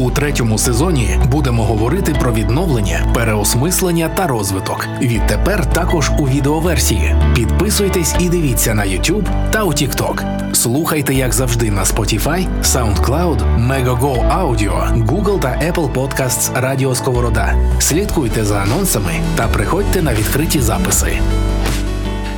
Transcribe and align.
У 0.00 0.10
третьому 0.10 0.58
сезоні 0.58 1.20
будемо 1.30 1.64
говорити 1.64 2.14
про 2.20 2.32
відновлення, 2.32 3.12
переосмислення 3.14 4.08
та 4.08 4.26
розвиток. 4.26 4.86
Відтепер 5.02 5.66
також 5.72 6.10
у 6.18 6.28
відеоверсії. 6.28 7.14
Підписуйтесь 7.34 8.14
і 8.18 8.28
дивіться 8.28 8.74
на 8.74 8.82
YouTube 8.82 9.50
та 9.50 9.64
у 9.64 9.68
TikTok. 9.68 10.24
Слухайте, 10.54 11.14
як 11.14 11.32
завжди, 11.32 11.70
на 11.70 11.84
Spotify, 11.84 12.46
SoundCloud, 12.62 13.68
Megogo 13.68 14.40
Audio, 14.40 15.06
Google 15.06 15.40
та 15.40 15.48
Apple 15.48 15.92
Podcasts 15.92 16.60
Радіо 16.60 16.94
Сковорода. 16.94 17.54
Слідкуйте 17.78 18.44
за 18.44 18.56
анонсами 18.56 19.12
та 19.36 19.48
приходьте 19.48 20.02
на 20.02 20.14
відкриті 20.14 20.60
записи. 20.60 21.20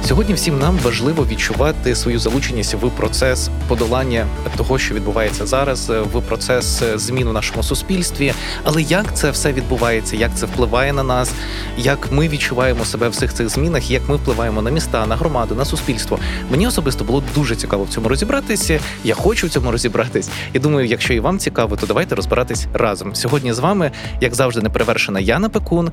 Сьогодні 0.05 0.34
всім 0.34 0.59
нам 0.59 0.79
важливо 0.79 1.27
відчувати 1.30 1.95
свою 1.95 2.19
залученість 2.19 2.74
в 2.74 2.91
процес 2.91 3.51
подолання 3.69 4.27
того, 4.56 4.79
що 4.79 4.95
відбувається 4.95 5.47
зараз, 5.47 5.88
в 5.88 6.20
процес 6.20 6.83
змін 6.95 7.29
у 7.29 7.33
нашому 7.33 7.62
суспільстві. 7.62 8.33
Але 8.65 8.83
як 8.83 9.16
це 9.16 9.30
все 9.30 9.52
відбувається, 9.52 10.16
як 10.16 10.30
це 10.34 10.46
впливає 10.46 10.93
на 10.93 11.02
нас, 11.02 11.33
як 11.79 12.12
ми 12.12 12.29
відчуваємо 12.29 12.84
себе 12.84 13.09
в 13.09 13.10
всіх 13.10 13.34
цих 13.34 13.48
змінах, 13.48 13.91
як 13.91 14.09
ми 14.09 14.16
впливаємо 14.16 14.62
на 14.62 14.70
міста, 14.70 15.07
на 15.07 15.16
громаду, 15.16 15.55
на 15.55 15.65
суспільство. 15.65 16.19
Мені 16.51 16.66
особисто 16.66 17.05
було 17.05 17.23
дуже 17.34 17.57
цікаво 17.57 17.84
в 17.84 17.88
цьому 17.88 18.09
розібратися. 18.09 18.80
Я 19.05 19.15
хочу 19.15 19.46
в 19.46 19.51
цьому 19.51 19.71
розібратись. 19.71 20.30
І 20.52 20.59
думаю, 20.59 20.87
якщо 20.87 21.15
і 21.15 21.21
вам 21.21 21.38
цікаво, 21.38 21.77
то 21.77 21.87
давайте 21.87 22.15
розбиратись 22.15 22.66
разом. 22.74 23.15
Сьогодні 23.15 23.52
з 23.52 23.59
вами, 23.59 23.91
як 24.21 24.34
завжди, 24.34 24.62
неперевершена 24.62 25.21
Яна 25.21 25.48
Пекун, 25.48 25.91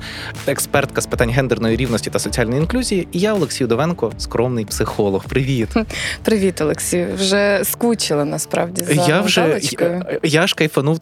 експертка 0.47 1.01
з 1.01 1.05
питань 1.05 1.29
гендерної 1.29 1.77
рівності 1.77 2.09
та 2.09 2.19
соціальної 2.19 2.61
інклюзії. 2.61 3.07
І 3.11 3.19
я 3.19 3.33
Олексій 3.33 3.65
Довенко 3.65 3.98
скромний 4.17 4.65
психолог. 4.65 5.25
Привіт, 5.25 5.69
привіт, 6.23 6.61
Олексій. 6.61 7.05
Вже 7.15 7.61
скучила 7.63 8.25
насправді 8.25 8.83
за 8.83 8.93
я 8.93 9.21
вже 9.21 9.59
я, 9.79 10.19
я 10.23 10.47
ж 10.47 10.55
кайфанув, 10.55 10.99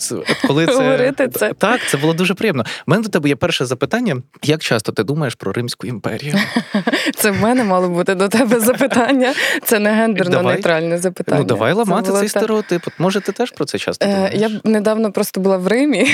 коли 0.47 0.65
це 0.65 0.73
говорити 0.73 1.27
це 1.27 1.53
так. 1.53 1.79
Це 1.89 1.97
було 1.97 2.13
дуже 2.13 2.33
приємно. 2.33 2.65
У 2.87 2.91
Мене 2.91 3.03
до 3.03 3.09
тебе 3.09 3.29
є 3.29 3.35
перше 3.35 3.65
запитання. 3.65 4.21
Як 4.43 4.61
часто 4.61 4.91
ти 4.91 5.03
думаєш 5.03 5.35
про 5.35 5.51
Римську 5.51 5.87
імперію? 5.87 6.35
Це 7.15 7.31
в 7.31 7.41
мене 7.41 7.63
мало 7.63 7.89
бути 7.89 8.15
до 8.15 8.27
тебе 8.27 8.59
запитання. 8.59 9.33
Це 9.63 9.79
не 9.79 9.93
гендерно 9.93 10.41
нейтральне 10.41 10.97
запитання. 10.97 11.39
Ну 11.39 11.45
давай 11.45 11.73
ламати 11.73 12.11
цей 12.11 12.29
стереотип. 12.29 12.81
От, 12.87 12.93
Може, 12.97 13.21
ти 13.21 13.31
теж 13.31 13.51
про 13.51 13.65
це 13.65 13.77
часто 13.77 14.05
е, 14.05 14.13
думаєш? 14.13 14.33
Я 14.35 14.49
недавно 14.63 15.11
просто 15.11 15.39
була 15.41 15.57
в 15.57 15.67
Римі, 15.67 16.07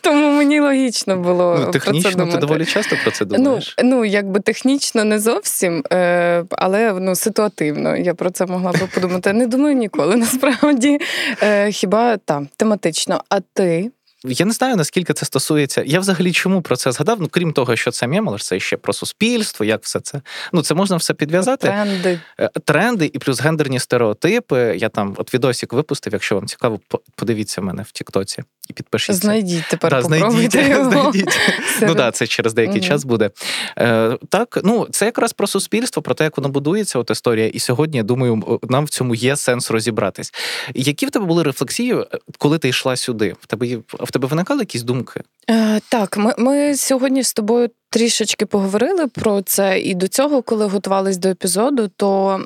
тому 0.00 0.30
мені 0.30 0.60
логічно 0.60 1.16
було. 1.16 1.58
Ну, 1.60 1.70
технічно 1.70 2.02
про 2.02 2.10
це 2.10 2.16
думати. 2.16 2.32
ти 2.32 2.46
доволі 2.46 2.64
часто 2.64 2.96
про 3.02 3.10
це 3.10 3.24
ну, 3.30 3.36
думаєш? 3.36 3.74
Ну, 3.82 3.90
ну 3.90 4.04
якби 4.04 4.40
технічно 4.40 5.04
не 5.04 5.18
зовсім 5.18 5.63
зовсім, 5.64 5.84
е, 5.92 6.44
але 6.50 6.92
ну, 7.00 7.14
ситуативно. 7.14 7.96
Я 7.96 8.14
про 8.14 8.30
це 8.30 8.46
могла 8.46 8.72
би 8.72 8.88
подумати. 8.94 9.32
Не 9.32 9.46
думаю 9.46 9.74
ніколи, 9.76 10.16
насправді. 10.26 10.98
Е, 11.42 11.70
хіба 11.70 12.16
там 12.16 12.48
тематично? 12.56 13.20
А 13.28 13.40
ти? 13.40 13.90
Я 14.24 14.46
не 14.46 14.52
знаю, 14.52 14.76
наскільки 14.76 15.12
це 15.12 15.26
стосується. 15.26 15.82
Я 15.86 16.00
взагалі 16.00 16.32
чому 16.32 16.62
про 16.62 16.76
це 16.76 16.92
згадав? 16.92 17.20
Ну, 17.20 17.28
крім 17.30 17.52
того, 17.52 17.76
що 17.76 17.90
це 17.90 18.06
мем, 18.06 18.28
але 18.28 18.38
це 18.38 18.60
ще 18.60 18.76
про 18.76 18.92
суспільство, 18.92 19.66
як 19.66 19.82
все 19.82 20.00
це. 20.00 20.20
Ну, 20.52 20.62
це 20.62 20.74
можна 20.74 20.96
все 20.96 21.14
підв'язати. 21.14 21.66
Тренди. 21.66 22.20
Е, 22.40 22.50
тренди 22.64 23.10
і 23.12 23.18
плюс 23.18 23.40
гендерні 23.40 23.78
стереотипи. 23.78 24.76
Я 24.76 24.88
там 24.88 25.14
от 25.16 25.34
відосик 25.34 25.72
випустив, 25.72 26.12
якщо 26.12 26.34
вам 26.34 26.46
цікаво, 26.46 26.80
подивіться 27.16 27.60
мене 27.60 27.82
в 27.82 27.90
Тіктоці 27.90 28.42
і 28.70 28.72
підпишіться. 28.72 29.22
Знайдіть 29.22 29.64
тепер. 29.70 29.90
Да, 29.90 30.02
знайдіть, 30.02 30.54
його. 30.68 30.90
знайдіть. 30.90 31.38
Ну 31.82 31.94
да, 31.94 32.10
це 32.10 32.26
через 32.26 32.54
деякий 32.54 32.80
угу. 32.80 32.88
час 32.88 33.04
буде. 33.04 33.30
Е, 33.78 34.18
Так, 34.28 34.58
ну 34.64 34.86
це 34.90 35.04
якраз 35.04 35.32
про 35.32 35.46
суспільство, 35.46 36.02
про 36.02 36.14
те, 36.14 36.24
як 36.24 36.36
воно 36.36 36.48
будується, 36.48 36.98
от 36.98 37.10
історія. 37.10 37.46
І 37.46 37.58
сьогодні, 37.58 37.96
я 37.96 38.02
думаю, 38.02 38.60
нам 38.68 38.84
в 38.84 38.88
цьому 38.88 39.14
є 39.14 39.36
сенс 39.36 39.70
розібратись. 39.70 40.32
Які 40.74 41.06
в 41.06 41.10
тебе 41.10 41.26
були 41.26 41.42
рефлексії, 41.42 41.94
е, 41.94 42.06
коли 42.38 42.58
ти 42.58 42.68
йшла 42.68 42.96
сюди? 42.96 43.34
В 43.40 43.46
тебе 43.46 43.76
в 43.92 44.10
тебе 44.14 44.28
виникали 44.28 44.60
якісь 44.60 44.82
думки? 44.82 45.20
Е, 45.50 45.80
Так, 45.88 46.16
ми, 46.16 46.34
ми 46.38 46.76
сьогодні 46.76 47.22
з 47.22 47.34
тобою. 47.34 47.70
Трішечки 47.90 48.46
поговорили 48.46 49.06
про 49.06 49.42
це, 49.42 49.80
і 49.80 49.94
до 49.94 50.08
цього, 50.08 50.42
коли 50.42 50.66
готувались 50.66 51.16
до 51.16 51.28
епізоду, 51.28 51.90
то 51.96 52.40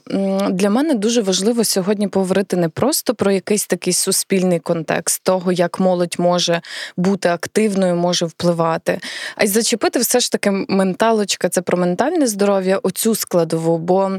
для 0.50 0.70
мене 0.70 0.94
дуже 0.94 1.22
важливо 1.22 1.64
сьогодні 1.64 2.08
поговорити 2.08 2.56
не 2.56 2.68
просто 2.68 3.14
про 3.14 3.32
якийсь 3.32 3.66
такий 3.66 3.92
суспільний 3.92 4.58
контекст 4.58 5.22
того, 5.22 5.52
як 5.52 5.80
молодь 5.80 6.14
може 6.18 6.60
бути 6.96 7.28
активною, 7.28 7.96
може 7.96 8.26
впливати, 8.26 9.00
а 9.36 9.44
й 9.44 9.46
зачепити 9.46 9.98
все 9.98 10.20
ж 10.20 10.32
таки 10.32 10.50
менталочка, 10.68 11.48
це 11.48 11.62
про 11.62 11.78
ментальне 11.78 12.26
здоров'я, 12.26 12.78
оцю 12.78 13.14
складову. 13.14 13.78
бо 13.78 14.10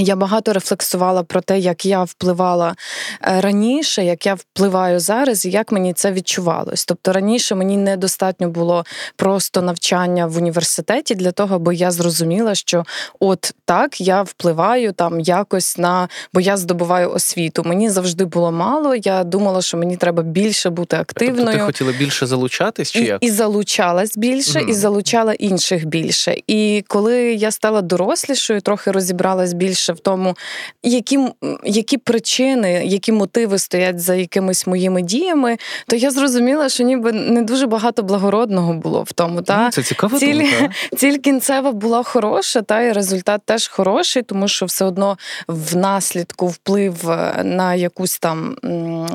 я 0.00 0.16
багато 0.16 0.52
рефлексувала 0.52 1.22
про 1.22 1.40
те, 1.40 1.58
як 1.58 1.86
я 1.86 2.04
впливала 2.04 2.74
е, 3.22 3.40
раніше, 3.40 4.04
як 4.04 4.26
я 4.26 4.34
впливаю 4.34 5.00
зараз, 5.00 5.46
і 5.46 5.50
як 5.50 5.72
мені 5.72 5.92
це 5.92 6.12
відчувалось. 6.12 6.84
Тобто 6.84 7.12
раніше 7.12 7.54
мені 7.54 7.76
недостатньо 7.76 8.48
було 8.48 8.84
просто 9.16 9.62
навчання 9.62 10.26
в 10.26 10.36
університеті 10.36 11.14
для 11.14 11.32
того, 11.32 11.58
бо 11.58 11.72
я 11.72 11.90
зрозуміла, 11.90 12.54
що 12.54 12.84
от 13.20 13.54
так 13.64 14.00
я 14.00 14.22
впливаю 14.22 14.92
там 14.92 15.20
якось 15.20 15.78
на 15.78 16.08
бо 16.32 16.40
я 16.40 16.56
здобуваю 16.56 17.10
освіту. 17.10 17.62
Мені 17.64 17.90
завжди 17.90 18.24
було 18.24 18.52
мало. 18.52 18.94
Я 18.94 19.24
думала, 19.24 19.62
що 19.62 19.76
мені 19.76 19.96
треба 19.96 20.22
більше 20.22 20.70
бути 20.70 20.96
активною. 20.96 21.46
Тобто 21.46 21.58
ти 21.58 21.64
хотіла 21.64 21.92
більше 21.92 22.26
залучатись? 22.26 22.90
чи 22.90 23.00
і. 23.00 23.14
І 23.20 23.30
залучалась 23.30 24.16
більше, 24.16 24.58
mm 24.58 24.70
і 24.70 24.72
залучала 24.72 25.32
інших 25.32 25.84
більше. 25.84 26.36
І 26.46 26.84
коли 26.88 27.34
я 27.34 27.50
стала 27.50 27.82
дорослішою, 27.82 28.60
трохи 28.60 28.90
розібралась 28.90 29.52
більше 29.52 29.89
більше 29.90 29.92
в 29.92 30.00
тому, 30.00 30.36
які 30.82 31.18
які 31.64 31.98
причини, 31.98 32.82
які 32.84 33.12
мотиви 33.12 33.58
стоять 33.58 34.00
за 34.00 34.14
якимись 34.14 34.66
моїми 34.66 35.02
діями, 35.02 35.56
то 35.86 35.96
я 35.96 36.10
зрозуміла, 36.10 36.68
що 36.68 36.84
ніби 36.84 37.12
не 37.12 37.42
дуже 37.42 37.66
багато 37.66 38.02
благородного 38.02 38.72
було 38.74 39.02
в 39.02 39.12
тому. 39.12 39.42
Та 39.42 39.70
Це 39.70 39.82
цікаво. 39.82 40.18
Ціль, 40.18 40.44
ціль 40.96 41.18
кінцева 41.18 41.72
була 41.72 42.02
хороша, 42.02 42.62
та 42.62 42.82
і 42.82 42.92
результат 42.92 43.40
теж 43.44 43.68
хороший, 43.68 44.22
тому 44.22 44.48
що 44.48 44.66
все 44.66 44.84
одно 44.84 45.18
внаслідку 45.48 46.46
вплив 46.46 47.10
е, 47.10 47.42
на 47.44 47.74
якусь 47.74 48.18
там 48.18 48.56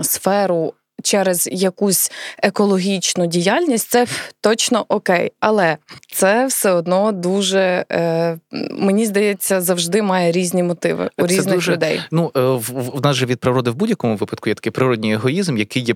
сферу 0.01 0.73
через 1.03 1.49
якусь 1.51 2.11
екологічну 2.43 3.27
діяльність, 3.27 3.89
це 3.89 4.07
точно 4.41 4.85
окей. 4.89 5.31
Але 5.39 5.77
це 6.11 6.45
все 6.45 6.71
одно 6.71 7.11
дуже 7.11 7.85
е, 7.91 8.37
мені 8.71 9.05
здається 9.05 9.61
завжди 9.61 10.01
має 10.01 10.31
різні 10.31 10.63
мотиви 10.63 11.09
у 11.17 11.21
це 11.21 11.27
різних 11.27 11.55
дуже, 11.55 11.73
людей. 11.73 12.01
Ну 12.11 12.31
е, 12.35 12.41
в, 12.41 12.61
в 12.97 13.01
нас 13.03 13.15
же 13.15 13.25
від 13.25 13.39
природи 13.39 13.71
в 13.71 13.75
будь-якому 13.75 14.15
випадку 14.15 14.49
є 14.49 14.55
такий 14.55 14.71
природній 14.71 15.13
егоїзм, 15.13 15.57
який 15.57 15.83
є 15.83 15.95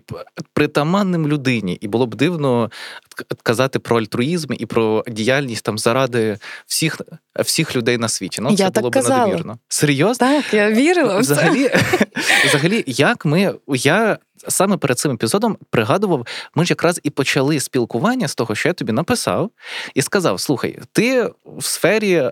притаманним 0.53 1.27
людині, 1.27 1.77
і 1.81 1.87
було 1.87 2.05
б 2.05 2.15
дивно 2.15 2.71
казати 3.43 3.79
про 3.79 3.99
альтруїзм 3.99 4.53
і 4.59 4.65
про 4.65 5.03
діяльність 5.07 5.65
там 5.65 5.77
заради 5.77 6.37
всіх 6.67 7.01
всіх 7.41 7.75
людей 7.75 7.97
на 7.97 8.09
світі. 8.09 8.41
Ну, 8.41 8.49
я 8.49 8.55
це 8.57 8.71
так 8.71 8.83
було 8.83 8.89
б 8.89 9.09
надмірно. 9.09 9.57
Серйозно? 9.69 10.27
Так, 10.27 10.53
я 10.53 10.71
вірила. 10.71 11.19
Взагалі, 11.19 11.71
взагалі, 12.45 12.83
як 12.87 13.25
ми 13.25 13.53
я 13.67 14.17
саме 14.47 14.77
перед 14.77 14.99
цим 14.99 15.11
епізодом 15.11 15.57
пригадував, 15.69 16.27
ми 16.55 16.65
ж 16.65 16.71
якраз 16.71 16.99
і 17.03 17.09
почали 17.09 17.59
спілкування 17.59 18.27
з 18.27 18.35
того, 18.35 18.55
що 18.55 18.69
я 18.69 18.73
тобі 18.73 18.91
написав, 18.91 19.51
і 19.95 20.01
сказав: 20.01 20.39
слухай, 20.39 20.79
ти 20.91 21.31
в 21.45 21.63
сфері 21.63 22.13
е, 22.13 22.31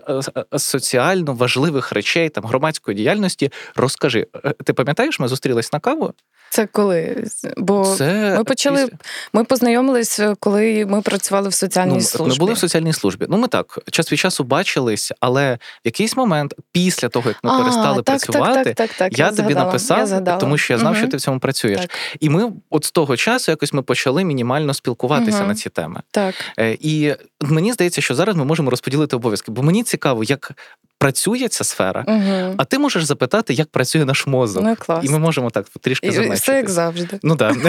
е, 0.54 0.58
соціально 0.58 1.32
важливих 1.32 1.92
речей, 1.92 2.28
там 2.28 2.44
громадської 2.44 2.96
діяльності, 2.96 3.52
розкажи. 3.76 4.26
Е, 4.44 4.52
ти 4.64 4.72
пам'ятаєш, 4.72 5.20
ми 5.20 5.28
зустрілись 5.28 5.72
на 5.72 5.80
каву? 5.80 6.14
Це 6.50 6.66
коли? 6.66 7.24
Бо 7.56 7.94
це 7.98 8.34
ми 8.38 8.44
почали, 8.44 8.88
ми 9.32 9.44
познайомились, 9.44 10.20
коли 10.40 10.86
ми 10.86 11.02
працювали 11.02 11.48
в 11.48 11.54
соціальній 11.54 11.94
ну, 11.94 12.00
службі. 12.00 12.32
Ми 12.32 12.38
були 12.38 12.52
в 12.52 12.58
соціальній 12.58 12.92
службі. 12.92 13.26
Ну, 13.28 13.38
ми 13.38 13.48
так 13.48 13.78
час 13.90 14.12
від 14.12 14.18
часу 14.18 14.44
бачились, 14.44 15.12
але 15.20 15.54
в 15.54 15.58
якийсь 15.84 16.16
момент, 16.16 16.54
після 16.72 17.08
того, 17.08 17.28
як 17.28 17.44
ми 17.44 17.50
а, 17.50 17.58
перестали 17.58 17.96
так, 17.96 18.04
працювати, 18.04 18.64
так, 18.64 18.74
так, 18.74 18.90
так, 18.98 19.18
я, 19.18 19.24
я 19.24 19.30
тобі 19.30 19.42
згадала, 19.42 19.66
написав, 19.66 20.08
я 20.26 20.36
тому 20.36 20.58
що 20.58 20.72
я 20.72 20.78
знав, 20.78 20.92
угу. 20.92 21.00
що 21.00 21.08
ти 21.08 21.16
в 21.16 21.20
цьому 21.20 21.38
працюєш. 21.38 21.86
І 22.20 22.28
ми 22.28 22.52
от 22.70 22.84
з 22.84 22.90
того 22.90 23.16
часу 23.16 23.52
якось 23.52 23.72
ми 23.72 23.82
почали 23.82 24.24
мінімально 24.24 24.74
спілкуватися 24.74 25.38
угу. 25.38 25.48
на 25.48 25.54
ці 25.54 25.70
теми. 25.70 26.00
Так. 26.10 26.34
Е, 26.58 26.76
і 26.80 27.14
мені 27.40 27.72
здається, 27.72 28.00
що 28.00 28.14
зараз 28.14 28.36
ми 28.36 28.44
можемо 28.44 28.70
розподілити 28.70 29.16
обов'язки, 29.16 29.50
бо 29.52 29.62
мені 29.62 29.82
цікаво, 29.82 30.24
як 30.24 30.52
працює 30.98 31.48
ця 31.48 31.64
сфера, 31.64 32.04
угу. 32.08 32.54
а 32.56 32.64
ти 32.64 32.78
можеш 32.78 33.04
запитати, 33.04 33.54
як 33.54 33.68
працює 33.68 34.04
наш 34.04 34.26
мозок. 34.26 34.64
Ну, 34.64 34.76
клас. 34.78 35.04
І 35.04 35.08
ми 35.08 35.18
можемо 35.18 35.50
так 35.50 35.66
трішки 35.80 36.12
замечити. 36.12 36.36
Все 36.38 36.56
як 36.56 36.70
завжди. 36.70 37.18
Ну 37.22 37.36
так. 37.36 37.56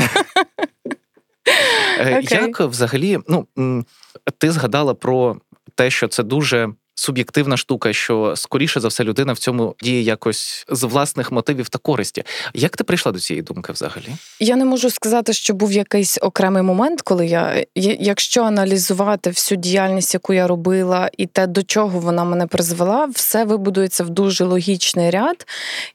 Okay. 2.00 2.42
Як 2.42 2.60
взагалі, 2.60 3.20
ну 3.28 3.48
ти 4.38 4.52
згадала 4.52 4.94
про 4.94 5.38
те, 5.76 5.90
що 5.90 6.08
це 6.08 6.24
дуже 6.24 6.74
суб'єктивна 7.00 7.58
штука, 7.58 7.94
що 7.94 8.34
скоріше 8.36 8.80
за 8.80 8.88
все 8.88 9.04
людина 9.04 9.34
в 9.34 9.38
цьому 9.38 9.76
діє 9.82 10.02
якось 10.02 10.66
з 10.70 10.84
власних 10.84 11.32
мотивів 11.32 11.70
та 11.70 11.80
користі. 11.80 12.24
Як 12.54 12.78
ти 12.78 12.84
прийшла 12.84 13.12
до 13.12 13.20
цієї 13.20 13.42
думки 13.42 13.74
взагалі? 13.74 14.08
Я 14.40 14.56
не 14.56 14.66
можу 14.66 14.90
сказати, 14.90 15.34
що 15.34 15.54
був 15.54 15.72
якийсь 15.72 16.18
окремий 16.22 16.64
момент, 16.64 17.02
коли 17.02 17.28
я 17.28 17.66
якщо 18.00 18.44
аналізувати 18.44 19.30
всю 19.30 19.60
діяльність, 19.60 20.14
яку 20.14 20.34
я 20.34 20.48
робила, 20.48 21.10
і 21.18 21.26
те, 21.26 21.48
до 21.48 21.64
чого 21.64 22.00
вона 22.00 22.24
мене 22.24 22.48
призвела, 22.48 23.06
все 23.06 23.44
вибудується 23.44 24.04
в 24.04 24.10
дуже 24.10 24.46
логічний 24.46 25.10
ряд, 25.10 25.48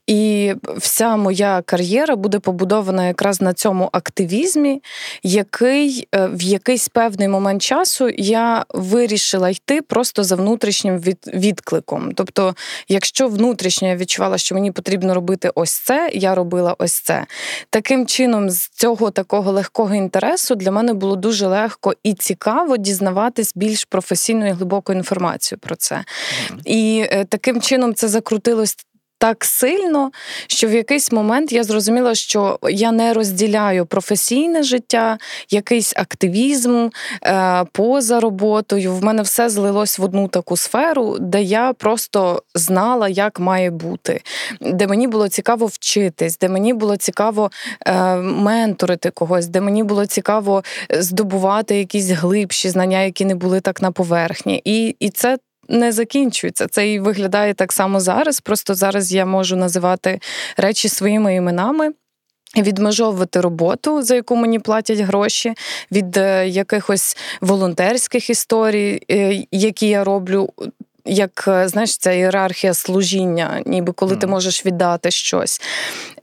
і 0.06 0.54
вся 0.76 1.16
моя 1.16 1.62
кар'єра 1.66 2.16
буде 2.16 2.38
побудована 2.38 3.06
якраз 3.06 3.40
на 3.40 3.54
цьому 3.54 3.88
активізмі, 3.92 4.82
який 5.22 6.08
е, 6.14 6.26
в 6.26 6.42
якийсь 6.42 6.88
певний 6.88 7.28
момент 7.28 7.62
часу 7.62 8.08
я 8.08 8.64
вирішила 8.68 9.50
йти 9.50 9.82
просто 9.82 10.24
за 10.24 10.36
внутрішнім 10.36 10.93
відкликом. 11.26 12.12
Тобто, 12.14 12.54
якщо 12.88 13.28
внутрішньо 13.28 13.88
я 13.88 13.96
відчувала, 13.96 14.38
що 14.38 14.54
мені 14.54 14.72
потрібно 14.72 15.14
робити 15.14 15.50
ось 15.54 15.72
це, 15.72 16.10
я 16.14 16.34
робила 16.34 16.76
ось 16.78 17.00
це. 17.00 17.26
Таким 17.70 18.06
чином, 18.06 18.50
з 18.50 18.68
цього 18.68 19.10
такого 19.10 19.52
легкого 19.52 19.94
інтересу 19.94 20.54
для 20.54 20.70
мене 20.70 20.94
було 20.94 21.16
дуже 21.16 21.46
легко 21.46 21.94
і 22.02 22.14
цікаво 22.14 22.76
дізнаватись 22.76 23.52
більш 23.56 23.84
професійну 23.84 24.48
і 24.48 24.50
глибоку 24.50 24.92
інформацію 24.92 25.58
про 25.58 25.76
це. 25.76 26.04
І 26.64 27.06
е, 27.10 27.24
таким 27.24 27.60
чином 27.60 27.94
це 27.94 28.08
закрутилось 28.08 28.76
так 29.24 29.44
сильно, 29.44 30.10
що 30.46 30.68
в 30.68 30.72
якийсь 30.72 31.12
момент 31.12 31.52
я 31.52 31.64
зрозуміла, 31.64 32.14
що 32.14 32.58
я 32.70 32.92
не 32.92 33.12
розділяю 33.12 33.86
професійне 33.86 34.62
життя, 34.62 35.18
якийсь 35.50 35.92
активізм 35.96 36.88
е, 37.22 37.64
поза 37.72 38.20
роботою. 38.20 38.94
В 38.94 39.04
мене 39.04 39.22
все 39.22 39.48
злилось 39.48 39.98
в 39.98 40.04
одну 40.04 40.28
таку 40.28 40.56
сферу, 40.56 41.16
де 41.20 41.42
я 41.42 41.72
просто 41.72 42.42
знала, 42.54 43.08
як 43.08 43.40
має 43.40 43.70
бути, 43.70 44.22
де 44.60 44.86
мені 44.86 45.08
було 45.08 45.28
цікаво 45.28 45.66
вчитись, 45.66 46.38
де 46.38 46.48
мені 46.48 46.74
було 46.74 46.96
цікаво 46.96 47.50
е, 47.86 48.16
менторити 48.16 49.10
когось, 49.10 49.46
де 49.46 49.60
мені 49.60 49.82
було 49.82 50.06
цікаво 50.06 50.62
здобувати 50.90 51.78
якісь 51.78 52.10
глибші 52.10 52.68
знання, 52.68 53.00
які 53.00 53.24
не 53.24 53.34
були 53.34 53.60
так 53.60 53.82
на 53.82 53.90
поверхні. 53.90 54.62
І, 54.64 54.96
І 55.00 55.10
це 55.10 55.38
не 55.68 55.92
закінчується. 55.92 56.66
Це 56.66 56.92
і 56.92 57.00
виглядає 57.00 57.54
так 57.54 57.72
само 57.72 58.00
зараз. 58.00 58.40
Просто 58.40 58.74
зараз 58.74 59.12
я 59.12 59.26
можу 59.26 59.56
називати 59.56 60.20
речі 60.56 60.88
своїми 60.88 61.34
іменами. 61.34 61.90
Відмежовувати 62.56 63.40
роботу, 63.40 64.02
за 64.02 64.14
яку 64.14 64.36
мені 64.36 64.58
платять 64.58 64.98
гроші, 64.98 65.54
від 65.92 66.16
е, 66.16 66.48
якихось 66.48 67.16
волонтерських 67.40 68.30
історій, 68.30 69.02
е, 69.10 69.44
які 69.50 69.88
я 69.88 70.04
роблю 70.04 70.50
як 71.04 71.44
е, 71.48 71.68
знаєш, 71.68 71.96
ця 71.96 72.12
ієрархія 72.12 72.74
служіння, 72.74 73.62
ніби 73.66 73.92
коли 73.92 74.14
mm. 74.14 74.18
ти 74.18 74.26
можеш 74.26 74.66
віддати 74.66 75.10
щось. 75.10 75.60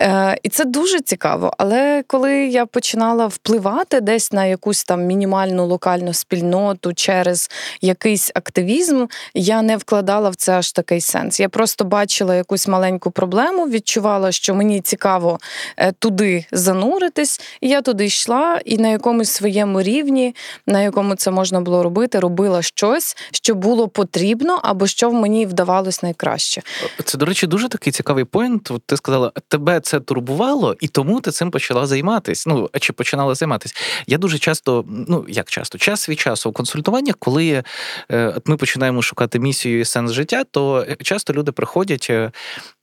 Е, 0.02 0.38
І 0.44 0.50
це 0.50 0.66
дуже 0.66 1.00
цікаво. 1.02 1.54
Але 1.58 2.04
коли 2.08 2.34
я 2.34 2.66
починала 2.66 3.28
впливати 3.28 4.02
десь 4.02 4.32
на 4.32 4.46
якусь 4.46 4.84
там 4.84 5.06
мінімальну 5.06 5.66
локальну 5.66 6.14
спільноту 6.14 6.94
через 6.94 7.50
якийсь 7.82 8.32
активізм, 8.36 9.06
я 9.34 9.62
не 9.62 9.78
вкладала 9.78 10.30
в 10.30 10.36
це 10.36 10.54
аж 10.54 10.72
такий 10.72 11.02
сенс. 11.02 11.40
Я 11.40 11.50
просто 11.50 11.84
бачила 11.84 12.36
якусь 12.36 12.68
маленьку 12.68 13.12
проблему, 13.12 13.70
відчувала, 13.70 14.32
що 14.32 14.56
мені 14.56 14.82
цікаво 14.82 15.40
е, 15.78 15.92
туди 15.92 16.46
зануритись, 16.52 17.42
і 17.62 17.70
я 17.70 17.82
туди 17.82 18.06
йшла, 18.06 18.60
і 18.66 18.78
на 18.78 18.88
якомусь 18.88 19.32
своєму 19.32 19.82
рівні, 19.82 20.36
на 20.68 20.82
якому 20.82 21.16
це 21.16 21.32
можна 21.32 21.62
було 21.62 21.84
робити, 21.84 22.20
робила 22.20 22.62
щось, 22.62 23.18
що 23.32 23.56
було 23.56 23.88
потрібно 23.88 24.60
або 24.72 24.88
що 24.88 25.10
в 25.10 25.14
мені 25.14 25.46
вдавалось 25.46 26.04
найкраще. 26.04 26.62
Це, 27.06 27.18
до 27.18 27.26
речі, 27.26 27.48
дуже 27.48 27.70
такий 27.70 27.94
цікавий 27.94 28.24
поінт. 28.24 28.72
Ти 28.86 28.98
сказала, 28.98 29.32
тебе 29.48 29.80
це 29.80 30.00
турбувало, 30.00 30.76
і 30.80 30.88
тому 30.88 31.22
ти 31.22 31.32
цим 31.32 31.52
почала 31.52 31.86
займатися. 31.86 32.50
Ну 32.50 32.70
чи 32.80 32.94
починала 32.94 33.36
займатися? 33.36 33.76
Я 34.08 34.18
дуже 34.18 34.38
часто, 34.38 34.86
ну 34.88 35.26
як 35.28 35.50
часто, 35.50 35.78
час 35.78 36.10
від 36.10 36.20
часу 36.20 36.50
у 36.50 36.54
консультуваннях, 36.54 37.16
коли 37.20 37.64
е, 38.12 38.36
ми 38.46 38.58
починаємо 38.58 39.02
шукати 39.02 39.40
місію 39.40 39.80
і 39.80 39.86
сенс 39.86 40.12
життя, 40.12 40.44
то 40.52 40.86
часто 41.02 41.34
люди 41.34 41.52
приходять 41.52 42.08
е, 42.10 42.32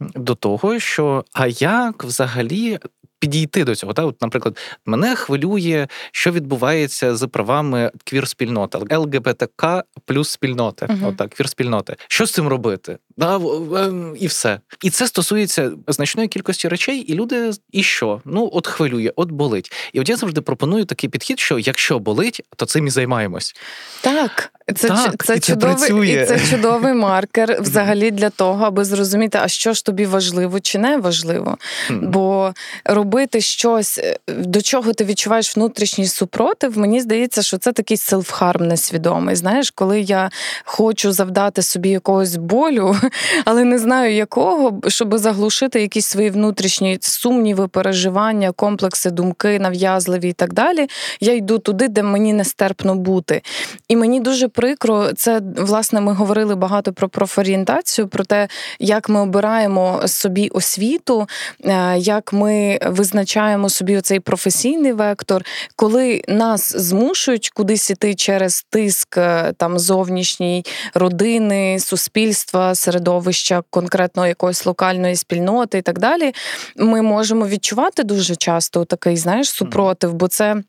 до 0.01 0.35
того, 0.35 0.79
що 0.79 1.25
а 1.33 1.47
як 1.47 2.05
взагалі 2.05 2.79
підійти 3.19 3.65
до 3.65 3.75
цього. 3.75 3.93
Та, 3.93 4.05
от, 4.05 4.23
наприклад, 4.23 4.59
мене 4.87 5.17
хвилює, 5.17 5.89
що 6.13 6.33
відбувається 6.33 7.17
з 7.17 7.27
правами 7.27 7.91
квір-спільноти, 8.05 8.97
ЛГБТК 8.97 9.85
плюс 10.05 10.31
спільноти. 10.31 10.87
Uh-huh. 10.87 11.09
Отак, 11.09 11.35
квір-спільноти. 11.35 11.97
Що 12.09 12.27
з 12.27 12.33
цим 12.33 12.49
робити? 12.49 12.99
Да, 13.17 13.37
ем, 13.37 14.17
І 14.21 14.27
все. 14.27 14.61
І 14.83 14.91
це 14.91 15.07
стосується 15.07 15.73
значної 15.89 16.29
кількості 16.29 16.69
речей, 16.69 16.99
і 16.99 17.15
люди 17.15 17.51
і 17.73 17.83
що? 17.83 18.21
Ну, 18.25 18.51
от 18.53 18.67
хвилює, 18.67 19.13
от 19.17 19.31
болить. 19.31 19.73
І 19.93 20.01
от 20.01 20.09
я 20.09 20.17
завжди 20.17 20.41
пропоную 20.41 20.85
такий 20.85 21.11
підхід, 21.11 21.41
що 21.41 21.59
якщо 21.59 21.99
болить, 21.99 22.43
то 22.57 22.67
цим 22.67 22.87
і 22.87 22.91
займаємось. 22.91 23.55
Так. 24.01 24.53
Це 24.77 24.89
так, 24.89 25.25
це, 25.25 25.37
і 25.37 25.41
чудовий 25.41 26.23
і 26.23 26.27
це 26.27 26.41
чудовий 26.51 26.95
маркер 26.95 27.59
взагалі 27.61 28.11
для 28.11 28.31
того, 28.31 28.65
аби 28.65 28.85
зрозуміти, 28.85 29.39
а 29.43 29.49
що 29.49 29.73
ж 29.73 29.85
тобі 29.85 30.07
важливо 30.07 30.61
чи 30.61 30.79
не 30.79 30.97
важливо. 30.97 31.57
Бо 31.91 32.55
робити 32.85 33.41
щось, 33.41 33.99
е, 33.99 34.19
до 34.29 34.63
чого 34.63 34.93
ти 34.93 35.05
відчуваєш 35.05 35.57
внутрішній 35.57 36.07
супротив, 36.07 36.79
мені 36.79 37.01
здається, 37.01 37.43
що 37.43 37.59
це 37.59 37.73
такий 37.73 37.97
селфхарм 37.97 38.69
несвідомий. 38.69 39.37
Знаєш, 39.37 39.71
коли 39.71 40.01
я 40.01 40.31
хочу 40.65 41.13
завдати 41.13 41.63
собі 41.63 41.89
якогось 41.89 42.37
болю, 42.37 42.97
але 43.45 43.65
не 43.65 43.79
знаю 43.79 44.15
якого, 44.15 44.81
щоб 44.89 45.19
заглушити 45.19 45.81
якісь 45.81 46.07
свої 46.07 46.31
внутрішні 46.31 46.99
сумніви, 47.01 47.69
переживання, 47.69 48.53
комплекси, 48.53 49.11
думки, 49.11 49.59
нав'язливі 49.59 50.29
і 50.29 50.33
так 50.33 50.53
далі. 50.53 50.87
Я 51.21 51.35
йду 51.35 51.59
туди, 51.59 51.89
де 51.89 52.03
мені 52.03 52.33
нестерпно 52.33 52.95
бути. 52.95 53.43
І 53.89 53.97
мені 53.97 54.21
дуже 54.21 54.49
прикро, 54.59 55.13
це 55.13 55.41
власне 55.57 56.01
ми 56.01 56.13
говорили 56.13 56.55
багато 56.55 56.93
про 56.93 57.09
профорієнтацію, 57.09 58.09
про 58.09 58.25
те, 58.25 58.49
як 58.79 59.09
ми 59.09 59.21
обираємо 59.21 60.03
собі 60.07 60.49
освіту, 60.49 61.27
е, 61.65 61.99
як 61.99 62.33
ми 62.33 62.79
визначаємо 62.87 63.69
собі 63.69 64.01
цей 64.01 64.21
професійний 64.21 64.93
вектор, 64.93 65.45
коли 65.77 66.23
нас 66.29 66.77
змушують 66.77 67.51
кудись 67.51 67.91
іти 67.91 68.15
через 68.15 68.67
тиск 68.71 69.19
е, 69.19 69.53
там 69.57 69.79
зовнішній 69.79 70.65
родини, 70.95 71.79
суспільства, 71.79 72.75
середовища, 72.75 73.63
конкретно 73.71 74.27
якоїсь 74.27 74.67
локальної 74.67 75.17
спільноти 75.17 75.79
і 75.79 75.83
так 75.83 75.99
далі, 75.99 76.33
ми 76.77 77.03
можемо 77.03 77.47
відчувати 77.47 78.03
дуже 78.05 78.37
часто 78.37 78.85
такий, 78.85 79.17
знаєш, 79.17 79.51
супротив, 79.51 80.15
бо 80.15 80.29
це. 80.29 80.63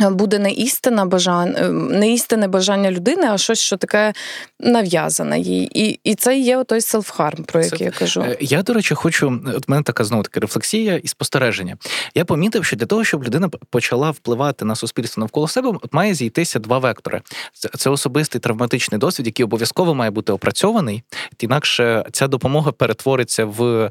Буде 0.00 0.38
не 0.38 0.52
істина 0.52 1.06
бажання, 1.06 1.58
е, 1.58 1.68
не 1.68 2.12
істинне 2.12 2.48
бажання 2.48 2.90
людини, 2.90 3.26
а 3.30 3.38
щось, 3.38 3.60
що 3.60 3.76
таке 3.76 4.12
нав'язане 4.60 5.40
їй. 5.40 5.70
І 5.74 6.00
і 6.04 6.14
це 6.14 6.38
є 6.38 6.64
той 6.64 6.80
селфхарм, 6.80 7.44
про 7.44 7.62
який 7.62 7.78
це, 7.78 7.84
я 7.84 7.90
кажу. 7.90 8.20
Е, 8.20 8.36
я, 8.40 8.62
до 8.62 8.72
речі, 8.72 8.94
хочу. 8.94 9.40
От 9.56 9.68
мене 9.68 9.82
така 9.82 10.04
знову 10.04 10.22
таки 10.22 10.40
рефлексія 10.40 10.96
і 10.96 11.08
спостереження. 11.08 11.76
Я 12.14 12.24
помітив, 12.24 12.64
що 12.64 12.76
для 12.76 12.86
того, 12.86 13.04
щоб 13.04 13.24
людина 13.24 13.48
почала 13.48 14.10
впливати 14.10 14.64
на 14.64 14.76
суспільство 14.76 15.20
навколо 15.20 15.48
себе, 15.48 15.68
от 15.68 15.92
має 15.92 16.14
зійтися 16.14 16.58
два 16.58 16.78
вектори: 16.78 17.20
це, 17.52 17.68
це 17.68 17.90
особистий 17.90 18.40
травматичний 18.40 18.98
досвід, 18.98 19.26
який 19.26 19.44
обов'язково 19.44 19.94
має 19.94 20.10
бути 20.10 20.32
опрацьований. 20.32 21.02
Інакше 21.38 22.04
ця 22.12 22.28
допомога 22.28 22.72
перетвориться 22.72 23.44
в 23.44 23.90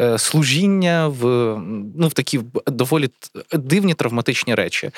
е, 0.00 0.18
служіння, 0.18 1.08
в 1.08 1.24
ну 1.96 2.08
в 2.08 2.12
такі 2.12 2.40
доволі 2.66 3.10
дивні 3.52 3.94
травматичні 3.94 4.54
речі. 4.54 4.90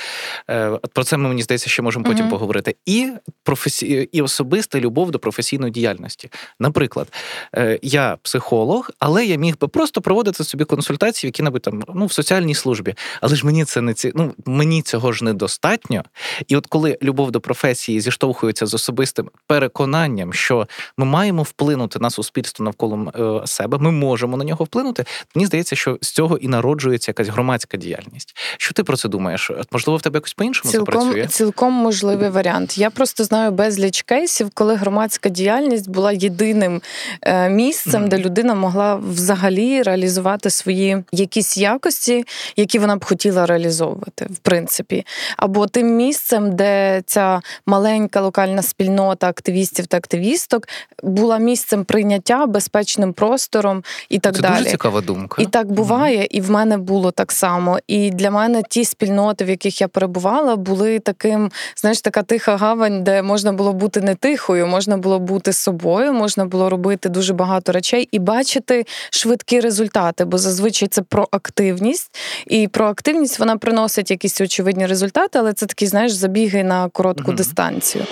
Е, 0.51 0.79
про 0.93 1.05
це 1.05 1.17
ми 1.17 1.29
мені 1.29 1.43
здається, 1.43 1.71
ще 1.71 1.83
можемо 1.83 2.05
потім 2.05 2.27
uh-huh. 2.27 2.31
поговорити. 2.31 2.77
І 2.87 3.13
професі... 3.43 4.09
і 4.13 4.23
особиста 4.23 4.81
любов 4.81 5.11
до 5.11 5.19
професійної 5.19 5.73
діяльності. 5.73 6.31
Наприклад, 6.61 7.13
е, 7.57 7.79
я 7.83 8.17
психолог, 8.23 8.91
але 8.99 9.27
я 9.27 9.37
міг 9.37 9.59
би 9.59 9.69
просто 9.69 10.01
проводити 10.01 10.45
собі 10.45 10.65
консультації, 10.65 11.29
які 11.29 11.43
небудь 11.43 11.63
там 11.63 11.83
ну 11.95 12.07
в 12.07 12.13
соціальній 12.13 12.55
службі. 12.55 12.95
Але 13.21 13.37
ж 13.37 13.47
мені 13.47 13.65
це 13.65 13.81
не 13.81 13.95
ці... 13.95 14.13
ну, 14.15 14.35
мені 14.47 14.83
цього 14.83 15.13
ж 15.13 15.25
недостатньо. 15.25 16.05
І 16.49 16.57
от 16.57 16.67
коли 16.67 16.99
любов 17.03 17.31
до 17.31 17.41
професії 17.41 18.01
зіштовхується 18.01 18.67
з 18.67 18.75
особистим 18.75 19.31
переконанням, 19.47 20.33
що 20.33 20.69
ми 20.97 21.05
маємо 21.05 21.43
вплинути 21.43 21.99
на 21.99 22.11
суспільство 22.11 22.65
навколо 22.65 23.13
е, 23.43 23.47
себе, 23.47 23.79
ми 23.79 23.91
можемо 23.91 24.37
на 24.37 24.45
нього 24.45 24.65
вплинути. 24.65 25.05
Мені 25.35 25.47
здається, 25.47 25.77
що 25.77 25.99
з 26.01 26.11
цього 26.11 26.39
і 26.39 26.49
народжується 26.49 27.11
якась 27.11 27.29
громадська 27.29 27.77
діяльність. 27.77 28.37
Що 28.59 28.75
ти 28.75 28.85
про 28.85 28.97
це 28.97 29.09
думаєш? 29.09 29.51
Можливо, 29.73 29.97
в 29.97 30.03
тебе 30.03 30.17
якось 30.17 30.32
по-іншому 30.35 30.73
цілком, 30.73 31.01
запрацює? 31.01 31.27
Цілком 31.27 31.73
можливий 31.73 32.29
варіант. 32.29 32.79
Я 32.79 32.91
просто 32.91 33.25
знаю 33.25 33.51
безліч 33.51 34.03
кейсів, 34.03 34.51
коли 34.55 34.75
громадська 34.75 35.29
діяльність 35.29 35.91
була 35.91 36.13
єдиним 36.13 36.83
е, 37.23 37.49
місцем, 37.49 38.05
mm-hmm. 38.05 38.09
де 38.09 38.19
людина 38.19 38.55
могла 38.55 38.95
взагалі 38.95 39.83
реалізувати 39.83 40.51
свої 40.51 41.05
якісь 41.13 41.57
якості, 41.57 42.25
які 42.57 42.79
вона 42.79 42.97
б 42.97 43.05
хотіла 43.05 43.47
реалізовувати, 43.47 44.27
в 44.31 44.39
принципі, 44.39 45.07
або 45.37 45.67
тим 45.67 45.97
місцем, 45.97 46.57
де 46.57 47.03
ця 47.07 47.41
маленька 47.67 48.21
локальна 48.21 48.63
спільнота 48.63 49.29
активістів 49.29 49.87
та 49.87 49.97
активісток 49.97 50.69
була 51.03 51.39
місцем 51.39 51.85
прийняття, 51.85 52.47
безпечним 52.47 53.13
простором 53.13 53.85
і 54.09 54.19
так 54.19 54.35
Це 54.35 54.43
далі. 54.43 54.59
Дуже 54.59 54.71
цікава 54.71 55.01
думка. 55.01 55.43
І 55.43 55.47
так 55.47 55.73
буває, 55.73 56.27
і 56.31 56.41
в 56.41 56.51
мене 56.51 56.79
було 56.79 57.11
так 57.11 57.33
само. 57.33 57.79
І 57.87 58.11
для 58.11 58.31
мене 58.31 58.63
ті 58.69 58.85
спільноти, 58.85 59.45
в 59.45 59.49
яких 59.49 59.81
я 59.81 59.89
перебувала, 59.89 60.22
були 60.57 60.99
таким, 60.99 61.51
знаєш, 61.77 62.01
така 62.01 62.23
тиха 62.23 62.57
гавань, 62.57 63.05
де 63.05 63.23
можна 63.23 63.53
було 63.53 63.73
бути 63.73 64.01
не 64.01 64.15
тихою, 64.15 64.67
можна 64.67 64.97
було 64.97 65.19
бути 65.19 65.53
собою, 65.53 66.13
можна 66.13 66.45
було 66.45 66.71
робити 66.71 67.09
дуже 67.09 67.33
багато 67.33 67.73
речей 67.73 68.09
і 68.13 68.19
бачити 68.19 68.87
швидкі 69.11 69.61
результати. 69.61 70.25
Бо 70.25 70.39
зазвичай 70.39 70.89
це 70.89 71.03
про 71.03 71.29
активність, 71.31 72.17
і 72.47 72.69
про 72.69 72.87
активність 72.87 73.39
вона 73.39 73.57
приносить 73.57 74.11
якісь 74.11 74.41
очевидні 74.41 74.87
результати, 74.87 75.39
але 75.39 75.53
це 75.53 75.67
такі, 75.67 75.87
знаєш, 75.87 76.13
забіги 76.13 76.65
на 76.65 76.89
коротку 76.89 77.29
угу. 77.29 77.37
дистанцію. 77.37 78.05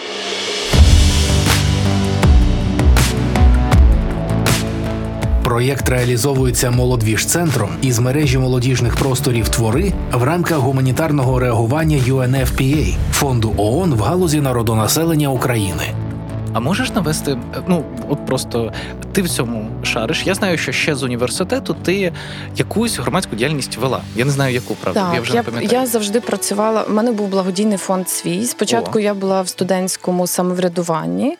Проєкт 5.51 5.89
реалізовується 5.89 6.71
молодвіжцентром 6.71 7.71
із 7.83 7.99
мережі 7.99 8.39
молодіжних 8.39 8.97
просторів 8.97 9.49
твори 9.49 9.93
в 10.13 10.23
рамках 10.23 10.59
гуманітарного 10.59 11.39
реагування 11.39 11.99
UNFPA– 11.99 12.97
фонду 13.13 13.55
ООН 13.57 13.95
в 13.95 14.01
галузі 14.01 14.41
народонаселення 14.41 15.29
України. 15.29 15.83
А 16.53 16.61
можеш 16.61 16.93
навести, 16.93 17.39
ну 17.69 17.85
от 18.09 18.27
просто 18.27 18.73
ти 19.13 19.23
в 19.23 19.29
цьому 19.29 19.71
шариш. 19.83 20.23
Я 20.27 20.35
знаю, 20.35 20.59
що 20.59 20.73
ще 20.73 20.95
з 20.95 21.03
університету 21.03 21.77
ти 21.85 22.13
якусь 22.57 22.99
громадську 22.99 23.37
діяльність 23.37 23.77
вела. 23.77 24.01
Я 24.17 24.25
не 24.25 24.31
знаю, 24.31 24.55
яку 24.55 24.75
правду. 24.75 25.01
Так, 25.01 25.15
я 25.15 25.21
вже 25.21 25.35
я, 25.35 25.41
не 25.41 25.43
пам'ятаю. 25.43 25.81
Я 25.81 25.87
завжди 25.87 26.21
працювала. 26.21 26.83
У 26.83 26.93
мене 26.93 27.13
був 27.13 27.29
благодійний 27.29 27.79
фонд 27.79 28.09
свій. 28.09 28.45
Спочатку 28.47 28.99
О. 28.99 29.01
я 29.01 29.15
була 29.15 29.43
в 29.43 29.49
студентському 29.49 30.27
самоврядуванні, 30.27 31.37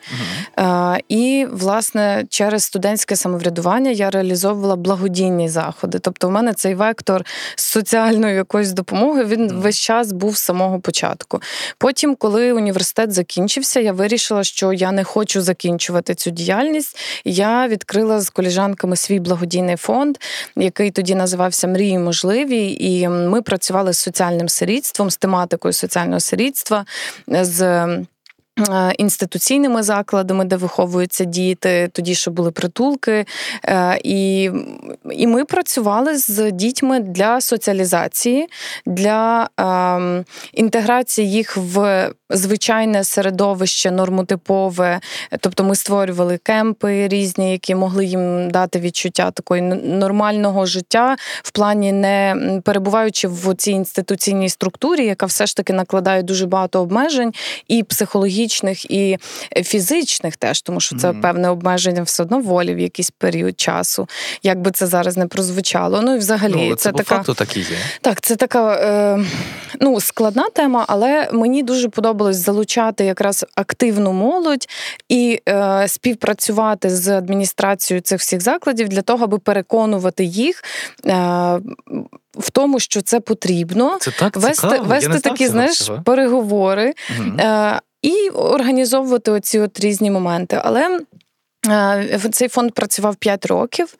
угу. 0.57 0.95
і 1.09 1.47
власне 1.51 2.25
через 2.29 2.63
студентське 2.63 3.15
самоврядування 3.15 3.91
я 3.91 4.09
реалізовувала 4.09 4.75
благодійні 4.75 5.49
заходи. 5.49 5.99
Тобто, 5.99 6.27
в 6.27 6.31
мене 6.31 6.53
цей 6.53 6.75
вектор 6.75 7.25
соціальної 7.55 8.35
якоїсь 8.35 8.71
допомоги 8.71 9.25
він 9.25 9.51
угу. 9.51 9.61
весь 9.61 9.79
час 9.79 10.11
був 10.11 10.37
з 10.37 10.41
самого 10.41 10.79
початку. 10.79 11.41
Потім, 11.77 12.15
коли 12.15 12.53
університет 12.53 13.13
закінчився, 13.13 13.79
я 13.79 13.93
вирішила, 13.93 14.43
що 14.43 14.73
я 14.73 14.91
не 14.91 15.00
не 15.01 15.05
хочу 15.05 15.41
закінчувати 15.41 16.15
цю 16.15 16.31
діяльність. 16.31 16.97
Я 17.25 17.67
відкрила 17.67 18.21
з 18.21 18.29
коліжанками 18.29 18.95
свій 18.95 19.19
благодійний 19.19 19.75
фонд, 19.75 20.17
який 20.55 20.91
тоді 20.91 21.15
називався 21.15 21.67
Мрії 21.67 21.99
можливі. 21.99 22.77
І 22.79 23.07
ми 23.07 23.41
працювали 23.41 23.93
з 23.93 23.97
соціальним 23.97 24.49
сирітством, 24.49 25.09
з 25.09 25.17
тематикою 25.17 25.73
соціального 25.73 26.19
сирітства. 26.19 26.85
з 27.27 27.87
Е, 28.59 28.93
інституційними 28.97 29.83
закладами, 29.83 30.45
де 30.45 30.55
виховуються 30.55 31.23
діти, 31.23 31.89
тоді 31.93 32.15
що 32.15 32.31
були 32.31 32.51
притулки, 32.51 33.25
е, 33.65 33.99
і 34.03 34.51
і 35.11 35.27
ми 35.27 35.45
працювали 35.45 36.17
з 36.17 36.51
дітьми 36.51 36.99
для 36.99 37.41
соціалізації, 37.41 38.47
для 38.85 39.49
е, 39.59 40.25
інтеграції 40.53 41.31
їх 41.31 41.57
в 41.57 42.09
звичайне 42.33 43.03
середовище 43.03 43.91
нормотипове. 43.91 44.99
Тобто 45.39 45.63
ми 45.63 45.75
створювали 45.75 46.37
кемпи 46.37 47.07
різні, 47.07 47.51
які 47.51 47.75
могли 47.75 48.05
їм 48.05 48.51
дати 48.51 48.79
відчуття 48.79 49.31
такої 49.31 49.61
нормального 49.61 50.65
життя, 50.65 51.15
в 51.43 51.51
плані 51.51 51.91
не 51.91 52.35
перебуваючи 52.65 53.27
в 53.27 53.55
цій 53.55 53.71
інституційній 53.71 54.49
структурі, 54.49 55.05
яка 55.05 55.25
все 55.25 55.45
ж 55.45 55.55
таки 55.55 55.73
накладає 55.73 56.23
дуже 56.23 56.45
багато 56.45 56.81
обмежень 56.81 57.33
і 57.67 57.83
психологічних 57.83 58.91
і 58.91 59.17
фізичних 59.63 60.37
теж, 60.37 60.61
тому 60.61 60.79
що 60.79 60.95
це 60.95 61.07
mm-hmm. 61.07 61.21
певне 61.21 61.49
обмеження 61.49 62.03
все 62.03 62.23
одно 62.23 62.39
волі 62.39 62.75
в 62.75 62.79
якийсь 62.79 63.11
період 63.11 63.59
часу, 63.59 64.07
як 64.43 64.61
би 64.61 64.71
це 64.71 64.87
зараз 64.87 65.17
не 65.17 65.27
прозвучало. 65.27 66.01
Ну 66.01 66.15
і 66.15 66.17
взагалі 66.17 66.69
ну, 66.69 66.75
це, 66.75 66.83
це 66.83 66.91
по 66.91 66.97
така 66.97 67.15
факту 67.15 67.33
так 67.33 67.57
і 67.57 67.59
є. 67.59 67.65
Так, 68.01 68.21
це 68.21 68.35
така 68.35 68.73
е, 68.73 69.25
ну, 69.79 69.99
складна 69.99 70.49
тема, 70.49 70.85
але 70.87 71.29
мені 71.31 71.63
дуже 71.63 71.89
подобалось 72.21 72.45
залучати 72.45 73.05
якраз 73.05 73.45
активну 73.55 74.13
молодь 74.13 74.67
і 75.09 75.41
е, 75.49 75.87
співпрацювати 75.87 76.89
з 76.89 77.07
адміністрацією 77.17 78.01
цих 78.01 78.19
всіх 78.19 78.41
закладів 78.41 78.89
для 78.89 79.01
того, 79.01 79.23
аби 79.23 79.39
переконувати 79.39 80.23
їх. 80.23 80.63
Е, 81.05 81.13
в 82.37 82.49
тому, 82.51 82.79
що 82.79 83.01
це 83.01 83.19
потрібно, 83.19 83.97
це 84.01 84.11
так 84.11 84.37
вести 84.37 84.67
цікаво. 84.67 84.83
вести 84.83 85.19
такі, 85.19 85.47
знаєш, 85.47 85.77
цього. 85.77 86.01
переговори. 86.05 86.93
Угу. 87.19 87.39
Е, 87.39 87.79
і 88.01 88.29
організовувати 88.29 89.31
оці 89.31 89.59
от 89.59 89.79
різні 89.79 90.11
моменти. 90.11 90.61
Але 90.63 90.99
цей 92.31 92.47
фонд 92.47 92.71
працював 92.71 93.15
5 93.15 93.45
років, 93.45 93.95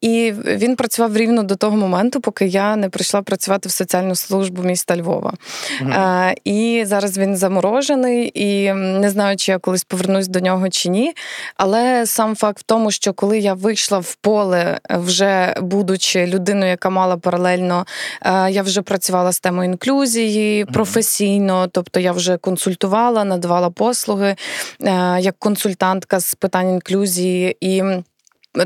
і 0.00 0.32
він 0.46 0.76
працював 0.76 1.16
рівно 1.16 1.42
до 1.42 1.56
того 1.56 1.76
моменту, 1.76 2.20
поки 2.20 2.46
я 2.46 2.76
не 2.76 2.88
прийшла 2.88 3.22
працювати 3.22 3.68
в 3.68 3.72
соціальну 3.72 4.14
службу 4.14 4.62
міста 4.62 4.96
Львова. 4.96 5.34
Mm-hmm. 5.82 6.34
І 6.44 6.84
зараз 6.86 7.18
він 7.18 7.36
заморожений, 7.36 8.32
і 8.34 8.72
не 8.74 9.10
знаю, 9.10 9.36
чи 9.36 9.52
я 9.52 9.58
колись 9.58 9.84
повернусь 9.84 10.28
до 10.28 10.40
нього 10.40 10.68
чи 10.68 10.88
ні. 10.88 11.14
Але 11.56 12.06
сам 12.06 12.36
факт 12.36 12.58
в 12.58 12.62
тому, 12.62 12.90
що 12.90 13.12
коли 13.12 13.38
я 13.38 13.54
вийшла 13.54 13.98
в 13.98 14.14
поле, 14.14 14.80
вже 14.90 15.54
будучи 15.60 16.26
людиною, 16.26 16.70
яка 16.70 16.90
мала 16.90 17.16
паралельно, 17.16 17.86
я 18.48 18.62
вже 18.62 18.82
працювала 18.82 19.32
з 19.32 19.40
темою 19.40 19.70
інклюзії 19.70 20.64
професійно, 20.64 21.68
тобто 21.72 22.00
я 22.00 22.12
вже 22.12 22.36
консультувала, 22.36 23.24
надавала 23.24 23.70
послуги 23.70 24.36
як 25.18 25.34
консультантка 25.38 26.20
з 26.20 26.34
питань 26.42 26.68
інклюзії 26.70 27.56
і. 27.60 27.82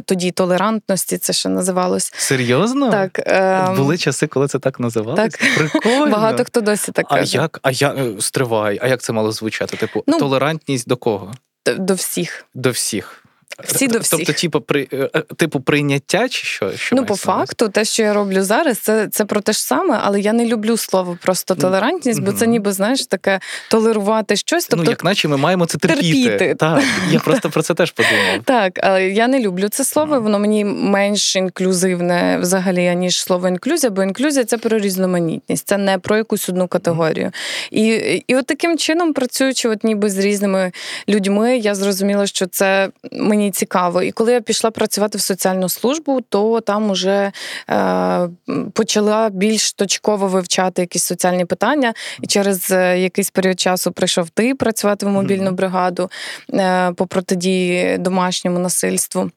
Тоді 0.05 0.31
толерантності 0.31 1.19
це 1.19 1.33
ще 1.33 1.49
називалось. 1.49 2.13
Серйозно? 2.17 2.91
Так. 2.91 3.19
Е... 3.19 3.75
Були 3.77 3.99
часи, 3.99 4.27
коли 4.27 4.49
це 4.49 4.59
так 4.59 4.81
називалось? 4.81 5.17
Так. 5.17 5.41
Прикольно. 5.57 6.07
Багато 6.07 6.45
хто 6.45 6.61
досі 6.61 6.93
так 6.93 7.09
каже. 7.09 7.39
А 7.39 7.43
як, 7.43 7.59
а 7.63 7.71
я 7.71 7.95
е, 7.95 8.21
стривай, 8.21 8.79
а 8.83 8.87
як 8.87 9.01
це 9.03 9.13
мало 9.13 9.33
звучати? 9.33 9.77
Типу, 9.77 10.05
ну, 10.07 10.19
толерантність 10.19 10.89
до 10.89 10.97
кого? 10.97 11.33
До 11.79 11.95
всіх. 11.95 12.45
До 12.55 12.71
всіх. 12.71 13.26
Всі 13.65 13.89
до 13.89 13.99
всіх. 13.99 14.19
Тобто, 14.19 14.33
типу, 14.33 14.61
при 14.61 14.89
е, 14.93 15.11
е, 15.15 15.21
типу 15.37 15.61
прийняття 15.61 16.29
чи 16.29 16.47
що? 16.47 16.73
що 16.77 16.97
Ну, 16.97 17.07
по 17.07 17.17
факту, 17.17 17.69
те, 17.69 17.85
що 17.85 18.03
я 18.03 18.15
роблю 18.15 18.43
зараз, 18.43 18.79
це 18.79 19.09
це 19.09 19.25
про 19.25 19.41
те 19.41 19.53
ж 19.53 19.63
саме, 19.63 20.01
але 20.03 20.21
я 20.21 20.33
не 20.33 20.47
люблю 20.47 20.77
слово 20.77 21.19
просто 21.23 21.55
толерантність, 21.55 22.23
бо 22.23 22.33
це 22.33 22.47
ніби 22.47 22.73
знаєш 22.73 23.07
таке 23.07 23.41
толерувати 23.71 24.37
щось. 24.37 24.67
Тобто, 24.67 24.85
ну, 24.85 24.91
як 24.91 25.05
наче 25.05 25.29
ми 25.29 25.37
маємо 25.37 25.67
це 25.67 25.79
терпіти. 25.79 26.29
терпіти. 26.29 26.55
Так, 26.55 26.83
Я 27.11 27.19
просто 27.19 27.51
про 27.51 27.63
це 27.63 27.75
теж 27.75 27.91
подумав. 27.91 28.43
Так, 28.45 28.79
але 28.83 29.09
я 29.09 29.29
не 29.29 29.41
люблю 29.41 29.69
це 29.69 29.85
слово, 29.85 30.21
воно 30.21 30.39
мені 30.39 30.65
менш 30.65 31.37
інклюзивне 31.37 32.39
взагалі, 32.41 32.87
аніж 32.87 33.23
слово 33.23 33.49
інклюзія, 33.49 33.91
бо 33.91 34.03
інклюзія 34.03 34.45
це 34.45 34.59
про 34.59 34.79
різноманітність, 34.79 35.69
це 35.69 35.79
не 35.79 35.99
про 35.99 36.17
якусь 36.17 36.49
одну 36.49 36.69
категорію. 36.69 37.33
І 37.71 37.87
і 38.27 38.37
от 38.37 38.47
таким 38.47 38.79
чином, 38.79 39.13
працюючи, 39.13 39.69
от 39.69 39.85
ніби 39.85 40.11
з 40.11 40.19
різними 40.19 40.73
людьми, 41.09 41.57
я 41.57 41.75
зрозуміла, 41.75 42.27
що 42.27 42.47
це 42.47 42.89
мені 43.13 43.36
мені 43.37 43.51
цікаво. 43.51 44.03
І 44.03 44.13
коли 44.13 44.33
я 44.33 44.41
пішла 44.41 44.71
працювати 44.71 45.19
в 45.19 45.21
соціальну 45.21 45.69
службу, 45.69 46.21
то 46.21 46.61
там 46.61 46.91
уже 46.91 47.33
е, 47.71 48.29
почала 48.73 49.29
більш 49.29 49.73
точково 49.73 50.29
вивчати 50.29 50.83
якісь 50.83 51.05
соціальні 51.05 51.45
питання. 51.45 51.95
І 52.23 52.27
через 52.27 52.71
е, 52.71 52.99
якийсь 52.99 53.31
період 53.31 53.61
часу 53.61 53.93
прийшов 53.93 54.31
ти 54.31 54.55
працювати 54.55 55.07
в 55.07 55.09
мобільну 55.09 55.51
бригаду 55.51 56.11
е, 56.55 56.93
по 56.93 57.07
протидії 57.07 57.99
домашньому 57.99 58.59
насильству. 58.59 59.31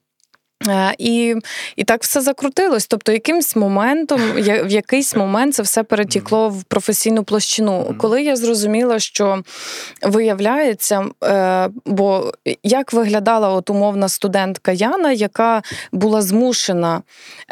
Е, 0.68 0.94
і 0.98 1.34
і 1.76 1.84
так 1.84 2.02
все 2.02 2.20
закрутилось. 2.20 2.86
Тобто, 2.86 3.12
якимсь 3.12 3.56
моментом, 3.56 4.20
в 4.36 4.70
якийсь 4.70 5.16
момент 5.16 5.54
це 5.54 5.62
все 5.62 5.82
перетікло 5.82 6.48
в 6.48 6.64
професійну 6.64 7.24
площину. 7.24 7.94
Коли 7.98 8.22
я 8.22 8.36
зрозуміла, 8.36 8.98
що 8.98 9.42
виявляється, 10.02 11.04
е, 11.24 11.68
бо 11.86 12.32
як 12.62 12.92
виглядала 12.92 13.48
от 13.48 13.70
умовна 13.70 14.08
студентка 14.08 14.72
Яна, 14.72 15.12
яка 15.12 15.62
була 15.92 16.22
змушена 16.22 17.02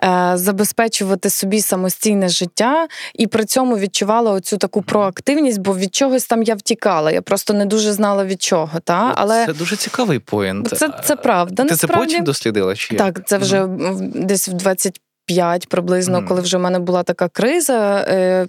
е, 0.04 0.32
забезпечувати 0.34 1.30
собі 1.30 1.60
самостійне 1.60 2.28
життя, 2.28 2.88
і 3.14 3.26
при 3.26 3.44
цьому 3.44 3.78
відчувала 3.78 4.32
оцю 4.32 4.56
таку 4.56 4.82
проактивність, 4.82 5.60
бо 5.60 5.76
від 5.76 5.94
чогось 5.94 6.26
там 6.26 6.42
я 6.42 6.54
втікала. 6.54 7.10
Я 7.10 7.22
просто 7.22 7.54
не 7.54 7.66
дуже 7.66 7.92
знала 7.92 8.24
від 8.24 8.42
чого. 8.42 8.80
Та? 8.84 9.12
Але 9.16 9.46
Це 9.46 9.52
дуже 9.52 9.76
цікавий 9.76 10.18
поінт. 10.18 10.68
Це 10.68 10.88
це 11.04 11.16
правда. 11.16 11.62
Ти 11.62 11.70
насправді. 11.70 12.06
це 12.06 12.12
потім 12.12 12.24
дослідила? 12.24 12.74
Чи 12.74 12.97
так, 12.98 13.26
це 13.26 13.38
вже 13.38 13.64
mm-hmm. 13.64 14.24
десь 14.24 14.48
в 14.48 14.52
20 14.52 15.00
25 15.28 15.68
приблизно, 15.68 16.18
mm. 16.18 16.28
коли 16.28 16.40
вже 16.40 16.56
в 16.56 16.60
мене 16.60 16.78
була 16.78 17.02
така 17.02 17.28
криза, 17.28 18.06
е, 18.08 18.46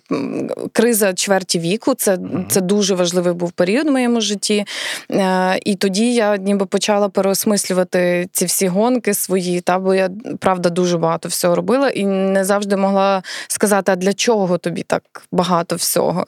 криза 0.71 1.13
чверті 1.13 1.59
віку. 1.59 1.93
Це 1.93 2.15
mm. 2.15 2.45
це 2.49 2.61
дуже 2.61 2.95
важливий 2.95 3.33
був 3.33 3.51
період 3.51 3.87
в 3.87 3.91
моєму 3.91 4.21
житті. 4.21 4.65
Е, 5.11 5.59
і 5.65 5.75
тоді 5.75 6.13
я 6.13 6.37
ніби 6.37 6.65
почала 6.65 7.09
переосмислювати 7.09 8.27
ці 8.31 8.45
всі 8.45 8.67
гонки 8.67 9.13
свої, 9.13 9.61
та 9.61 9.79
бо 9.79 9.93
я 9.93 10.09
правда 10.39 10.69
дуже 10.69 10.97
багато 10.97 11.29
всього 11.29 11.55
робила 11.55 11.89
і 11.89 12.05
не 12.05 12.43
завжди 12.43 12.75
могла 12.75 13.23
сказати, 13.47 13.91
а 13.91 13.95
для 13.95 14.13
чого 14.13 14.57
тобі 14.57 14.83
так 14.83 15.03
багато 15.31 15.75
всього. 15.75 16.25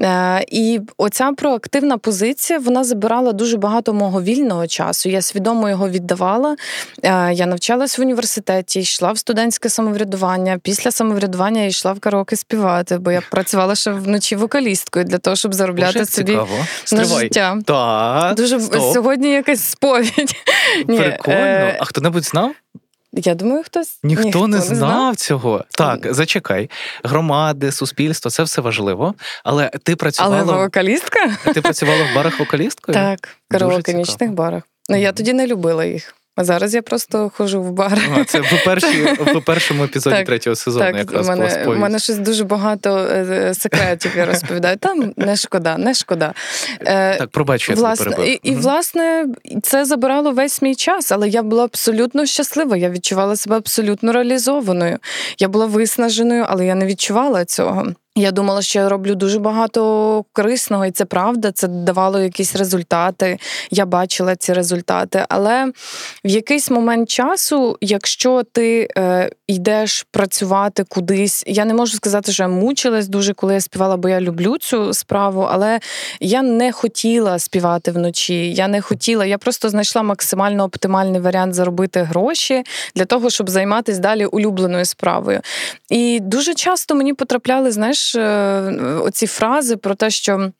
Е, 0.00 0.44
і 0.48 0.80
оця 0.96 1.32
проактивна 1.32 1.98
позиція 1.98 2.58
вона 2.58 2.84
забирала 2.84 3.32
дуже 3.32 3.56
багато 3.56 3.94
мого 3.94 4.22
вільного 4.22 4.66
часу. 4.66 5.08
Я 5.08 5.22
свідомо 5.22 5.68
його 5.70 5.88
віддавала. 5.88 6.56
Е, 7.02 7.32
я 7.34 7.46
навчалась 7.46 7.98
в 7.98 8.02
університеті, 8.02 8.80
йшла 8.80 9.12
в 9.12 9.18
студентське 9.18 9.68
самоврядування. 9.68 9.83
Після 10.62 10.90
самоврядування 10.90 11.60
я 11.60 11.66
йшла 11.66 11.92
в 11.92 12.00
караоке 12.00 12.36
співати, 12.36 12.98
бо 12.98 13.12
я 13.12 13.20
працювала 13.30 13.74
ще 13.74 13.90
вночі 13.90 14.36
вокалісткою 14.36 15.04
для 15.04 15.18
того, 15.18 15.36
щоб 15.36 15.54
заробляти 15.54 15.98
Боже, 15.98 16.10
собі 16.10 16.38
на 16.92 17.04
життя. 17.04 17.58
Так, 17.64 18.34
Дуже 18.36 18.60
стоп. 18.60 18.94
сьогодні 18.94 19.32
якась 19.32 19.64
сповідь. 19.64 20.36
Прикольно. 20.86 21.38
Е... 21.38 21.76
А 21.80 21.84
хто-небудь 21.84 22.24
знав? 22.24 22.54
Я 23.16 23.34
думаю, 23.34 23.62
хтось 23.62 23.98
ніхто, 24.02 24.24
ніхто 24.24 24.46
не, 24.46 24.56
не 24.56 24.62
знав, 24.62 24.78
знав 24.78 25.16
цього. 25.16 25.64
Так, 25.70 26.14
зачекай, 26.14 26.70
громади, 27.04 27.72
суспільство 27.72 28.30
це 28.30 28.42
все 28.42 28.60
важливо. 28.60 29.14
Але 29.44 29.70
ти 29.82 29.96
працювала 29.96 30.38
Але 30.38 30.52
вокалістка? 30.52 31.36
Ти 31.54 31.60
працювала 31.62 32.04
в 32.12 32.14
барах 32.14 32.38
вокалісткою? 32.38 32.94
Так, 32.94 33.28
караоке 33.48 33.94
нічних 33.94 34.32
барах. 34.32 34.62
Ну 34.88 34.96
я 34.96 35.12
тоді 35.12 35.32
не 35.32 35.46
любила 35.46 35.84
їх. 35.84 36.14
А 36.36 36.44
зараз 36.44 36.74
я 36.74 36.82
просто 36.82 37.30
ходжу 37.34 37.62
в 37.62 37.72
бар. 37.72 37.98
А, 38.16 38.24
Це 38.24 38.40
в 38.40 38.64
перші, 38.64 39.16
першому 39.46 39.84
епізоді 39.84 40.16
так, 40.16 40.26
третього 40.26 40.56
сезону. 40.56 40.84
Так, 40.84 40.96
якраз 40.96 41.26
у 41.26 41.30
мене, 41.30 41.64
у 41.66 41.74
мене 41.74 41.98
щось 41.98 42.18
дуже 42.18 42.44
багато 42.44 42.98
е, 42.98 43.54
секретів. 43.54 44.12
Я 44.16 44.26
розповідаю. 44.26 44.76
Там 44.76 45.12
не 45.16 45.36
шкода, 45.36 45.78
не 45.78 45.94
шкода. 45.94 46.34
Е, 46.80 47.18
так, 47.18 47.30
пробач, 47.30 47.68
я 47.68 47.74
власне, 47.74 48.10
тебе 48.10 48.28
і, 48.28 48.40
і 48.42 48.54
власне 48.54 49.26
це 49.62 49.84
забирало 49.84 50.32
весь 50.32 50.62
мій 50.62 50.74
час, 50.74 51.12
але 51.12 51.28
я 51.28 51.42
була 51.42 51.64
абсолютно 51.64 52.26
щаслива. 52.26 52.76
Я 52.76 52.90
відчувала 52.90 53.36
себе 53.36 53.56
абсолютно 53.56 54.12
реалізованою. 54.12 54.98
Я 55.38 55.48
була 55.48 55.66
виснаженою, 55.66 56.44
але 56.48 56.66
я 56.66 56.74
не 56.74 56.86
відчувала 56.86 57.44
цього. 57.44 57.86
Я 58.16 58.30
думала, 58.30 58.62
що 58.62 58.78
я 58.78 58.88
роблю 58.88 59.14
дуже 59.14 59.38
багато 59.38 60.24
корисного, 60.32 60.86
і 60.86 60.90
це 60.90 61.04
правда. 61.04 61.52
Це 61.52 61.68
давало 61.68 62.20
якісь 62.20 62.56
результати. 62.56 63.38
Я 63.70 63.86
бачила 63.86 64.36
ці 64.36 64.52
результати. 64.52 65.24
Але 65.28 65.72
в 66.24 66.28
якийсь 66.28 66.70
момент 66.70 67.10
часу, 67.10 67.78
якщо 67.80 68.42
ти 68.52 68.88
е, 68.96 69.30
йдеш 69.46 70.06
працювати 70.10 70.84
кудись, 70.84 71.44
я 71.46 71.64
не 71.64 71.74
можу 71.74 71.96
сказати, 71.96 72.32
що 72.32 72.42
я 72.42 72.48
мучилась 72.48 73.08
дуже, 73.08 73.34
коли 73.34 73.54
я 73.54 73.60
співала, 73.60 73.96
бо 73.96 74.08
я 74.08 74.20
люблю 74.20 74.58
цю 74.58 74.92
справу. 74.92 75.48
Але 75.50 75.80
я 76.20 76.42
не 76.42 76.72
хотіла 76.72 77.38
співати 77.38 77.90
вночі. 77.90 78.52
Я 78.52 78.68
не 78.68 78.80
хотіла. 78.80 79.26
Я 79.26 79.38
просто 79.38 79.68
знайшла 79.68 80.02
максимально 80.02 80.64
оптимальний 80.64 81.20
варіант 81.20 81.54
заробити 81.54 82.02
гроші 82.02 82.62
для 82.94 83.04
того, 83.04 83.30
щоб 83.30 83.50
займатися 83.50 84.00
далі 84.00 84.26
улюбленою 84.26 84.84
справою. 84.84 85.40
І 85.90 86.20
дуже 86.20 86.54
часто 86.54 86.94
мені 86.94 87.14
потрапляли, 87.14 87.70
знаєш 87.70 88.03
оці 89.02 89.26
фрази 89.26 89.76
про 89.76 89.94
те, 89.94 90.10
що. 90.10 90.52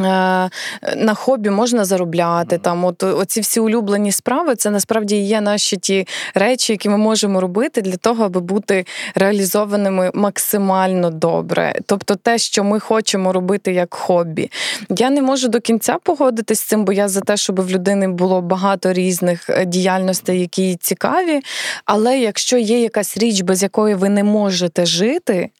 Е, 0.00 0.50
на 0.96 1.14
хобі 1.14 1.50
можна 1.50 1.84
заробляти 1.84 2.58
там, 2.58 2.84
от 2.84 3.02
оці 3.02 3.40
всі 3.40 3.60
улюблені 3.60 4.12
справи, 4.12 4.54
це 4.56 4.70
насправді 4.70 5.16
є 5.16 5.40
наші 5.40 5.76
ті 5.76 6.06
речі, 6.34 6.72
які 6.72 6.88
ми 6.88 6.96
можемо 6.96 7.40
робити 7.40 7.82
для 7.82 7.96
того, 7.96 8.24
аби 8.24 8.40
бути 8.40 8.86
реалізованими 9.14 10.10
максимально 10.14 11.10
добре. 11.10 11.74
Тобто 11.86 12.14
те, 12.14 12.38
що 12.38 12.64
ми 12.64 12.80
хочемо 12.80 13.32
робити 13.32 13.72
як 13.72 13.94
хобі. 13.94 14.50
Я 14.88 15.10
не 15.10 15.22
можу 15.22 15.48
до 15.48 15.60
кінця 15.60 15.96
погодитись 16.02 16.60
з 16.60 16.64
цим, 16.64 16.84
бо 16.84 16.92
я 16.92 17.08
за 17.08 17.20
те, 17.20 17.36
щоб 17.36 17.60
в 17.60 17.70
людини 17.70 18.08
було 18.08 18.40
багато 18.40 18.92
різних 18.92 19.50
е, 19.50 19.64
діяльностей, 19.64 20.40
які 20.40 20.76
цікаві. 20.76 21.40
Але 21.84 22.18
якщо 22.18 22.58
є 22.58 22.80
якась 22.80 23.18
річ, 23.18 23.40
без 23.40 23.62
якої 23.62 23.94
ви 23.94 24.08
не 24.08 24.24
можете 24.24 24.86
жити, 24.86 25.50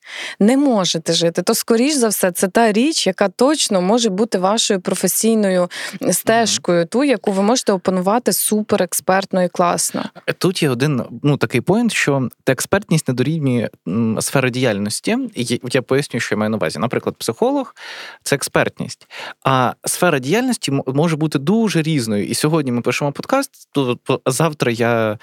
не 0.41 0.57
можете 0.57 1.13
жити, 1.13 1.43
то 1.43 1.55
скоріш 1.55 1.95
за 1.95 2.09
все 2.09 2.33
це 2.33 2.49
та 2.49 2.73
річ, 2.73 3.07
яка 3.07 3.29
точно 3.29 3.81
може 3.81 4.11
бути 4.11 4.24
бути 4.25 4.39
вашою 4.39 4.81
професійною 4.81 5.69
стежкою, 6.11 6.87
ту, 6.87 7.05
яку 7.05 7.33
ви 7.33 7.43
можете 7.43 7.73
опанувати 7.73 8.33
супер 8.33 8.83
експертно 8.83 9.43
і 9.43 9.49
класно. 9.49 10.05
Тут 10.39 10.63
є 10.63 10.71
один 10.71 11.03
ну 11.23 11.37
такий 11.37 11.61
поінт, 11.61 11.93
що 11.93 12.29
та 12.45 12.53
експертність 12.53 13.09
не 13.09 13.15
дорівнює 13.15 13.69
сфери 14.21 14.51
діяльності. 14.51 15.19
Я 15.73 15.83
поясню, 15.83 16.21
що 16.21 16.35
я 16.35 16.39
маю 16.39 16.51
на 16.51 16.57
увазі. 16.57 16.79
Наприклад, 16.79 17.17
психолог 17.17 17.75
це 18.23 18.37
експертність, 18.37 19.07
а 19.45 19.73
сфера 19.85 20.19
діяльності 20.19 20.73
може 20.87 21.17
бути 21.17 21.39
дуже 21.39 21.83
різною. 21.83 22.25
І 22.25 22.35
сьогодні 22.35 22.73
ми 22.73 22.81
пишемо 22.81 23.13
подкаст. 23.13 23.51
то 23.73 24.21
завтра 24.27 24.73
я 24.73 25.19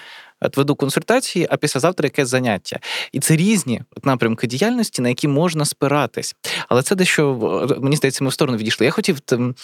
веду 0.56 0.74
консультації, 0.74 1.46
а 1.50 1.56
післязавтра 1.56 2.06
якесь 2.06 2.28
заняття. 2.28 2.78
І 3.12 3.20
це 3.20 3.36
різні 3.36 3.82
напрямки 4.02 4.46
діяльності, 4.46 5.02
на 5.02 5.08
які 5.08 5.28
можна 5.28 5.64
спиратись. 5.64 6.36
Але 6.68 6.82
це 6.82 6.94
дещо 6.94 7.34
мені 7.80 7.96
здається, 7.96 8.24
ми 8.24 8.30
в 8.30 8.32
сторону 8.32 8.58
відійшли. 8.58 8.86
Я 8.86 8.92
хотів 8.92 9.20
там, 9.20 9.54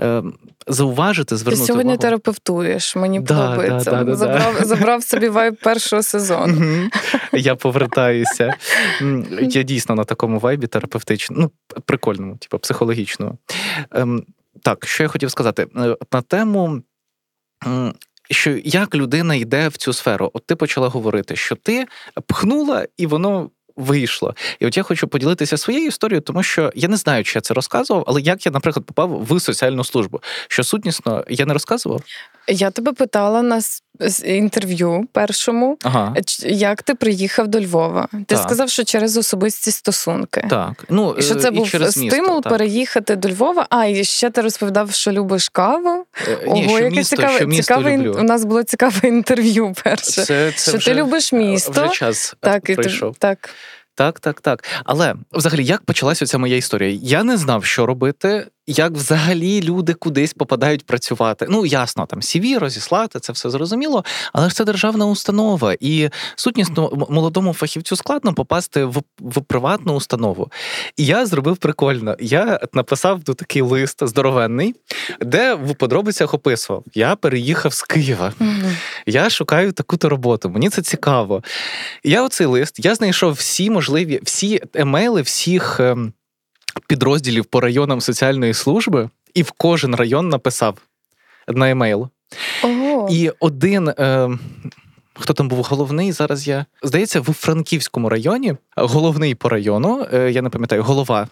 е, 0.00 0.22
зауважити, 0.66 1.36
звернути. 1.36 1.60
Ти 1.60 1.66
сьогодні 1.66 1.92
увагу. 1.92 2.02
терапевтуєш, 2.02 2.96
мені 2.96 3.20
да, 3.20 3.34
подобається. 3.34 3.90
Да, 3.90 4.04
да, 4.04 4.16
забрав, 4.16 4.54
забрав 4.64 5.02
собі 5.02 5.28
вайб 5.28 5.56
першого 5.56 6.02
сезону. 6.02 6.90
Я 7.32 7.54
повертаюся. 7.54 8.54
Я 9.40 9.62
дійсно 9.62 9.94
на 9.94 10.04
такому 10.04 10.38
вайбі 10.38 10.66
терапевтичному, 10.66 11.42
ну, 11.42 11.80
прикольному, 11.80 12.36
типу 12.36 12.58
психологічному. 12.58 13.38
Ем, 13.90 14.24
так, 14.62 14.86
що 14.86 15.02
я 15.02 15.08
хотів 15.08 15.30
сказати 15.30 15.66
е, 15.76 15.96
на 16.12 16.22
тему 16.22 16.82
що 18.30 18.58
як 18.64 18.94
людина 18.94 19.34
йде 19.34 19.68
в 19.68 19.76
цю 19.76 19.92
сферу. 19.92 20.30
От 20.34 20.46
ти 20.46 20.56
почала 20.56 20.88
говорити, 20.88 21.36
що 21.36 21.56
ти 21.56 21.86
пхнула, 22.26 22.86
і 22.96 23.06
воно 23.06 23.50
вийшло. 23.76 24.34
І 24.60 24.66
от 24.66 24.76
я 24.76 24.82
хочу 24.82 25.08
поділитися 25.08 25.56
своєю 25.56 25.86
історією, 25.86 26.20
тому 26.20 26.42
що 26.42 26.72
я 26.74 26.88
не 26.88 26.96
знаю, 26.96 27.24
чи 27.24 27.38
я 27.38 27.40
це 27.40 27.54
розказував, 27.54 28.04
але 28.06 28.20
як 28.20 28.46
я, 28.46 28.52
наприклад, 28.52 28.86
попав 28.86 29.24
в 29.24 29.40
соціальну 29.40 29.84
службу, 29.84 30.20
що 30.48 30.64
сутнісно 30.64 31.24
я 31.28 31.46
не 31.46 31.52
розказував. 31.52 32.02
Я 32.50 32.70
тебе 32.70 32.92
питала 32.92 33.42
на 33.42 33.60
інтерв'ю 34.24 35.08
першому, 35.12 35.78
ага. 35.82 36.14
як 36.44 36.82
ти 36.82 36.94
приїхав 36.94 37.48
до 37.48 37.60
Львова. 37.60 38.08
Ти 38.12 38.24
так. 38.24 38.42
сказав, 38.42 38.70
що 38.70 38.84
через 38.84 39.16
особисті 39.16 39.70
стосунки. 39.70 40.46
Так. 40.50 40.84
Ну, 40.88 41.14
І 41.18 41.22
що 41.22 41.34
це 41.34 41.48
і 41.48 41.50
був 41.50 41.70
через 41.70 41.90
стимул 41.90 42.36
місто, 42.36 42.50
переїхати 42.50 43.16
до 43.16 43.28
Львова. 43.28 43.66
А, 43.70 43.84
і 43.84 44.04
ще 44.04 44.30
ти 44.30 44.40
розповідав, 44.40 44.92
що 44.92 45.12
любиш 45.12 45.48
каву. 45.48 46.06
Е, 46.28 46.38
ні, 46.46 46.66
Ого, 46.66 46.78
яке 46.78 46.96
місто, 46.96 47.16
цікаве, 47.16 47.36
що 47.36 47.46
місто 47.46 47.62
цікаве 47.62 47.96
люблю. 47.96 48.16
у 48.20 48.22
нас 48.22 48.44
було 48.44 48.62
цікаве 48.62 49.08
інтерв'ю. 49.08 49.74
Перше 49.84 50.22
це, 50.22 50.52
це 50.56 50.70
що 50.70 50.78
вже, 50.78 50.90
ти 50.90 50.94
любиш 50.94 51.32
місто. 51.32 51.72
Вже 51.84 51.88
час 51.88 52.34
так, 52.40 52.62
прийшов. 52.62 53.12
І, 53.16 53.18
так. 53.18 53.50
Так, 53.94 54.20
так, 54.20 54.40
так. 54.40 54.64
Але 54.84 55.14
взагалі, 55.32 55.64
як 55.64 55.82
почалася 55.82 56.26
ця 56.26 56.38
моя 56.38 56.56
історія? 56.56 56.98
Я 57.02 57.24
не 57.24 57.36
знав, 57.36 57.64
що 57.64 57.86
робити 57.86 58.46
як 58.70 58.92
взагалі 58.92 59.62
люди 59.62 59.94
кудись 59.94 60.32
попадають 60.32 60.86
працювати. 60.86 61.46
Ну 61.48 61.66
ясно, 61.66 62.06
там 62.06 62.20
CV 62.20 62.58
розіслати, 62.58 63.20
це 63.20 63.32
все 63.32 63.50
зрозуміло, 63.50 64.04
але 64.32 64.48
ж 64.48 64.54
це 64.54 64.64
державна 64.64 65.06
установа, 65.06 65.76
і 65.80 66.10
сутнісно 66.36 67.06
молодому 67.10 67.52
фахівцю 67.52 67.96
складно 67.96 68.34
попасти 68.34 68.84
в 68.84 69.02
в 69.20 69.42
приватну 69.42 69.94
установу. 69.94 70.50
І 70.96 71.06
я 71.06 71.26
зробив 71.26 71.56
прикольно. 71.56 72.16
Я 72.20 72.60
написав 72.72 73.22
тут 73.24 73.36
такий 73.36 73.62
лист 73.62 74.06
здоровенний, 74.06 74.74
де 75.20 75.54
в 75.54 75.74
подробицях 75.74 76.34
описував: 76.34 76.84
я 76.94 77.16
переїхав 77.16 77.72
з 77.72 77.82
Києва, 77.82 78.32
mm-hmm. 78.40 78.76
я 79.06 79.30
шукаю 79.30 79.72
таку-то 79.72 80.08
роботу. 80.08 80.50
Мені 80.50 80.68
це 80.68 80.82
цікаво. 80.82 81.42
Я 82.04 82.22
оцей 82.24 82.46
лист 82.46 82.84
я 82.84 82.94
знайшов 82.94 83.32
всі 83.32 83.70
можливі, 83.70 84.20
всі 84.22 84.60
емейли, 84.74 85.22
всіх. 85.22 85.80
Ем, 85.80 86.12
підрозділів 86.86 87.44
по 87.44 87.60
районам 87.60 88.00
соціальної 88.00 88.54
служби 88.54 89.08
і 89.34 89.42
в 89.42 89.50
кожен 89.50 89.94
район 89.94 90.28
написав 90.28 90.78
на 91.48 91.70
емейл. 91.70 92.08
Ого. 92.64 93.08
І 93.10 93.30
один. 93.40 93.88
Е, 93.88 94.38
Хто 95.14 95.32
там 95.32 95.48
був 95.48 95.62
головний? 95.62 96.12
Зараз 96.12 96.48
я 96.48 96.66
здається, 96.82 97.20
в 97.20 97.32
Франківському 97.32 98.08
районі 98.08 98.54
головний 98.76 99.34
по 99.34 99.48
району, 99.48 100.06
е, 100.12 100.30
я 100.30 100.42
не 100.42 100.50
пам'ятаю, 100.50 100.82
голова 100.82 101.28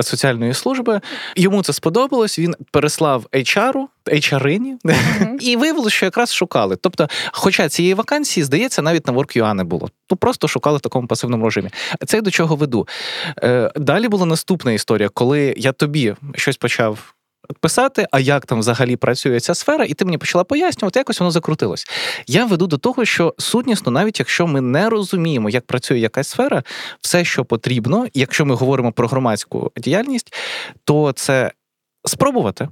соціальної 0.00 0.54
служби. 0.54 1.00
Йому 1.36 1.62
це 1.62 1.72
сподобалось. 1.72 2.38
Він 2.38 2.54
переслав 2.70 3.26
HR, 3.32 3.74
HR-ині, 4.06 4.76
mm-hmm. 4.84 5.38
і 5.40 5.56
виявилося, 5.56 5.96
що 5.96 6.06
якраз 6.06 6.34
шукали. 6.34 6.76
Тобто, 6.76 7.08
хоча 7.32 7.68
цієї 7.68 7.94
вакансії, 7.94 8.44
здається, 8.44 8.82
навіть 8.82 9.06
на 9.06 9.12
WorkUA 9.12 9.54
не 9.54 9.64
було. 9.64 9.90
То 10.06 10.16
просто 10.16 10.48
шукали 10.48 10.78
в 10.78 10.80
такому 10.80 11.06
пасивному 11.06 11.44
режимі. 11.44 11.70
Це 12.06 12.20
до 12.20 12.30
чого 12.30 12.56
веду. 12.56 12.88
Е, 13.42 13.72
далі 13.76 14.08
була 14.08 14.26
наступна 14.26 14.72
історія, 14.72 15.08
коли 15.08 15.54
я 15.56 15.72
тобі 15.72 16.14
щось 16.34 16.56
почав 16.56 17.14
писати, 17.60 18.06
а 18.10 18.20
як 18.20 18.46
там 18.46 18.58
взагалі 18.58 18.96
працює 18.96 19.40
ця 19.40 19.54
сфера, 19.54 19.84
і 19.84 19.94
ти 19.94 20.04
мені 20.04 20.18
почала 20.18 20.44
пояснювати, 20.44 21.00
якось 21.00 21.20
воно 21.20 21.30
закрутилось. 21.30 21.86
Я 22.26 22.44
веду 22.44 22.66
до 22.66 22.78
того, 22.78 23.04
що 23.04 23.34
сутнісно, 23.38 23.92
навіть 23.92 24.18
якщо 24.18 24.46
ми 24.46 24.60
не 24.60 24.88
розуміємо, 24.88 25.50
як 25.50 25.66
працює 25.66 25.98
якась 25.98 26.28
сфера, 26.28 26.62
все, 27.00 27.24
що 27.24 27.44
потрібно, 27.44 28.06
якщо 28.14 28.46
ми 28.46 28.54
говоримо 28.54 28.92
про 28.92 29.08
громадську 29.08 29.72
діяльність, 29.76 30.34
то 30.84 31.12
це 31.12 31.52
спробувати. 32.04 32.68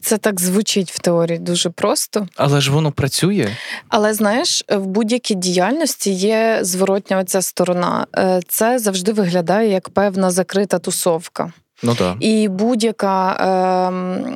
Це 0.00 0.18
так 0.18 0.40
звучить 0.40 0.90
в 0.90 0.98
теорії 0.98 1.38
дуже 1.38 1.70
просто. 1.70 2.28
Але 2.36 2.60
ж 2.60 2.72
воно 2.72 2.92
працює. 2.92 3.48
Але 3.88 4.14
знаєш, 4.14 4.64
в 4.68 4.86
будь-якій 4.86 5.34
діяльності 5.34 6.10
є 6.10 6.58
зворотня 6.62 7.18
оця 7.18 7.42
сторона. 7.42 8.06
Е, 8.16 8.40
це 8.48 8.78
завжди 8.78 9.12
виглядає 9.12 9.70
як 9.70 9.88
певна 9.88 10.30
закрита 10.30 10.78
тусовка. 10.78 11.52
Ну 11.82 11.94
так. 11.94 12.16
І 12.20 12.48
будь-яка 12.48 13.32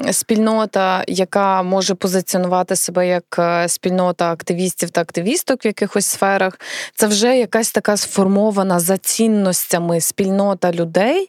е, 0.07 0.13
спільнота, 0.13 1.05
яка 1.09 1.63
може 1.63 1.95
позиціонувати 1.95 2.77
себе 2.77 3.09
як 3.09 3.37
е, 3.39 3.69
спільнота 3.69 4.33
активістів 4.33 4.91
та 4.91 5.01
активісток 5.01 5.65
в 5.65 5.67
якихось 5.67 6.07
сферах, 6.07 6.61
це 6.95 7.07
вже 7.07 7.39
якась 7.39 7.73
така 7.73 7.97
сформована 7.97 8.81
за 8.81 8.99
цінностями 8.99 10.01
спільнота 10.01 10.73
людей, 10.73 11.29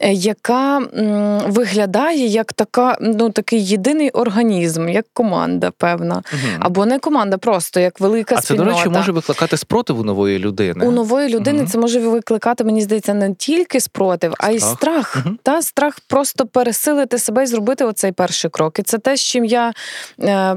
е, 0.00 0.12
яка 0.12 0.76
м, 0.76 1.40
виглядає 1.48 2.26
як 2.26 2.52
така, 2.52 2.98
ну 3.00 3.30
такий 3.30 3.64
єдиний 3.64 4.10
організм, 4.10 4.88
як 4.88 5.06
команда, 5.12 5.70
певна. 5.70 6.14
Угу. 6.14 6.52
Або 6.58 6.86
не 6.86 6.98
команда, 6.98 7.38
просто 7.38 7.80
як 7.80 8.00
велика 8.00 8.34
а 8.38 8.42
спільнота. 8.42 8.70
А 8.70 8.74
це, 8.74 8.74
до 8.74 8.78
речі, 8.78 8.98
може 8.98 9.12
викликати 9.12 9.56
спротив 9.56 10.00
у 10.00 10.04
нової 10.04 10.38
людини. 10.38 10.86
У 10.86 10.90
нової 10.90 11.28
людини 11.28 11.58
угу. 11.58 11.68
це 11.68 11.78
може 11.78 12.00
викликати, 12.00 12.64
мені 12.64 12.82
здається, 12.82 13.14
не 13.14 13.34
тільки 13.34 13.80
спротив, 13.80 14.32
страх. 14.32 14.50
а 14.50 14.52
й 14.52 14.60
страх. 14.60 15.22
Угу. 15.26 15.35
Та 15.42 15.62
страх 15.62 16.00
просто 16.08 16.46
пересилити 16.46 17.18
себе 17.18 17.44
і 17.44 17.46
зробити 17.46 17.84
оцей 17.84 18.12
перший 18.12 18.50
крок. 18.50 18.78
І 18.78 18.82
це 18.82 18.98
те, 18.98 19.16
з 19.16 19.20
чим 19.20 19.44
я 19.44 19.72
е, 20.20 20.56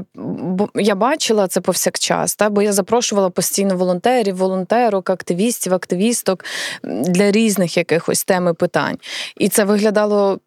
я 0.74 0.94
бачила 0.94 1.48
це 1.48 1.60
повсякчас. 1.60 2.36
Та? 2.36 2.50
Бо 2.50 2.62
я 2.62 2.72
запрошувала 2.72 3.30
постійно 3.30 3.76
волонтерів, 3.76 4.36
волонтерок, 4.36 5.10
активістів, 5.10 5.74
активісток 5.74 6.44
для 6.82 7.30
різних 7.30 7.76
якихось 7.76 8.24
тем 8.24 8.48
і 8.48 8.52
питань. 8.52 8.98
І 9.36 9.48
це 9.48 9.64
виглядало. 9.64 10.38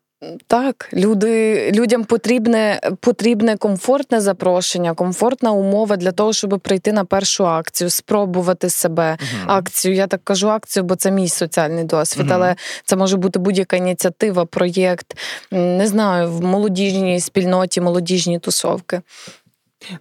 Так, 0.47 0.89
люди, 0.93 1.71
людям 1.71 2.03
потрібне 2.03 2.79
потрібне 2.99 3.57
комфортне 3.57 4.21
запрошення, 4.21 4.93
комфортна 4.93 5.51
умова 5.51 5.97
для 5.97 6.11
того, 6.11 6.33
щоб 6.33 6.59
прийти 6.59 6.91
на 6.91 7.05
першу 7.05 7.47
акцію, 7.47 7.89
спробувати 7.89 8.69
себе. 8.69 9.17
uh 9.21 9.43
Акцію, 9.47 9.95
я 9.95 10.07
так 10.07 10.21
кажу 10.23 10.49
акцію, 10.49 10.83
бо 10.83 10.95
це 10.95 11.11
мій 11.11 11.29
соціальний 11.29 11.83
досвід, 11.83 12.27
uh 12.27 12.33
але 12.33 12.55
це 12.85 12.95
може 12.95 13.17
бути 13.17 13.39
будь-яка 13.39 13.75
ініціатива, 13.77 14.45
проєкт, 14.45 15.17
не 15.51 15.87
знаю, 15.87 16.31
в 16.31 16.41
молодіжній 16.41 17.19
спільноті, 17.19 17.81
молодіжні 17.81 18.39
тусовки. 18.39 19.01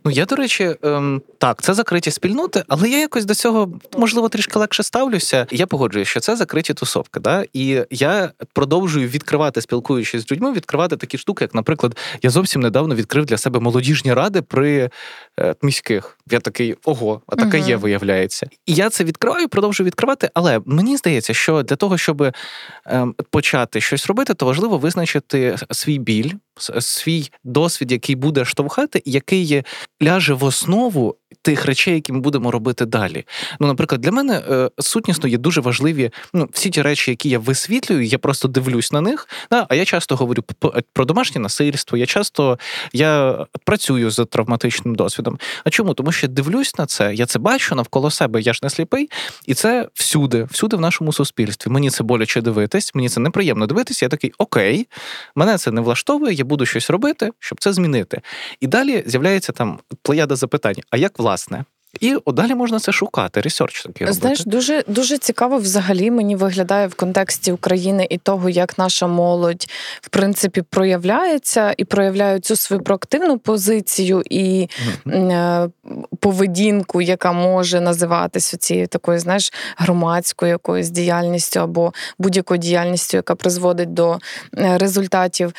Ну, 0.05 0.11
я, 0.11 0.25
до 0.25 0.37
речі, 0.37 0.77
ем, 0.83 1.23
так, 1.39 1.63
це 1.63 1.75
закриті 1.75 2.11
спільноти, 2.11 2.65
але 2.69 2.89
я 2.89 2.99
якось 2.99 3.25
до 3.25 3.35
цього 3.35 3.73
можливо 3.99 4.29
трішки 4.29 4.59
легше 4.59 4.83
ставлюся. 4.83 5.47
Я 5.51 5.67
погоджуюся, 5.67 6.11
що 6.11 6.21
це 6.21 6.37
закриті 6.37 6.75
тусовки. 6.75 7.21
Да? 7.21 7.45
І 7.53 7.85
я 7.91 8.31
продовжую 8.53 9.09
відкривати, 9.09 9.61
спілкуючись 9.61 10.23
з 10.23 10.33
людьми, 10.33 10.53
відкривати 10.53 10.97
такі 10.97 11.19
штуки, 11.19 11.45
як, 11.45 11.55
наприклад, 11.55 11.97
я 12.23 12.31
зовсім 12.31 12.63
недавно 12.63 12.95
відкрив 12.95 13.25
для 13.25 13.39
себе 13.39 13.61
молодіжні 13.61 14.15
ради 14.15 14.43
при 14.43 14.91
е, 15.41 15.55
міських. 15.63 16.19
Я 16.31 16.41
такий 16.41 16.77
ого, 16.85 17.21
а 17.27 17.37
таке 17.37 17.59
uh 17.59 17.69
є, 17.69 17.77
виявляється. 17.77 18.47
І 18.67 18.75
я 18.75 18.91
це 18.91 19.05
відкриваю, 19.05 19.49
продовжую 19.49 19.87
відкривати. 19.87 20.31
Але 20.35 20.61
мені 20.67 20.97
здається, 20.97 21.35
що 21.35 21.63
для 21.63 21.77
того, 21.77 21.99
щоб 21.99 22.23
е, 22.23 22.33
почати 23.31 23.81
щось 23.81 24.07
робити, 24.07 24.35
то 24.35 24.47
важливо 24.47 24.79
визначити 24.79 25.57
свій 25.71 25.99
біль, 25.99 26.31
свій 26.81 27.31
досвід, 27.45 27.93
який 27.93 28.15
буде 28.15 28.45
штовхати, 28.45 29.03
який 29.05 29.63
ляже 30.03 30.35
в 30.35 30.45
основу 30.45 31.17
тих 31.43 31.65
речей, 31.65 31.95
які 31.95 32.13
ми 32.13 32.21
будемо 32.21 32.51
робити 32.51 32.87
далі. 32.87 33.25
Ну, 33.61 33.67
наприклад, 33.67 34.01
для 34.01 34.11
мене 34.11 34.43
е, 34.51 34.71
сутнісно 34.79 35.29
є 35.29 35.39
дуже 35.39 35.61
важливі 35.61 36.11
ну, 36.33 36.49
всі 36.53 36.71
ті 36.71 36.83
речі, 36.83 37.11
які 37.11 37.29
я 37.29 37.39
висвітлюю, 37.39 38.03
я 38.03 38.19
просто 38.19 38.49
дивлюсь 38.49 38.93
на 38.93 39.01
них. 39.01 39.29
Да, 39.51 39.67
А 39.69 39.75
я 39.75 39.85
часто 39.85 40.17
говорю 40.17 40.45
про 40.93 41.05
домашнє 41.05 41.41
насильство. 41.41 41.99
Я 41.99 42.07
часто 42.07 42.59
я 42.93 43.47
працюю 43.65 44.11
з 44.11 44.25
травматичним 44.25 44.95
досвідом. 44.95 45.39
А 45.65 45.71
чому? 45.71 45.95
Тому 45.95 46.13
що 46.13 46.29
дивлюсь 46.29 46.79
на 46.79 46.87
це, 46.87 47.15
я 47.15 47.27
це 47.27 47.39
бачу 47.39 47.75
навколо 47.75 48.11
себе, 48.11 48.41
я 48.41 48.53
ж 48.53 48.61
не 48.63 48.71
сліпий, 48.71 49.11
і 49.47 49.55
це 49.55 49.89
всюди, 49.95 50.45
всюди 50.45 50.77
в 50.77 50.81
нашому 50.81 51.13
суспільстві. 51.13 51.71
Мені 51.71 51.91
це 51.91 52.05
боляче 52.05 52.41
дивитись, 52.41 52.95
мені 52.95 53.09
це 53.09 53.21
неприємно 53.21 53.67
дивитись. 53.67 54.03
Я 54.03 54.09
такий 54.09 54.33
окей, 54.39 54.89
мене 55.35 55.59
це 55.59 55.71
не 55.71 55.81
влаштовує, 55.81 56.35
я 56.35 56.45
буду 56.45 56.67
щось 56.67 56.91
робити, 56.91 57.31
щоб 57.39 57.61
це 57.61 57.73
змінити. 57.73 58.21
І 58.61 58.67
далі 58.67 59.03
з'являється 59.07 59.53
там 59.53 59.79
плеяда 60.03 60.37
запитань: 60.37 60.77
а 60.91 60.97
як 60.97 61.19
власне? 61.23 61.65
І 62.01 62.17
далі 62.27 62.55
можна 62.55 62.79
це 62.79 62.93
шукати, 62.93 63.41
ресерч 63.41 63.83
такий 63.83 64.07
робити. 64.07 64.21
Знаєш, 64.21 64.45
дуже 64.45 64.85
дуже 64.87 65.19
цікаво 65.19 65.57
взагалі 65.57 66.11
мені 66.11 66.37
виглядає 66.37 66.87
в 66.87 66.95
контексті 66.95 67.53
України 67.53 68.07
і 68.11 68.19
того, 68.19 68.49
як 68.49 68.79
наша 68.79 69.07
молодь 69.07 69.67
в 70.01 70.09
принципі 70.09 70.63
проявляється 70.63 71.75
і 71.77 71.85
проявляє 71.85 72.41
цю 72.41 72.57
свою 72.57 72.83
проактивну 72.83 73.39
позицію 73.39 74.23
і 74.31 74.69
mm 75.07 75.71
поведінку, 76.21 77.01
яка 77.01 77.33
може 77.33 77.81
називатися 77.81 78.57
цією 78.57 78.87
такою, 78.87 79.19
знаєш, 79.19 79.53
громадською 79.77 80.51
якоюсь 80.51 80.91
діяльністю 80.91 81.61
або 81.61 81.93
будь-якою 82.19 82.59
діяльністю, 82.59 83.17
яка 83.17 83.35
призводить 83.35 83.95
до 83.95 84.19
е, 84.59 84.79
результатів. 84.79 85.53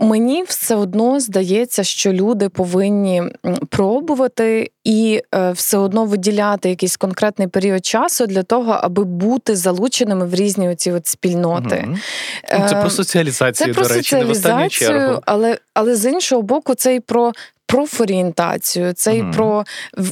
Мені 0.00 0.42
все 0.42 0.74
одно 0.74 1.20
здається, 1.20 1.84
що 1.84 2.12
люди 2.12 2.48
повинні 2.48 3.22
пробувати 3.68 4.70
і 4.84 5.22
е, 5.34 5.52
все 5.52 5.78
одно 5.78 6.04
виділяти 6.04 6.68
якийсь 6.68 6.96
конкретний 6.96 7.48
період 7.48 7.86
часу 7.86 8.26
для 8.26 8.42
того, 8.42 8.72
аби 8.72 9.04
бути 9.04 9.56
залученими 9.56 10.26
в 10.26 10.34
різні 10.34 10.68
оці 10.68 10.92
от 10.92 11.06
спільноти. 11.06 11.84
Угу. 11.88 12.68
Це 12.68 12.76
про 12.76 12.90
соціалізацію, 12.90 13.74
це 13.74 13.82
до 13.82 13.88
речі, 13.88 14.16
не 14.16 14.24
в 14.24 14.30
останню 14.30 14.68
чергу. 14.68 15.20
Але, 15.26 15.58
але 15.74 15.96
з 15.96 16.10
іншого 16.10 16.42
боку, 16.42 16.74
це 16.74 16.94
і 16.94 17.00
про 17.00 17.32
профорієнтацію, 17.74 18.92
це 18.92 19.16
і 19.16 19.22
mm 19.22 19.34
про 19.34 19.64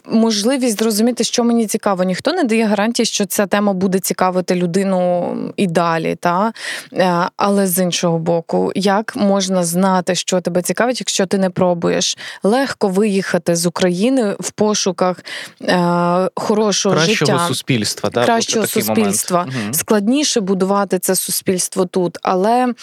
можливість 0.06 0.78
зрозуміти, 0.78 1.24
що 1.24 1.44
мені 1.44 1.66
цікаво. 1.66 2.04
Ніхто 2.04 2.32
не 2.32 2.44
дає 2.44 2.66
гарантії, 2.66 3.06
що 3.06 3.26
ця 3.26 3.46
тема 3.46 3.72
буде 3.72 3.98
цікавити 3.98 4.54
людину 4.54 5.36
і 5.56 5.66
далі. 5.66 6.14
Та? 6.14 6.52
Е, 6.92 7.28
але 7.36 7.66
з 7.66 7.82
іншого 7.82 8.18
боку, 8.18 8.72
як 8.74 9.16
можна 9.16 9.64
знати, 9.64 10.14
що 10.14 10.40
тебе 10.40 10.62
цікавить, 10.62 11.00
якщо 11.00 11.26
ти 11.26 11.38
не 11.38 11.50
пробуєш? 11.50 12.18
Легко 12.42 12.88
виїхати 12.88 13.56
з 13.56 13.66
України 13.66 14.36
в 14.40 14.50
пошуках 14.50 15.24
е, 15.62 16.28
хорошого 16.34 16.94
кращого 16.94 17.14
життя, 17.14 17.48
суспільства. 17.48 18.10
Да, 18.10 18.24
кращого 18.24 18.66
суспільства. 18.66 19.46
Момент. 19.46 19.76
Складніше 19.76 20.40
будувати 20.40 20.98
це 20.98 21.14
суспільство 21.14 21.84
тут, 21.84 22.18
але 22.22 22.74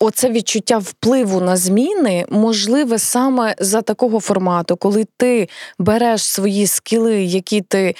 Оце 0.00 0.30
відчуття 0.30 0.78
впливу 0.78 1.40
на 1.40 1.56
зміни 1.56 2.24
можливе 2.28 2.98
саме 2.98 3.54
за 3.58 3.82
такого 3.82 4.20
формату, 4.20 4.76
коли 4.76 5.06
ти 5.16 5.48
береш 5.78 6.24
свої 6.24 6.66
скіли, 6.66 7.24
які 7.24 7.60
ти 7.60 7.94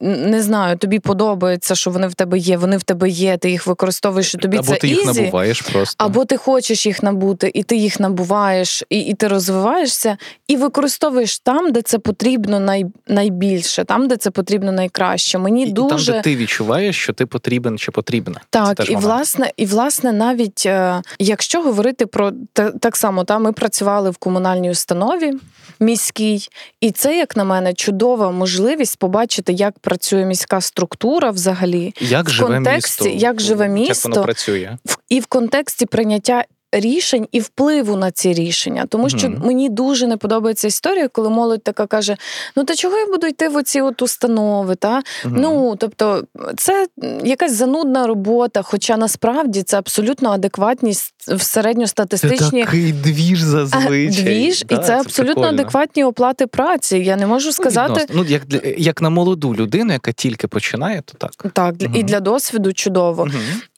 не 0.00 0.42
знаю, 0.42 0.76
тобі 0.76 0.98
подобається, 0.98 1.74
що 1.74 1.90
вони 1.90 2.08
в 2.08 2.14
тебе 2.14 2.38
є, 2.38 2.56
вони 2.56 2.76
в 2.76 2.82
тебе 2.82 3.08
є, 3.08 3.36
ти 3.36 3.50
їх 3.50 3.66
використовуєш, 3.66 4.34
і 4.34 4.38
тобі 4.38 4.56
або 4.56 4.66
це 4.66 4.74
ти 4.74 4.88
їх 4.88 5.02
easy, 5.02 5.20
набуваєш 5.22 5.60
просто. 5.60 6.04
Або 6.04 6.24
ти 6.24 6.36
хочеш 6.36 6.86
їх 6.86 7.02
набути, 7.02 7.50
і 7.54 7.62
ти 7.62 7.76
їх 7.76 8.00
набуваєш, 8.00 8.84
і 8.90 9.00
і 9.00 9.14
ти 9.14 9.28
розвиваєшся, 9.28 10.16
і 10.48 10.56
використовуєш 10.56 11.38
там, 11.38 11.72
де 11.72 11.82
це 11.82 11.98
потрібно 11.98 12.60
най, 12.60 12.86
найбільше, 13.08 13.84
там, 13.84 14.08
де 14.08 14.16
це 14.16 14.30
потрібно 14.30 14.72
найкраще. 14.72 15.38
Мені 15.38 15.66
і, 15.66 15.72
дуже... 15.72 16.02
І 16.02 16.06
там, 16.06 16.14
де 16.14 16.22
ти 16.22 16.36
відчуваєш, 16.36 16.96
що 16.96 17.12
ти 17.12 17.26
потрібен 17.26 17.78
чи 17.78 17.90
потрібна. 17.90 18.40
Так, 18.50 18.90
і 18.90 18.96
власне, 18.96 19.52
і 19.56 19.66
власне, 19.66 20.12
навіть 20.12 20.62
е, 20.66 21.02
якщо 21.18 21.62
говорити 21.62 22.06
про 22.06 22.32
так 22.80 22.96
само, 22.96 23.24
та 23.24 23.38
ми 23.38 23.52
працювали 23.52 24.10
в 24.10 24.16
комунальній 24.16 24.70
установі 24.70 25.32
міській, 25.80 26.48
і 26.80 26.90
це, 26.90 27.16
як 27.16 27.36
на 27.36 27.44
мене, 27.44 27.74
чудова 27.74 28.30
можливість 28.30 28.98
побачити 28.98 29.52
як 29.58 29.78
працює 29.78 30.24
міська 30.24 30.60
структура 30.60 31.30
взагалі, 31.30 31.94
як 32.00 32.26
в 32.26 32.30
живе 32.30 32.54
контексті, 32.54 33.04
місто, 33.04 33.18
як 33.26 33.40
живе 33.40 33.68
місто, 33.68 34.08
як 34.08 34.16
воно 34.16 34.24
працює. 34.24 34.76
і 35.08 35.20
в 35.20 35.26
контексті 35.26 35.86
прийняття 35.86 36.44
рішень 36.72 37.28
і 37.32 37.40
впливу 37.40 37.96
на 37.96 38.10
ці 38.10 38.32
рішення. 38.32 38.86
Тому 38.88 39.08
що 39.08 39.26
mm 39.26 39.46
мені 39.46 39.68
дуже 39.68 40.06
не 40.06 40.16
подобається 40.16 40.68
історія, 40.68 41.08
коли 41.08 41.30
молодь 41.30 41.62
така 41.62 41.86
каже: 41.86 42.16
Ну 42.56 42.64
та 42.64 42.74
чого 42.74 42.96
я 42.96 43.06
буду 43.06 43.26
йти 43.26 43.48
в 43.48 43.56
оці 43.56 43.80
от 43.80 44.02
установи? 44.02 44.74
Та? 44.74 44.96
mm 44.98 45.02
Ну 45.24 45.76
тобто, 45.78 46.24
це 46.56 46.86
якась 47.24 47.52
занудна 47.52 48.06
робота, 48.06 48.62
хоча 48.62 48.96
насправді 48.96 49.62
це 49.62 49.78
абсолютно 49.78 50.30
адекватність 50.30 51.14
в 51.28 51.42
середньостатистичні 51.42 52.60
Це 52.60 52.66
такий 52.66 52.92
двіж 52.92 53.40
зазвичай. 53.40 54.24
Двіж, 54.24 54.64
да, 54.64 54.74
і 54.74 54.78
це, 54.78 54.84
це 54.84 55.00
абсолютно 55.00 55.34
прикольно. 55.34 55.60
адекватні 55.60 56.04
оплати 56.04 56.46
праці. 56.46 56.98
Я 56.98 57.16
не 57.16 57.26
можу 57.26 57.52
сказати. 57.52 58.06
Ну, 58.14 58.24
як 58.24 58.46
для 58.46 58.60
як 58.78 59.02
на 59.02 59.10
молоду 59.10 59.54
людину, 59.54 59.92
яка 59.92 60.12
тільки 60.12 60.48
починає, 60.48 61.02
то 61.04 61.14
так. 61.18 61.52
Так, 61.52 61.74
mm 61.74 61.96
і 61.98 62.02
для 62.02 62.20
досвіду 62.20 62.72
чудово. 62.72 63.28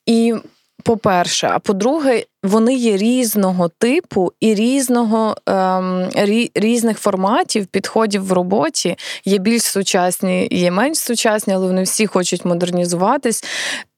І 0.07 0.35
по-перше, 0.83 1.51
а 1.53 1.59
по-друге, 1.59 2.25
вони 2.43 2.75
є 2.75 2.97
різного 2.97 3.69
типу 3.69 4.33
і 4.41 4.55
різного 4.55 5.37
ем, 5.47 6.09
рі, 6.15 6.51
різних 6.55 6.99
форматів, 6.99 7.67
підходів 7.67 8.27
в 8.27 8.33
роботі. 8.33 8.97
Є 9.25 9.39
більш 9.39 9.63
сучасні, 9.63 10.49
є 10.51 10.71
менш 10.71 10.99
сучасні, 10.99 11.55
але 11.55 11.67
вони 11.67 11.83
всі 11.83 12.07
хочуть 12.07 12.45
модернізуватись. 12.45 13.45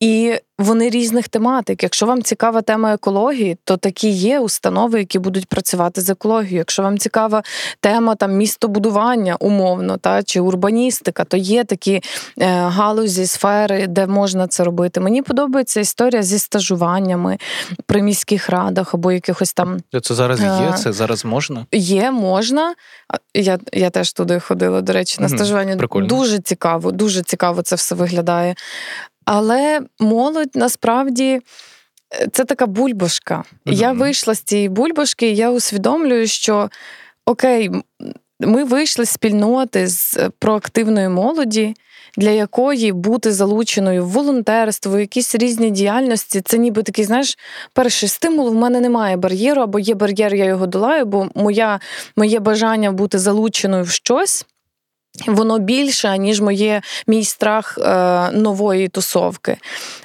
І 0.00 0.34
вони 0.58 0.90
різних 0.90 1.28
тематик. 1.28 1.82
Якщо 1.82 2.06
вам 2.06 2.22
цікава 2.22 2.62
тема 2.62 2.94
екології, 2.94 3.56
то 3.64 3.76
такі 3.76 4.08
є 4.08 4.40
установи, 4.40 4.98
які 4.98 5.18
будуть 5.18 5.46
працювати 5.46 6.00
з 6.00 6.10
екологією. 6.10 6.58
Якщо 6.58 6.82
вам 6.82 6.98
цікава 6.98 7.42
тема 7.80 8.14
там 8.14 8.32
містобудування 8.32 9.36
умовно, 9.40 9.96
та 9.96 10.22
чи 10.22 10.40
урбаністика, 10.40 11.24
то 11.24 11.36
є 11.36 11.64
такі 11.64 11.94
е, 11.94 12.46
галузі, 12.46 13.26
сфери, 13.26 13.86
де 13.86 14.06
можна 14.06 14.46
це 14.46 14.64
робити. 14.64 15.00
Мені 15.00 15.22
подобається 15.22 15.80
історія 15.80 16.22
зі 16.22 16.38
стажуваннями 16.38 17.38
при 17.86 18.02
міських 18.32 18.50
радах 18.50 18.94
або 18.94 19.12
якихось 19.12 19.52
там. 19.52 19.80
Це 20.02 20.14
зараз 20.14 20.40
є, 20.40 20.74
це 20.78 20.92
зараз 20.92 21.24
можна? 21.24 21.66
Є, 21.72 22.10
можна. 22.10 22.74
Я 23.34 23.58
я 23.72 23.90
теж 23.90 24.12
туди 24.12 24.40
ходила, 24.40 24.80
до 24.80 24.92
речі, 24.92 25.20
на 25.20 25.28
стажування. 25.28 25.76
Прикольно. 25.76 26.06
Дуже 26.06 26.38
цікаво, 26.38 26.92
дуже 26.92 27.22
цікаво 27.22 27.62
це 27.62 27.76
все 27.76 27.94
виглядає. 27.94 28.54
Але 29.24 29.80
молодь 30.00 30.50
насправді 30.54 31.40
е, 32.14 32.28
це 32.32 32.44
така 32.44 32.66
бульбашка. 32.66 33.34
Mm-hmm. 33.34 33.72
Я 33.72 33.92
вийшла 33.92 34.34
з 34.34 34.40
цієї 34.40 34.68
бульбашки, 34.68 35.30
і 35.30 35.36
я 35.36 35.50
усвідомлюю, 35.50 36.26
що 36.26 36.70
окей, 37.26 37.70
ми 38.40 38.64
вийшли 38.64 39.04
з 39.04 39.10
спільноти 39.10 39.86
з 39.86 40.16
е, 40.16 40.30
проактивної 40.38 41.08
молоді. 41.08 41.74
Для 42.16 42.30
якої 42.30 42.92
бути 42.92 43.32
залученою 43.32 44.04
в 44.04 44.08
волонтерство, 44.08 44.98
якісь 44.98 45.34
різні 45.34 45.70
діяльності, 45.70 46.40
це 46.40 46.58
ніби 46.58 46.82
такий, 46.82 47.04
знаєш, 47.04 47.38
перший 47.72 48.08
стимул. 48.08 48.50
В 48.50 48.54
мене 48.54 48.80
немає 48.80 49.16
бар'єру, 49.16 49.62
або 49.62 49.78
є 49.78 49.94
бар'єр, 49.94 50.34
я 50.34 50.44
його 50.44 50.66
долаю, 50.66 51.04
бо 51.04 51.28
моя, 51.34 51.80
моє 52.16 52.40
бажання 52.40 52.92
бути 52.92 53.18
залученою 53.18 53.84
в 53.84 53.90
щось 53.90 54.46
Воно 55.26 55.58
більше, 55.58 56.18
ніж 56.18 56.40
моє 56.40 56.82
мій 57.06 57.24
страх 57.24 57.78
е, 57.78 58.30
нової 58.30 58.88
тусовки. 58.88 59.56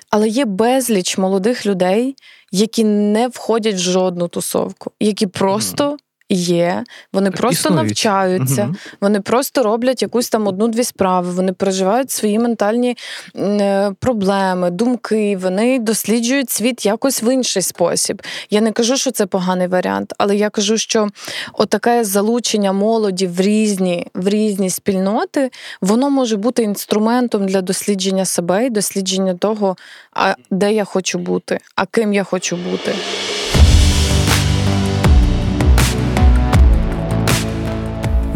Але 0.09 0.29
є 0.29 0.45
безліч 0.45 1.17
молодих 1.17 1.65
людей, 1.65 2.15
які 2.51 2.83
не 2.83 3.27
входять 3.27 3.75
в 3.75 3.77
жодну 3.77 4.27
тусовку, 4.27 4.91
які 4.99 5.27
просто 5.27 5.97
є, 6.29 6.83
вони 7.13 7.31
просто 7.31 7.69
Існують. 7.69 7.87
навчаються, 7.87 8.63
угу. 8.63 8.75
вони 9.01 9.21
просто 9.21 9.63
роблять 9.63 10.01
якусь 10.01 10.29
там 10.29 10.47
одну-дві 10.47 10.83
справи, 10.83 11.31
вони 11.31 11.53
переживають 11.53 12.11
свої 12.11 12.39
ментальні 12.39 12.97
е, 13.35 13.91
проблеми, 13.99 14.69
думки, 14.69 15.37
вони 15.37 15.79
досліджують 15.79 16.49
світ 16.49 16.85
якось 16.85 17.23
в 17.23 17.33
інший 17.33 17.61
спосіб. 17.61 18.21
Я 18.49 18.61
не 18.61 18.71
кажу, 18.71 18.97
що 18.97 19.11
це 19.11 19.25
поганий 19.25 19.67
варіант, 19.67 20.13
але 20.17 20.35
я 20.35 20.49
кажу, 20.49 20.77
що 20.77 21.09
отаке 21.53 22.03
залучення 22.03 22.73
молоді 22.73 23.27
в 23.27 23.41
різні, 23.41 24.07
в 24.13 24.27
різні 24.27 24.69
спільноти, 24.69 25.51
воно 25.81 26.09
може 26.09 26.35
бути 26.35 26.63
інструментом 26.63 27.45
для 27.45 27.61
дослідження 27.61 28.25
себе 28.25 28.65
і 28.65 28.69
дослідження 28.69 29.33
того, 29.33 29.77
а 30.13 30.35
де 30.51 30.73
я 30.73 30.83
хочу 30.83 31.19
бути, 31.19 31.59
а 31.75 31.85
ким 31.85 32.13
я 32.13 32.23
хочу 32.23 32.55
бути. 32.55 32.95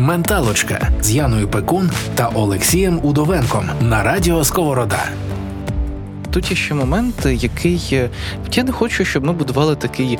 Менталочка 0.01 0.89
з 1.01 1.11
Яною 1.11 1.47
Пекун 1.47 1.91
та 2.15 2.27
Олексієм 2.27 2.99
Удовенком 3.03 3.69
на 3.81 4.03
радіо 4.03 4.43
Сковорода 4.43 5.03
тут 6.31 6.51
є 6.51 6.57
ще 6.57 6.73
момент, 6.73 7.25
який 7.25 8.09
я 8.53 8.63
не 8.63 8.71
хочу, 8.71 9.05
щоб 9.05 9.25
ми 9.25 9.33
будували 9.33 9.75
такий 9.75 10.19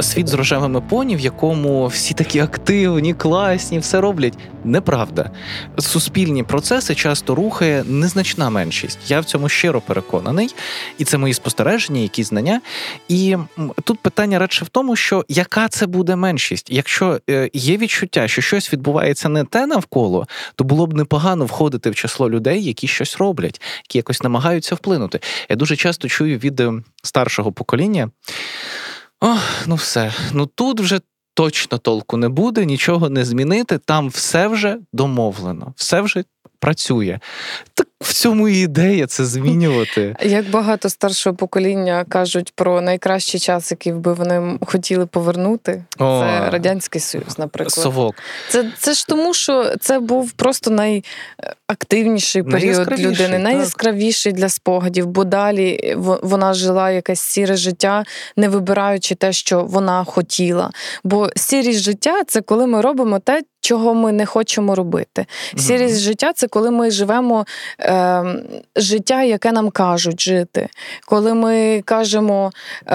світ 0.00 0.28
з 0.28 0.34
рожевими 0.34 0.80
поні, 0.80 1.16
в 1.16 1.20
якому 1.20 1.86
всі 1.86 2.14
такі 2.14 2.38
активні, 2.40 3.14
класні, 3.14 3.78
все 3.78 4.00
роблять. 4.00 4.38
Неправда. 4.64 5.30
Суспільні 5.78 6.42
процеси 6.42 6.94
часто 6.94 7.34
рухає 7.34 7.84
незначна 7.86 8.50
меншість. 8.50 8.98
Я 9.08 9.20
в 9.20 9.24
цьому 9.24 9.48
щиро 9.48 9.80
переконаний, 9.80 10.54
і 10.98 11.04
це 11.04 11.18
мої 11.18 11.34
спостереження, 11.34 12.00
які 12.00 12.22
знання. 12.22 12.60
І 13.08 13.36
тут 13.84 13.98
питання 13.98 14.38
радше 14.38 14.64
в 14.64 14.68
тому, 14.68 14.96
що 14.96 15.24
яка 15.28 15.68
це 15.68 15.86
буде 15.86 16.16
меншість. 16.16 16.70
Якщо 16.70 17.20
е, 17.30 17.50
є 17.52 17.76
відчуття, 17.76 18.28
що 18.28 18.42
щось 18.42 18.72
відбувається 18.72 19.28
не 19.28 19.44
те 19.44 19.66
навколо, 19.66 20.26
то 20.54 20.64
було 20.64 20.86
б 20.86 20.94
непогано 20.94 21.44
входити 21.44 21.90
в 21.90 21.94
число 21.94 22.30
людей, 22.30 22.64
які 22.64 22.88
щось 22.88 23.16
роблять, 23.16 23.60
які 23.84 23.98
якось 23.98 24.22
намагаються 24.22 24.74
вплинути. 24.74 25.20
Я 25.48 25.56
дуже 25.56 25.76
часто 25.76 26.08
чую 26.08 26.38
від 26.38 26.60
е, 26.60 26.72
старшого 27.02 27.52
покоління. 27.52 28.10
Ох, 29.20 29.66
ну 29.66 29.74
все, 29.74 30.12
ну 30.32 30.46
тут 30.46 30.80
вже 30.80 31.00
точно 31.34 31.78
толку 31.78 32.16
не 32.16 32.28
буде, 32.28 32.64
нічого 32.64 33.10
не 33.10 33.24
змінити. 33.24 33.78
Там 33.78 34.08
все 34.08 34.48
вже 34.48 34.78
домовлено, 34.92 35.74
все 35.76 36.00
вже 36.00 36.24
працює. 36.66 37.18
Так 37.74 37.86
в 38.00 38.12
цьому 38.12 38.48
і 38.48 38.60
ідея 38.60 39.06
це 39.06 39.24
змінювати. 39.24 40.16
Як 40.22 40.50
багато 40.50 40.88
старшого 40.88 41.36
покоління 41.36 42.04
кажуть 42.08 42.52
про 42.54 42.80
найкращий 42.80 43.40
час, 43.40 43.70
який 43.70 43.92
би 43.92 44.12
вони 44.12 44.58
хотіли 44.66 45.06
повернути, 45.06 45.84
О, 45.98 46.20
це 46.20 46.50
радянський 46.50 47.00
союз, 47.00 47.38
наприклад. 47.38 47.72
Совок. 47.72 48.14
Це 48.48 48.72
це 48.78 48.94
ж 48.94 49.06
тому, 49.06 49.34
що 49.34 49.76
це 49.80 49.98
був 49.98 50.32
просто 50.32 50.70
найактивніший 50.70 52.42
період 52.42 52.92
людини, 52.92 53.32
так. 53.32 53.42
найяскравіший 53.42 54.32
для 54.32 54.48
спогадів, 54.48 55.06
бо 55.06 55.24
далі 55.24 55.94
вона 56.22 56.54
жила 56.54 56.90
якесь 56.90 57.20
сіре 57.20 57.56
життя, 57.56 58.04
не 58.36 58.48
вибираючи 58.48 59.14
те, 59.14 59.32
що 59.32 59.64
вона 59.64 60.04
хотіла. 60.04 60.70
Бо 61.04 61.28
сірість 61.36 61.80
життя 61.80 62.22
це 62.26 62.40
коли 62.40 62.66
ми 62.66 62.80
робимо 62.80 63.18
те, 63.18 63.42
чого 63.66 63.94
ми 63.94 64.12
не 64.12 64.26
хочемо 64.26 64.74
робити. 64.74 65.26
Сірість 65.56 66.00
життя 66.00 66.32
це 66.32 66.48
коли 66.48 66.70
ми 66.70 66.90
живемо 66.90 67.46
е, 67.80 68.24
життя, 68.76 69.22
яке 69.22 69.52
нам 69.52 69.70
кажуть 69.70 70.20
жити. 70.20 70.68
Коли 71.06 71.34
ми 71.34 71.82
кажемо, 71.84 72.52
е, 72.86 72.94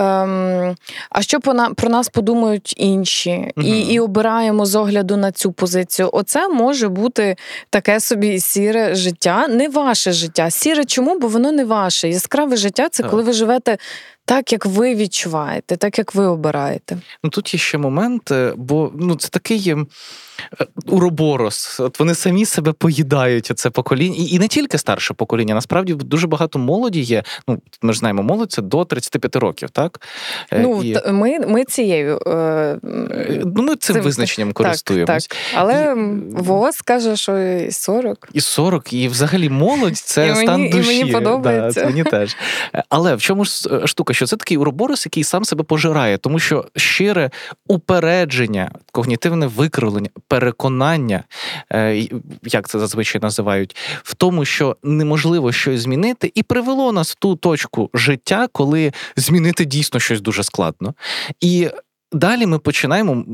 а 1.10 1.22
що 1.22 1.40
про 1.76 1.90
нас 1.90 2.10
подумають 2.10 2.74
інші, 2.78 3.52
і 3.58 3.80
і 3.80 4.00
обираємо 4.00 4.66
з 4.66 4.76
огляду 4.76 5.18
на 5.18 5.32
цю 5.32 5.52
позицію. 5.52 6.10
Оце 6.14 6.48
може 6.48 6.90
бути 6.90 7.36
таке 7.70 8.00
собі 8.00 8.40
сіре 8.40 8.96
життя, 8.96 9.48
не 9.48 9.70
ваше 9.70 10.12
життя. 10.12 10.50
Сіре 10.50 10.86
чому? 10.86 11.20
Бо 11.20 11.28
воно 11.28 11.52
не 11.52 11.66
ваше. 11.66 12.10
Яскраве 12.10 12.56
життя 12.56 12.90
це 12.92 13.04
коли 13.04 13.24
ви 13.24 13.34
живете 13.34 13.78
так, 14.26 14.52
як 14.52 14.66
ви 14.66 14.96
відчуваєте, 14.96 15.78
так 15.78 15.98
як 15.98 16.16
ви 16.16 16.26
обираєте. 16.26 16.98
Ну 17.24 17.30
тут 17.30 17.54
є 17.54 17.60
ще 17.60 17.78
момент, 17.78 18.32
бо 18.56 18.92
ну 18.96 19.16
це 19.16 19.30
такий 19.30 19.70
е, 19.70 19.86
уроборос. 20.88 21.80
От 21.80 22.00
вони 22.00 22.16
самі 22.16 22.46
себе 22.46 22.72
поїдають 22.72 23.52
це 23.56 23.70
покоління, 23.70 24.16
і, 24.20 24.26
і 24.26 24.40
не 24.40 24.48
тільки 24.48 24.78
старше 24.78 25.14
покоління. 25.14 25.56
Насправді 25.56 25.94
дуже 25.94 26.28
багато 26.28 26.60
молоді 26.60 27.02
є. 27.02 27.24
Ну 27.48 27.62
ми 27.82 27.94
ж 27.94 28.00
знаємо, 28.00 28.24
молодь 28.24 28.52
це 28.52 28.62
до 28.62 28.86
35 28.86 29.36
років, 29.36 29.70
так 29.70 30.02
е, 30.52 30.60
ну 30.60 30.84
і... 30.84 31.12
ми 31.12 31.40
ми 31.40 31.66
цією 31.66 32.20
е... 32.28 32.78
ну 33.46 33.64
ми 33.64 33.76
цим, 33.76 33.96
цим 33.96 34.04
визначенням 34.04 34.54
користуємось. 34.54 35.28
Так, 35.28 35.38
так. 35.38 35.56
Але 35.56 35.84
і... 35.84 36.42
ВОЗ 36.42 36.82
каже, 36.82 37.16
що 37.16 37.38
і 37.38 37.72
40. 37.72 38.30
І 38.34 38.42
40, 38.42 38.94
і 38.94 39.08
взагалі 39.08 39.50
молодь 39.50 39.98
це 39.98 40.30
і 40.30 40.36
стан 40.36 40.62
мені, 40.62 40.70
душі. 40.70 40.96
І 40.96 41.00
мені 41.00 41.14
подобається. 41.14 41.82
Да, 41.82 41.88
мені 41.88 42.04
теж. 42.04 42.38
Але 42.90 43.16
в 43.16 43.22
чому 43.22 43.46
ж 43.46 43.70
штука? 43.86 44.14
Що 44.22 44.28
це 44.28 44.36
такий 44.36 44.58
уроборос, 44.58 45.06
який 45.06 45.24
сам 45.24 45.46
себе 45.46 45.64
пожирає, 45.64 46.18
тому 46.18 46.40
що 46.40 46.66
щире 46.76 47.32
упередження, 47.68 48.72
когнітивне 48.92 49.48
викривлення, 49.48 50.10
переконання, 50.28 51.24
е, 51.74 52.08
як 52.44 52.70
це 52.70 52.80
зазвичай 52.80 53.22
називають, 53.22 53.76
в 54.04 54.16
тому, 54.16 54.46
що 54.46 54.78
неможливо 54.84 55.52
щось 55.52 55.82
змінити, 55.82 56.32
і 56.36 56.44
привело 56.44 56.92
нас 56.92 57.12
в 57.12 57.16
ту 57.16 57.36
точку 57.36 57.90
життя, 57.94 58.48
коли 58.52 58.94
змінити 59.16 59.66
дійсно 59.66 60.00
щось 60.00 60.22
дуже 60.22 60.44
складно. 60.44 60.94
І 61.40 61.70
Далі 62.14 62.46
ми 62.46 62.60
починаємо. 62.60 63.26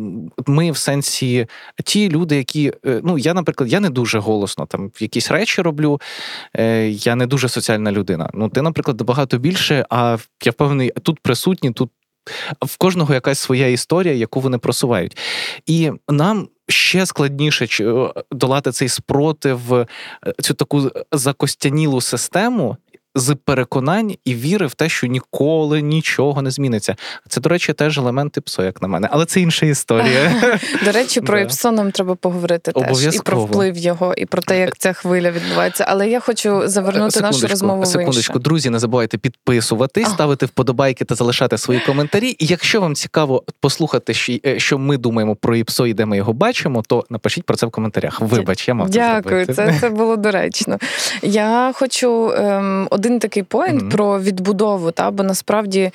Ми 0.47 0.71
в 0.71 0.77
сенсі 0.77 1.47
ті 1.83 2.09
люди, 2.09 2.35
які 2.35 2.73
е, 2.85 3.01
ну 3.03 3.17
я, 3.17 3.33
наприклад, 3.33 3.73
я 3.73 3.79
не 3.79 3.89
дуже 3.89 4.19
голосно 4.19 4.65
там 4.65 4.91
якісь 4.99 5.31
речі 5.31 5.61
роблю. 5.61 6.01
Е, 6.55 6.89
Я 6.89 7.15
не 7.15 7.27
дуже 7.27 7.49
соціальна 7.49 7.91
людина. 7.91 8.29
Ну, 8.33 8.49
ти, 8.49 8.61
наприклад, 8.61 9.01
багато 9.01 9.37
більше. 9.37 9.85
А 9.89 10.17
я 10.43 10.51
впевнений, 10.51 10.91
тут 11.03 11.19
присутні, 11.19 11.71
тут 11.71 11.89
в 12.65 12.77
кожного 12.77 13.13
якась 13.13 13.39
своя 13.39 13.67
історія, 13.67 14.13
яку 14.13 14.39
вони 14.39 14.57
просувають. 14.57 15.17
І 15.65 15.91
нам 16.09 16.47
ще 16.69 17.05
складніше 17.05 17.67
долати 18.31 18.71
цей 18.71 18.89
спротив, 18.89 19.73
е, 19.73 19.85
цю 20.41 20.53
таку 20.53 20.91
закостянілу 21.11 22.01
систему 22.01 22.77
з 23.19 23.35
переконань 23.35 24.15
і 24.25 24.35
віри 24.35 24.67
в 24.67 24.73
те, 24.73 24.89
що 24.89 25.07
ніколи 25.07 25.81
нічого 25.81 26.41
не 26.41 26.51
зміниться. 26.51 26.95
Це, 27.29 27.41
до 27.41 27.49
речі, 27.49 27.73
теж 27.73 27.97
елементи 27.97 28.41
ПСО, 28.41 28.63
як 28.63 28.81
на 28.81 28.87
мене, 28.87 29.09
але 29.11 29.25
це 29.25 29.41
інша 29.41 29.65
історія. 29.65 30.31
До 30.85 30.91
речі, 30.91 31.21
про 31.21 31.39
ІПСО 31.39 31.71
нам 31.71 31.91
треба 31.91 32.15
поговорити 32.15 32.71
теж 32.71 33.15
і 33.15 33.19
про 33.19 33.39
вплив 33.39 33.77
його, 33.77 34.13
і 34.17 34.25
про 34.25 34.41
те, 34.41 34.59
як 34.59 34.77
ця 34.77 34.93
хвиля 34.93 35.31
відбувається. 35.31 35.85
Але 35.87 36.09
я 36.09 36.19
хочу 36.19 36.67
завернути 36.67 37.21
нашу 37.21 37.47
розмову. 37.47 37.85
Секундочку, 37.85 38.39
друзі, 38.39 38.69
не 38.69 38.79
забувайте 38.79 39.17
підписуватись, 39.17 40.09
ставити 40.09 40.45
вподобайки 40.45 41.05
та 41.05 41.15
залишати 41.15 41.57
свої 41.57 41.79
коментарі. 41.79 42.35
І 42.39 42.45
якщо 42.45 42.81
вам 42.81 42.95
цікаво 42.95 43.43
послухати, 43.59 44.13
що 44.57 44.77
ми 44.77 44.97
думаємо 44.97 45.35
про 45.35 45.55
ІПСО 45.55 45.87
і 45.87 45.93
де 45.93 46.05
ми 46.05 46.17
його 46.17 46.33
бачимо, 46.33 46.83
то 46.87 47.05
напишіть 47.09 47.43
про 47.43 47.55
це 47.55 47.65
в 47.65 47.71
коментарях. 47.71 48.21
Вибач, 48.21 48.67
я 48.67 48.73
мав 48.73 48.89
Дякую, 48.89 49.45
це 49.45 49.77
це, 49.79 49.89
було 49.89 50.15
доречно. 50.15 50.77
Я 51.21 51.71
хочу 51.75 52.31
ем, 52.31 52.87
один 53.07 53.19
такий 53.19 53.43
поінт 53.43 53.83
mm-hmm. 53.83 53.89
про 53.89 54.19
відбудову, 54.19 54.91
та 54.91 55.11
бо 55.11 55.23
насправді. 55.23 55.91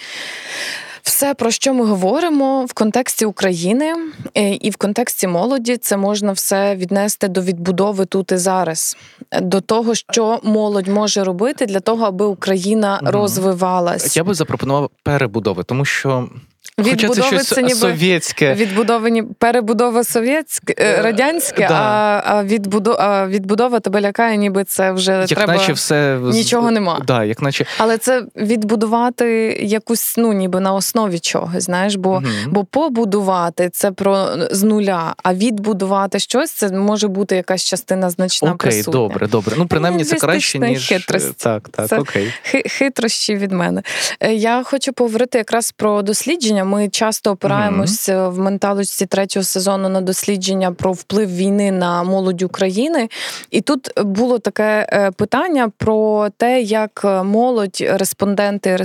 Все, 1.03 1.35
про 1.35 1.51
що 1.51 1.75
ми 1.75 1.85
говоримо 1.85 2.65
в 2.65 2.73
контексті 2.73 3.25
України 3.25 3.95
е, 4.37 4.55
і 4.55 4.71
в 4.71 4.77
контексті 4.77 5.27
молоді, 5.27 5.77
це 5.77 5.97
можна 5.97 6.33
все 6.33 6.77
віднести 6.77 7.29
до 7.29 7.41
відбудови 7.41 8.07
тут 8.07 8.33
і 8.33 8.37
зараз, 8.37 8.97
до 9.41 9.61
того, 9.61 9.95
що 9.95 10.41
молодь 10.43 10.89
може 10.89 11.25
робити 11.25 11.67
для 11.67 11.81
того, 11.81 12.05
аби 12.05 12.25
Україна 12.25 13.01
розвивалась. 13.05 14.17
Я 14.17 14.25
би 14.25 14.35
запропонував 14.35 14.91
перебудови, 15.03 15.65
тому 15.65 15.85
що 15.85 16.29
Відбудови 16.79 17.09
Хоча 17.09 17.23
це 17.23 17.37
щось 17.37 17.49
це 17.49 17.63
ніби 17.63 17.75
совєтське. 17.75 18.55
відбудовані 18.55 19.23
перебудова 19.23 20.05
совєтське 20.05 20.75
е, 20.79 21.03
радянське, 21.03 21.67
да. 21.69 21.75
а 21.75 22.23
а, 22.27 22.45
відбудова, 22.45 22.97
а 22.99 23.27
відбудова 23.27 23.81
тебе 23.81 24.01
лякає, 24.01 24.37
ніби 24.37 24.65
це 24.65 24.93
вже 24.93 25.13
як 25.13 25.29
треба 25.29 25.53
наче 25.55 25.73
все 25.73 26.19
нічого 26.23 26.71
нема. 26.71 27.03
Да, 27.07 27.25
як 27.25 27.43
наче... 27.43 27.67
Але 27.79 27.99
це 27.99 28.23
відбудувати 28.37 29.27
якусь, 29.63 30.15
ну 30.17 30.33
ніби 30.33 30.61
на 30.61 30.75
основі 30.75 31.19
чогось, 31.19 31.65
знаєш, 31.65 31.95
бо 31.95 32.11
угу. 32.11 32.25
бо 32.47 32.65
побудувати 32.65 33.71
це 33.73 33.91
про 33.91 34.29
з 34.51 34.63
нуля, 34.63 35.15
а 35.23 35.35
відбудувати 35.35 36.19
щось 36.19 36.51
це 36.51 36.69
може 36.69 37.09
бути 37.09 37.37
якась 37.37 37.65
частина 37.65 38.11
значна. 38.11 38.53
Окей, 38.53 38.71
присутня. 38.71 38.93
добре, 38.93 39.27
добре. 39.27 39.55
Ну 39.59 39.67
принаймні 39.67 40.05
це 40.05 40.17
краще 40.17 40.59
ніж 40.59 40.89
хитрость. 40.89 41.37
Так, 41.37 41.69
так, 41.69 41.89
це 41.89 41.99
окей. 41.99 42.33
Хитрощі 42.67 43.37
від 43.37 43.53
мене. 43.53 43.83
Е, 44.21 44.35
я 44.35 44.63
хочу 44.63 44.93
поговорити 44.93 45.39
якраз 45.39 45.73
про 45.73 46.03
дослідження 46.03 46.62
дослідження. 46.63 46.65
Ми 46.65 46.89
часто 46.89 47.31
опираємось 47.31 48.09
mm-hmm. 48.09 48.31
в 48.31 48.39
менталості 48.39 49.07
третього 49.07 49.45
сезону 49.45 49.89
на 49.89 50.01
дослідження 50.01 50.73
про 50.73 50.93
вплив 50.93 51.37
війни 51.37 51.73
на 51.73 52.03
молодь 52.03 52.43
України. 52.43 53.09
І 53.51 53.61
тут 53.61 53.91
було 53.97 54.39
таке 54.39 54.87
е, 54.93 55.11
питання 55.11 55.71
про 55.79 56.29
те, 56.37 56.63
як 56.63 57.05
молодь, 57.25 57.81
респонденти, 57.81 58.77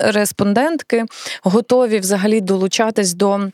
респондентки 0.00 1.04
готові 1.42 1.98
взагалі 1.98 2.40
долучатись 2.40 3.14
до. 3.14 3.50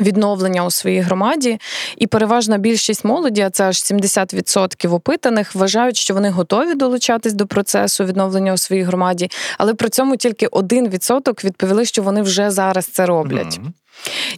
Відновлення 0.00 0.64
у 0.64 0.70
своїй 0.70 1.00
громаді, 1.00 1.60
і 1.96 2.06
переважна 2.06 2.58
більшість 2.58 3.04
молоді, 3.04 3.42
а 3.42 3.50
це 3.50 3.64
аж 3.64 3.76
70% 3.76 4.94
опитаних, 4.94 5.54
вважають, 5.54 5.96
що 5.96 6.14
вони 6.14 6.30
готові 6.30 6.74
долучатись 6.74 7.32
до 7.32 7.46
процесу 7.46 8.04
відновлення 8.04 8.52
у 8.52 8.56
своїй 8.56 8.82
громаді, 8.82 9.30
але 9.58 9.74
при 9.74 9.88
цьому 9.88 10.16
тільки 10.16 10.46
1% 10.46 11.44
відповіли, 11.44 11.84
що 11.84 12.02
вони 12.02 12.22
вже 12.22 12.50
зараз 12.50 12.86
це 12.86 13.06
роблять. 13.06 13.60
Mm-hmm. 13.60 13.72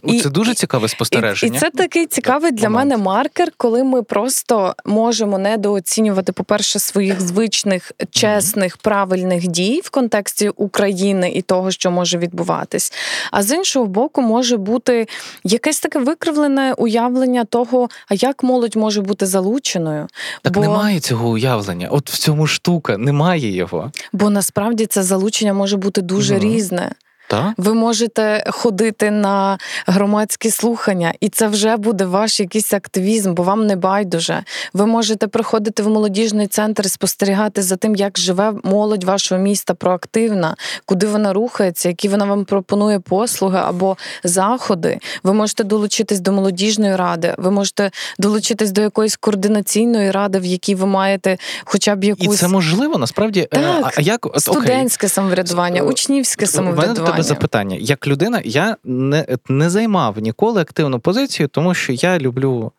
І, 0.03 0.21
Це 0.21 0.29
дуже 0.29 0.53
цікаве 0.53 0.87
спостереження. 0.87 1.53
І, 1.53 1.57
і 1.57 1.59
це 1.59 1.69
такий 1.69 2.05
цікавий 2.05 2.51
для 2.51 2.69
момент. 2.69 2.89
мене 2.89 3.03
маркер, 3.03 3.51
коли 3.57 3.83
ми 3.83 4.03
просто 4.03 4.75
можемо 4.85 5.37
недооцінювати, 5.37 6.31
по-перше, 6.31 6.79
своїх 6.79 7.21
звичних, 7.21 7.91
чесних, 8.11 8.77
правильних 8.77 9.47
дій 9.47 9.81
в 9.83 9.89
контексті 9.89 10.49
України 10.49 11.31
і 11.31 11.41
того, 11.41 11.71
що 11.71 11.91
може 11.91 12.17
відбуватись. 12.17 12.93
А 13.31 13.43
з 13.43 13.51
іншого 13.55 13.85
боку, 13.85 14.21
може 14.21 14.57
бути 14.57 15.07
якесь 15.43 15.79
таке 15.79 15.99
викривлене 15.99 16.73
уявлення 16.73 17.45
того, 17.45 17.89
а 18.07 18.13
як 18.13 18.43
молодь 18.43 18.75
може 18.75 19.01
бути 19.01 19.25
залученою. 19.25 20.07
Так 20.41 20.53
Бо... 20.53 20.61
немає 20.61 20.99
цього 20.99 21.29
уявлення. 21.29 21.87
От 21.91 22.09
в 22.09 22.17
цьому 22.17 22.47
штука 22.47 22.97
немає 22.97 23.55
його. 23.55 23.91
Бо 24.13 24.29
насправді 24.29 24.85
це 24.85 25.03
залучення 25.03 25.53
може 25.53 25.77
бути 25.77 26.01
дуже 26.01 26.35
угу. 26.35 26.43
різне. 26.43 26.91
Та? 27.27 27.53
Ви 27.57 27.73
можете 27.73 28.43
ходити 28.47 29.11
на 29.11 29.57
громадські 29.87 30.51
слухання, 30.51 31.13
і 31.19 31.29
це 31.29 31.47
вже 31.47 31.77
буде 31.77 32.05
ваш 32.05 32.39
якийсь 32.39 32.73
активізм, 32.73 33.33
бо 33.33 33.43
вам 33.43 33.67
не 33.67 33.75
байдуже. 33.75 34.43
Ви 34.73 34.85
можете 34.85 35.27
приходити 35.27 35.83
в 35.83 35.89
молодіжний 35.89 36.47
центр 36.47 36.83
і 36.85 36.89
спостерігати 36.89 37.61
за 37.61 37.75
тим, 37.75 37.95
як 37.95 38.19
живе 38.19 38.53
молодь 38.63 39.03
вашого 39.03 39.41
міста 39.41 39.73
проактивна, 39.73 40.55
куди 40.85 41.07
вона 41.07 41.33
рухається, 41.33 41.89
які 41.89 42.07
вона 42.07 42.25
вам 42.25 42.45
пропонує 42.45 42.99
послуги 42.99 43.59
або 43.63 43.97
заходи. 44.23 44.99
Ви 45.23 45.33
можете 45.33 45.63
долучитись 45.63 46.19
до 46.19 46.31
молодіжної 46.31 46.95
ради, 46.95 47.35
ви 47.37 47.51
можете 47.51 47.91
долучитись 48.19 48.71
до 48.71 48.81
якоїсь 48.81 49.15
координаційної 49.15 50.11
ради, 50.11 50.39
в 50.39 50.45
якій 50.45 50.75
ви 50.75 50.85
маєте 50.85 51.37
хоча 51.63 51.95
б 51.95 52.03
якусь 52.03 52.37
І 52.37 52.39
це 52.39 52.47
можливо 52.47 52.97
насправді 52.97 53.39
е, 53.39 53.47
так, 53.51 53.93
а 53.97 54.01
як 54.01 54.27
студентське 54.37 55.09
самоврядування, 55.09 55.81
учнівське 55.81 56.47
самоврядування 56.47 57.12
тебе 57.15 57.23
запитання. 57.23 57.77
Як 57.79 58.07
людина, 58.07 58.41
я 58.45 58.77
не 58.83 59.37
не 59.49 59.69
займав 59.69 60.19
ніколи 60.19 60.61
активну 60.61 60.99
позицію, 60.99 61.47
тому 61.47 61.73
що 61.73 61.93
я 61.93 62.19
люблю 62.19 62.71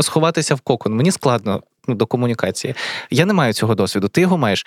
сховатися 0.00 0.54
в 0.54 0.60
кокон. 0.60 0.94
Мені 0.94 1.10
складно 1.10 1.62
ну, 1.88 1.94
до 1.94 2.06
комунікації. 2.06 2.74
Я 3.10 3.24
не 3.24 3.32
маю 3.32 3.52
цього 3.52 3.74
досвіду. 3.74 4.08
Ти 4.08 4.20
його 4.20 4.38
маєш. 4.38 4.66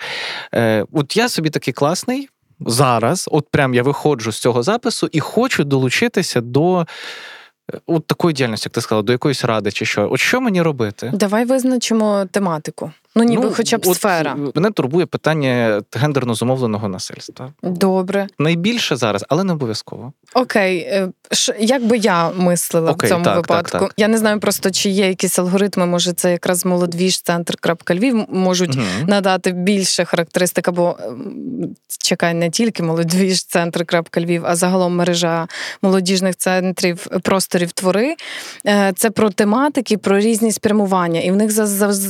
Е, 0.54 0.84
От 0.92 1.16
я 1.16 1.28
собі 1.28 1.50
такий 1.50 1.74
класний. 1.74 2.28
Зараз, 2.66 3.28
от 3.32 3.48
прям 3.48 3.74
я 3.74 3.82
виходжу 3.82 4.32
з 4.32 4.38
цього 4.38 4.62
запису 4.62 5.08
і 5.12 5.20
хочу 5.20 5.64
долучитися 5.64 6.40
до 6.40 6.80
е, 6.80 6.84
от 7.86 8.06
такої 8.06 8.34
діяльності, 8.34 8.66
як 8.66 8.72
ти 8.72 8.80
сказала, 8.80 9.02
до 9.02 9.12
якоїсь 9.12 9.44
ради 9.44 9.72
чи 9.72 9.86
що. 9.86 10.08
От 10.12 10.20
що 10.20 10.40
мені 10.40 10.62
робити? 10.62 11.10
Давай 11.14 11.44
визначимо 11.44 12.26
тематику. 12.30 12.92
Ну, 13.14 13.24
ніби 13.24 13.42
ну, 13.42 13.52
хоча 13.56 13.78
б 13.78 13.86
от 13.86 13.96
сфера. 13.96 14.36
Мене 14.54 14.70
турбує 14.70 15.06
питання 15.06 15.82
гендерно 15.92 16.34
зумовленого 16.34 16.88
насильства. 16.88 17.52
Добре. 17.62 18.26
Найбільше 18.38 18.96
зараз, 18.96 19.24
але 19.28 19.44
не 19.44 19.52
обов'язково. 19.52 20.12
Окей, 20.34 20.78
е, 20.78 21.08
як 21.58 21.86
би 21.86 21.98
я 21.98 22.30
мислила 22.30 22.90
Окей, 22.90 23.08
в 23.08 23.12
цьому 23.12 23.24
так, 23.24 23.36
випадку? 23.36 23.70
Так, 23.70 23.80
так. 23.80 23.92
Я 23.96 24.08
не 24.08 24.18
знаю 24.18 24.40
просто, 24.40 24.70
чи 24.70 24.90
є 24.90 25.08
якісь 25.08 25.38
алгоритми, 25.38 25.86
може, 25.86 26.12
це 26.12 26.32
якраз 26.32 26.64
молодвіж 26.64 27.20
центр 27.20 27.54
Львів 27.90 28.24
можуть 28.28 28.76
угу. 28.76 28.84
надати 29.06 29.52
більше 29.52 30.04
характеристик, 30.04 30.68
або 30.68 30.96
чекай, 32.02 32.34
не 32.34 32.50
тільки 32.50 32.82
молодвіж 32.82 33.44
центр 33.44 33.86
Львів, 34.16 34.46
а 34.46 34.56
загалом 34.56 34.96
мережа 34.96 35.48
молодіжних 35.82 36.36
центрів 36.36 37.06
просторів 37.22 37.72
твори. 37.72 38.16
Е, 38.66 38.92
це 38.96 39.10
про 39.10 39.30
тематики, 39.30 39.98
про 39.98 40.18
різні 40.18 40.52
спрямування. 40.52 41.20
І 41.20 41.30
в 41.30 41.36
них 41.36 41.50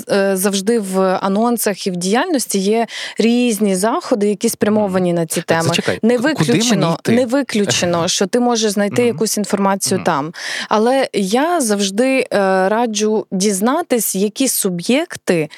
е, 0.08 0.36
завжди 0.36 0.78
в 0.78 0.89
в 0.92 1.18
анонсах 1.22 1.86
і 1.86 1.90
в 1.90 1.96
діяльності 1.96 2.58
є 2.58 2.86
різні 3.18 3.76
заходи, 3.76 4.28
які 4.28 4.48
спрямовані 4.48 5.12
на 5.12 5.26
ці 5.26 5.42
теми. 5.42 5.62
Зачекай, 5.62 5.98
не 6.02 6.18
виключено, 6.18 6.98
не 7.08 7.26
виключено, 7.26 8.08
що 8.08 8.26
ти 8.26 8.40
можеш 8.40 8.70
знайти 8.72 9.06
якусь 9.06 9.36
інформацію 9.36 10.02
там. 10.04 10.32
Але 10.68 11.08
я 11.12 11.60
завжди 11.60 12.18
е, 12.20 12.28
раджу 12.68 13.26
дізнатись, 13.30 14.14
які 14.14 14.48
суб'єкти 14.48 15.48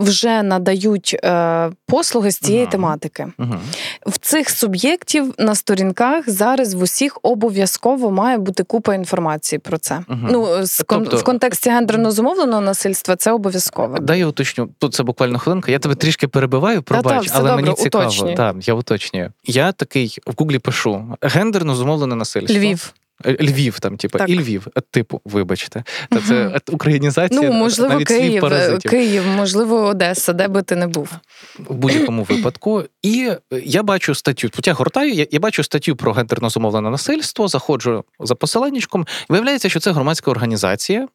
вже 0.00 0.42
надають 0.42 1.16
е, 1.24 1.70
послуги 1.86 2.30
з 2.30 2.38
цієї 2.38 2.66
uh-huh. 2.66 2.70
тематики. 2.70 3.26
Uh-huh. 3.38 3.58
В 4.06 4.18
цих 4.18 4.50
суб'єктів 4.50 5.34
на 5.38 5.54
сторінках 5.54 6.30
зараз 6.30 6.74
в 6.74 6.82
усіх 6.82 7.18
обов'язково 7.22 8.10
має 8.10 8.38
бути 8.38 8.62
купа 8.62 8.94
інформації 8.94 9.58
про 9.58 9.78
це. 9.78 9.94
Uh-huh. 9.94 10.28
Ну 10.30 10.66
з 10.66 10.84
тобто... 10.88 11.16
в 11.16 11.24
контексті 11.24 11.70
гендерно 11.70 12.10
зумовленого 12.10 12.60
насильства 12.60 13.16
це 13.16 13.32
обов'язково. 13.32 13.98
Дай 13.98 14.18
я 14.18 14.26
уточню. 14.26 14.68
Тут 14.78 14.94
це 14.94 15.02
буквально 15.02 15.38
хвилинка. 15.38 15.72
Я 15.72 15.78
тебе 15.78 15.94
трішки 15.94 16.28
перебиваю, 16.28 16.82
пробач, 16.82 17.26
Та, 17.26 17.32
але 17.38 17.50
добре, 17.50 17.62
мені 17.64 17.76
цікаво. 17.76 18.34
Так, 18.36 18.68
я 18.68 18.74
уточнюю. 18.74 19.32
Я 19.44 19.72
такий 19.72 20.18
в 20.26 20.32
гуглі 20.38 20.58
пишу 20.58 21.16
гендерно 21.22 21.74
зумовлене 21.74 22.14
насильство. 22.14 22.56
Львів. 22.56 22.94
Е, 23.26 23.36
Львів, 23.40 23.80
там, 23.80 23.96
типу, 23.96 24.18
і 24.26 24.38
Львів, 24.38 24.66
е, 24.76 24.80
типу, 24.90 25.20
вибачте, 25.24 25.84
та 26.10 26.20
це 26.20 26.46
угу. 26.46 26.56
українізація. 26.70 27.40
Ну, 27.40 27.52
можливо, 27.52 27.94
навіть 27.94 28.08
Київ, 28.08 28.44
Київ, 28.78 29.26
можливо, 29.36 29.86
Одеса, 29.86 30.32
де 30.32 30.48
би 30.48 30.62
ти 30.62 30.76
не 30.76 30.86
був 30.86 31.10
в 31.58 31.74
будь-якому 31.74 32.22
випадку. 32.22 32.84
І 33.02 33.30
я 33.64 33.82
бачу 33.82 34.14
статтю. 34.14 34.48
Тут 34.48 34.66
я 34.66 34.72
гортаю, 34.72 35.12
я, 35.12 35.26
я 35.30 35.40
бачу 35.40 35.64
статтю 35.64 35.96
про 35.96 36.12
гендерно 36.12 36.50
зумовлене 36.50 36.90
насильство, 36.90 37.48
заходжу 37.48 38.04
за 38.20 38.34
посиланнячком. 38.34 39.06
Виявляється, 39.28 39.68
що 39.68 39.80
це 39.80 39.92
громадська 39.92 40.30
організація, 40.30 41.08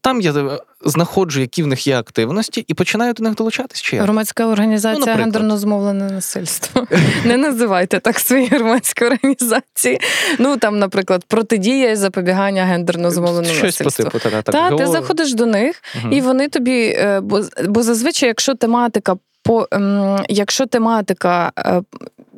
там 0.00 0.20
я 0.20 0.32
е, 0.32 0.58
знаходжу, 0.84 1.40
які 1.40 1.62
в 1.62 1.66
них 1.66 1.86
є 1.86 1.98
активності, 1.98 2.64
і 2.68 2.74
починаю 2.74 3.12
до 3.12 3.22
них 3.22 3.34
долучатись. 3.34 3.82
Чи 3.82 3.96
Громадська 3.96 4.46
організація 4.46 5.14
ну, 5.16 5.22
гендерно 5.22 5.58
змовлене 5.58 6.10
насильство. 6.10 6.86
Не 7.24 7.36
називайте 7.36 8.00
так 8.00 8.18
свої 8.18 8.46
громадські 8.46 9.04
організації. 9.04 10.00
Ну 10.38 10.56
там, 10.56 10.78
наприклад, 10.78 11.24
протидія 11.28 11.90
і 11.90 11.96
запобігання 11.96 12.64
гендерно 12.64 13.10
змовленому 13.10 13.54
насильству. 13.62 14.10
Та, 14.20 14.42
та, 14.42 14.76
ти 14.76 14.86
заходиш 14.86 15.34
до 15.34 15.46
них, 15.46 15.82
і 16.10 16.20
вони 16.20 16.48
тобі, 16.48 16.96
е, 16.98 17.20
бо, 17.20 17.42
бо 17.64 17.82
зазвичай, 17.82 18.26
якщо 18.26 18.54
тематика 18.54 19.16
по 19.42 19.68
ем, 19.70 20.18
якщо 20.28 20.66
тематика. 20.66 21.52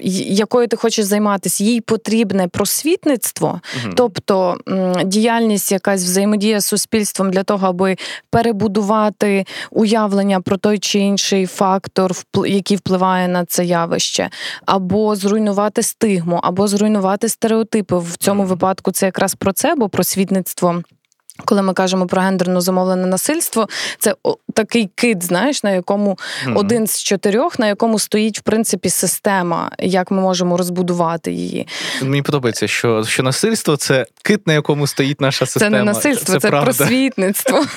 Якою 0.06 0.68
ти 0.68 0.76
хочеш 0.76 1.04
займатися, 1.04 1.64
їй 1.64 1.80
потрібне 1.80 2.48
просвітництво, 2.48 3.48
угу. 3.48 3.94
тобто 3.96 4.56
діяльність, 5.04 5.72
якась 5.72 6.04
взаємодія 6.04 6.60
з 6.60 6.66
суспільством 6.66 7.30
для 7.30 7.42
того, 7.42 7.66
аби 7.66 7.96
перебудувати 8.30 9.44
уявлення 9.70 10.40
про 10.40 10.56
той 10.56 10.78
чи 10.78 10.98
інший 10.98 11.46
фактор, 11.46 12.12
який 12.46 12.76
впливає 12.76 13.28
на 13.28 13.44
це 13.44 13.64
явище, 13.64 14.30
або 14.66 15.16
зруйнувати 15.16 15.82
стигму, 15.82 16.40
або 16.42 16.68
зруйнувати 16.68 17.28
стереотипи. 17.28 17.98
В 17.98 18.16
цьому 18.16 18.42
угу. 18.42 18.50
випадку 18.50 18.92
це 18.92 19.06
якраз 19.06 19.34
про 19.34 19.52
це, 19.52 19.74
бо 19.74 19.88
просвітництво. 19.88 20.82
Коли 21.44 21.62
ми 21.62 21.72
кажемо 21.72 22.06
про 22.06 22.22
гендерно 22.22 22.60
замовлене 22.60 23.06
насильство, 23.06 23.68
це 23.98 24.14
такий 24.54 24.90
кит, 24.94 25.22
знаєш, 25.22 25.62
на 25.62 25.70
якому 25.70 26.10
mm-hmm. 26.46 26.58
один 26.58 26.86
з 26.86 27.02
чотирьох, 27.02 27.58
на 27.58 27.66
якому 27.66 27.98
стоїть 27.98 28.38
в 28.38 28.42
принципі 28.42 28.90
система, 28.90 29.70
як 29.78 30.10
ми 30.10 30.20
можемо 30.20 30.56
розбудувати 30.56 31.32
її. 31.32 31.68
Мені 32.02 32.22
подобається, 32.22 32.68
що 32.68 33.04
що 33.04 33.22
насильство 33.22 33.76
це 33.76 34.06
кит, 34.22 34.46
на 34.46 34.52
якому 34.52 34.86
стоїть 34.86 35.20
наша 35.20 35.46
система. 35.46 35.70
Це 35.70 35.76
не 35.76 35.84
насильство, 35.84 36.34
це, 36.34 36.40
це 36.40 36.50
просвітництво. 36.50 37.64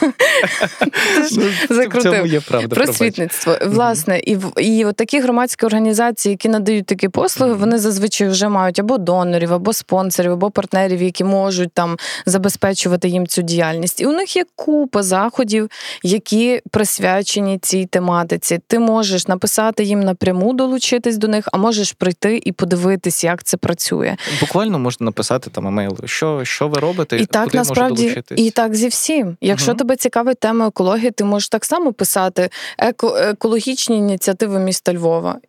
Ну, 1.31 1.43
Закрутив. 1.69 2.43
Просвітництво. 2.69 3.57
Власне, 3.65 4.19
і 4.19 4.37
і 4.57 4.85
от 4.85 4.95
такі 4.95 5.19
громадські 5.19 5.65
організації, 5.65 6.31
які 6.31 6.49
надають 6.49 6.85
такі 6.85 7.09
послуги, 7.09 7.53
вони 7.53 7.79
зазвичай 7.79 8.27
вже 8.27 8.49
мають 8.49 8.79
або 8.79 8.97
донорів, 8.97 9.53
або 9.53 9.73
спонсорів, 9.73 10.31
або 10.31 10.51
партнерів, 10.51 11.03
які 11.03 11.23
можуть 11.23 11.73
там 11.73 11.97
забезпечувати 12.25 13.07
їм 13.07 13.27
цю 13.27 13.41
діяльність. 13.47 14.01
І 14.01 14.05
у 14.05 14.11
них 14.11 14.35
є 14.35 14.45
купа 14.55 15.03
заходів, 15.03 15.69
які 16.03 16.61
присвячені 16.71 17.57
цій 17.57 17.85
тематиці. 17.85 18.59
Ти 18.67 18.79
можеш 18.79 19.27
написати 19.27 19.83
їм 19.83 19.99
напряму, 19.99 20.53
долучитись 20.53 21.17
до 21.17 21.27
них, 21.27 21.47
а 21.51 21.57
можеш 21.57 21.91
прийти 21.91 22.41
і 22.45 22.51
подивитись, 22.51 23.23
як 23.23 23.43
це 23.43 23.57
працює. 23.57 24.17
Буквально 24.41 24.79
можна 24.79 25.05
написати 25.05 25.49
там 25.49 25.67
емейл, 25.67 25.97
що 26.05 26.45
що 26.45 26.67
ви 26.67 26.79
робите, 26.79 27.17
і 27.17 27.25
так 27.25 27.45
куди 27.45 27.57
насправді 27.57 28.01
долучитись? 28.01 28.39
і 28.39 28.51
так 28.51 28.75
зі 28.75 28.87
всім. 28.87 29.37
Якщо 29.41 29.71
угу. 29.71 29.77
тебе 29.77 29.95
цікавить 29.95 30.39
тема 30.39 30.67
екології, 30.67 31.11
ти 31.11 31.23
можеш 31.23 31.49
так 31.49 31.65
само 31.65 31.93
писати 31.93 32.49
еко, 32.77 33.17
екологічні 33.17 33.97
ініціативи 33.97 34.59
міста 34.59 34.93
Львова. 34.93 35.39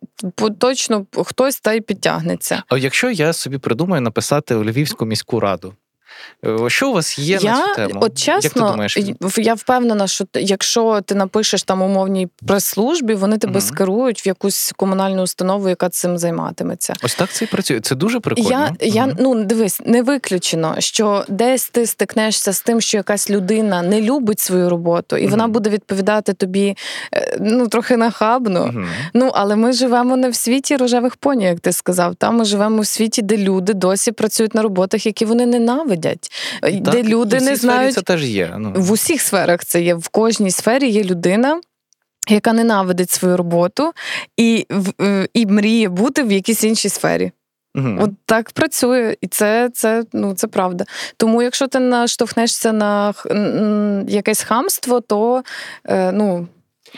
Точно 0.59 1.05
хтось 1.25 1.59
та 1.59 1.73
й 1.73 1.81
підтягнеться. 1.81 2.63
А 2.67 2.77
якщо 2.77 3.11
я 3.11 3.33
собі 3.33 3.57
придумаю 3.57 4.01
написати 4.01 4.55
у 4.55 4.63
Львівську 4.63 5.05
міську 5.05 5.39
раду. 5.39 5.73
Е, 6.45 6.69
що 6.69 6.89
у 6.89 6.93
вас 6.93 7.19
є 7.19 7.39
я, 7.41 7.51
на 7.51 7.67
цю 7.67 7.75
тему? 7.75 7.99
От 8.03 8.17
чесно, 8.17 8.41
Як 8.43 8.53
ти 8.53 8.59
думаєш? 8.59 8.97
я 9.37 9.53
впевнена, 9.53 10.07
що 10.07 10.25
якщо 10.33 11.01
ти 11.01 11.15
напишеш 11.15 11.63
там 11.63 11.81
умовній 11.81 12.27
прес-службі, 12.47 13.13
вони 13.13 13.37
тебе 13.37 13.53
угу. 13.53 13.61
скерують 13.61 14.25
в 14.25 14.27
якусь 14.27 14.73
комунальну 14.77 15.21
установу, 15.21 15.69
яка 15.69 15.89
цим 15.89 16.17
займатиметься. 16.17 16.93
Ось 17.03 17.15
так 17.15 17.29
це 17.29 17.45
і 17.45 17.47
працює. 17.47 17.79
Це 17.79 17.95
дуже 17.95 18.19
прикольно. 18.19 18.49
Я 18.49 18.59
угу. 18.59 18.75
я 18.81 19.15
ну 19.19 19.43
дивись, 19.43 19.81
не 19.85 20.01
виключено, 20.01 20.75
що 20.79 21.25
десь 21.27 21.69
ти 21.69 21.85
стикнешся 21.85 22.53
з 22.53 22.61
тим, 22.61 22.81
що 22.81 22.97
якась 22.97 23.29
людина 23.29 23.81
не 23.81 24.01
любить 24.01 24.39
свою 24.39 24.69
роботу, 24.69 25.17
і 25.17 25.21
угу. 25.21 25.31
вона 25.31 25.47
буде 25.47 25.69
відповідати 25.69 26.33
тобі 26.33 26.77
е, 27.13 27.37
ну 27.39 27.67
трохи 27.67 27.97
нахабно. 27.97 28.73
Ну 29.13 29.31
але 29.33 29.55
ми 29.55 29.73
живемо 29.73 30.17
не 30.17 30.29
в 30.29 30.35
світі 30.35 30.75
рожевих 30.75 31.15
поні, 31.15 31.45
як 31.45 31.59
ти 31.59 31.71
сказав. 31.71 32.15
Там 32.15 32.37
ми 32.37 32.45
живемо 32.45 32.81
в 32.81 32.85
світі, 32.85 33.21
де 33.21 33.37
люди 33.37 33.73
досі 33.73 34.11
працюють 34.11 34.55
на 34.55 34.61
роботах, 34.61 35.05
які 35.05 35.25
вони 35.25 35.45
ненавидять 35.45 36.08
сидять, 36.09 36.31
так, 36.61 36.93
де 36.93 37.03
люди 37.03 37.39
не 37.39 37.55
знають. 37.55 37.93
Це 37.93 38.01
теж 38.01 38.25
є. 38.25 38.55
Ну. 38.57 38.73
В 38.75 38.91
усіх 38.91 39.21
сферах 39.21 39.65
це 39.65 39.81
є. 39.81 39.95
В 39.95 40.07
кожній 40.07 40.51
сфері 40.51 40.89
є 40.89 41.03
людина. 41.03 41.61
Яка 42.29 42.53
ненавидить 42.53 43.11
свою 43.11 43.37
роботу 43.37 43.91
і 44.37 44.67
е, 45.01 45.27
і 45.33 45.45
мріє 45.45 45.89
бути 45.89 46.23
в 46.23 46.31
якійсь 46.31 46.63
іншій 46.63 46.89
сфері. 46.89 47.31
Угу. 47.75 47.97
От 47.99 48.11
так 48.25 48.51
працює, 48.51 49.17
і 49.21 49.27
це 49.27 49.69
це, 49.73 50.03
ну, 50.13 50.33
це 50.33 50.47
правда. 50.47 50.85
Тому, 51.17 51.41
якщо 51.41 51.67
ти 51.67 51.79
наштовхнешся 51.79 52.71
на 52.71 53.13
якесь 54.07 54.43
хамство, 54.43 55.01
то 55.01 55.43
е, 55.85 56.11
ну, 56.11 56.47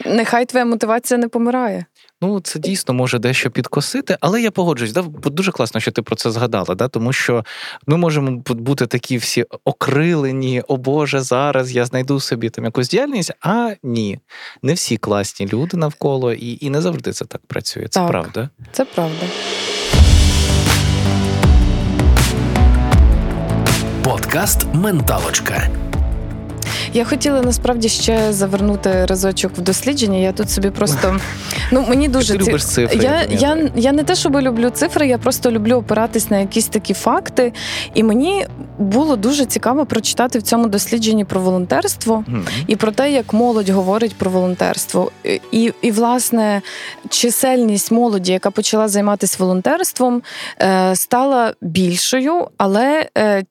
нехай 0.06 0.46
твоя 0.46 0.66
мотивація 0.66 1.18
не 1.18 1.28
помирає. 1.28 1.86
Ну, 2.22 2.40
це 2.40 2.60
дійсно 2.60 2.94
може 2.94 3.20
дещо 3.20 3.52
підкосити, 3.52 4.18
але 4.22 4.42
я 4.42 4.52
погоджуюсь, 4.52 4.94
да? 4.94 5.02
дуже 5.26 5.52
класно, 5.52 5.80
що 5.80 5.92
ти 5.92 6.02
про 6.02 6.16
це 6.16 6.32
згадала, 6.32 6.76
да? 6.76 6.88
тому 6.88 7.14
що 7.14 7.46
ми 7.88 7.98
можемо 7.98 8.32
бути 8.48 8.88
такі 8.88 9.18
всі 9.18 9.46
окрилені, 9.66 10.62
о 10.68 10.78
Боже, 10.78 11.20
зараз 11.20 11.72
я 11.72 11.86
знайду 11.86 12.20
собі 12.20 12.50
там 12.50 12.66
якусь 12.66 12.90
діяльність, 12.90 13.34
а 13.42 13.74
ні. 13.84 14.20
Не 14.62 14.74
всі 14.74 14.98
класні 14.98 15.48
люди 15.48 15.78
навколо, 15.78 16.34
і 16.34 16.66
і 16.66 16.70
не 16.70 16.82
завжди 16.82 17.12
це 17.12 17.26
так 17.26 17.42
працює. 17.48 17.84
Це 17.84 18.00
так, 18.00 18.08
правда. 18.08 18.50
Це 18.72 18.86
правда. 18.86 19.26
Подкаст 24.04 24.66
Менталочка. 24.74 25.91
Я 26.94 27.06
хотіла 27.06 27.42
насправді 27.42 27.90
ще 27.90 28.34
завернути 28.34 29.06
разочок 29.06 29.52
в 29.58 29.62
дослідження. 29.62 30.18
Я 30.18 30.32
тут 30.32 30.50
собі 30.50 30.70
просто 30.70 31.20
ну 31.72 31.86
мені 31.90 32.08
дуже 32.08 32.38
Ти 32.38 32.40
любиш 32.40 32.66
цифри. 32.66 33.00
Я, 33.04 33.24
я, 33.30 33.70
я 33.76 33.92
не 33.92 34.04
те, 34.04 34.16
щоб 34.16 34.36
люблю 34.36 34.70
цифри, 34.70 35.08
я 35.08 35.18
просто 35.18 35.52
люблю 35.52 35.76
опиратись 35.76 36.30
на 36.30 36.40
якісь 36.40 36.68
такі 36.68 36.94
факти. 36.94 37.54
І 37.94 38.04
мені 38.04 38.48
було 38.78 39.16
дуже 39.16 39.46
цікаво 39.46 39.86
прочитати 39.86 40.40
в 40.40 40.42
цьому 40.42 40.68
дослідженні 40.68 41.26
про 41.26 41.42
волонтерство 41.42 42.24
mm-hmm. 42.28 42.64
і 42.68 42.76
про 42.76 42.92
те, 42.92 43.12
як 43.12 43.34
молодь 43.34 43.70
говорить 43.70 44.16
про 44.16 44.32
волонтерство. 44.32 45.12
І, 45.52 45.74
і 45.82 45.92
власне, 45.92 46.62
чисельність 47.10 47.92
молоді, 47.92 48.32
яка 48.32 48.52
почала 48.52 48.88
займатися 48.88 49.36
волонтерством, 49.40 50.22
е, 50.62 50.96
стала 50.96 51.54
більшою, 51.62 52.48
але 52.58 53.10
е, 53.18 53.44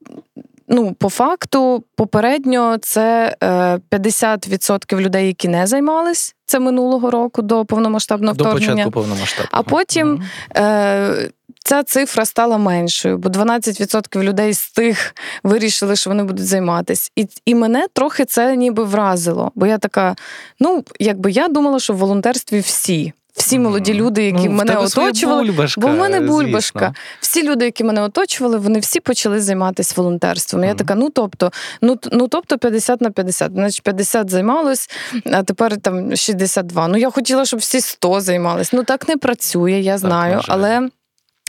ну, 0.70 0.94
по 0.94 1.08
факту, 1.08 1.84
попередньо 1.96 2.78
це 2.82 3.36
50% 3.40 4.96
е, 4.98 5.00
людей, 5.00 5.26
які 5.26 5.48
не 5.48 5.66
займались 5.66 6.34
це 6.46 6.60
минулого 6.60 7.10
року 7.10 7.42
до 7.42 7.64
повномасштабного 7.64 8.34
вторгнення. 8.34 8.66
До 8.66 8.72
початку 8.72 8.90
повномасштабного. 8.90 9.50
А 9.52 9.62
потім. 9.62 10.22
Mm-hmm. 10.54 11.30
Ця 11.64 11.82
цифра 11.82 12.24
стала 12.24 12.58
меншою, 12.58 13.18
бо 13.18 13.28
12% 13.28 14.22
людей 14.22 14.54
з 14.54 14.70
тих 14.70 15.14
вирішили, 15.42 15.96
що 15.96 16.10
вони 16.10 16.24
будуть 16.24 16.46
займатися. 16.46 17.10
І 17.16 17.26
і 17.44 17.54
мене 17.54 17.86
трохи 17.92 18.24
це 18.24 18.56
ніби 18.56 18.84
вразило. 18.84 19.52
Бо 19.54 19.66
я 19.66 19.78
така: 19.78 20.16
ну, 20.60 20.84
якби 20.98 21.30
я 21.30 21.48
думала, 21.48 21.78
що 21.80 21.92
в 21.92 21.96
волонтерстві 21.96 22.60
всі 22.60 23.12
всі 23.40 23.58
молоді 23.58 23.94
люди, 23.94 24.24
які 24.24 24.48
ну, 24.48 24.50
мене 24.50 24.76
оточували, 24.76 25.44
бульбашка, 25.44 25.80
бо 25.80 25.88
в 25.88 25.96
мене 25.96 26.20
бульбашка. 26.20 26.78
Звісно. 26.78 26.94
Всі 27.20 27.48
люди, 27.48 27.64
які 27.64 27.84
мене 27.84 28.02
оточували, 28.02 28.58
вони 28.58 28.78
всі 28.78 29.00
почали 29.00 29.40
займатися 29.40 29.94
волонтерством. 29.96 30.62
Mm. 30.62 30.66
Я 30.66 30.74
така, 30.74 30.94
ну 30.94 31.10
тобто, 31.10 31.52
ну 31.80 31.98
ну 32.12 32.28
тобто 32.28 32.58
50 32.58 33.00
на 33.00 33.10
50. 33.10 33.52
Значить, 33.52 33.82
50 33.82 34.30
займалось, 34.30 34.90
а 35.32 35.42
тепер 35.42 35.76
там 35.76 36.16
62. 36.16 36.88
Ну 36.88 36.96
я 36.96 37.10
хотіла, 37.10 37.44
щоб 37.44 37.60
всі 37.60 37.80
100 37.80 38.20
займались. 38.20 38.72
Ну 38.72 38.84
так 38.84 39.08
не 39.08 39.16
працює, 39.16 39.72
я 39.72 39.98
знаю, 39.98 40.36
так, 40.36 40.44
але. 40.48 40.88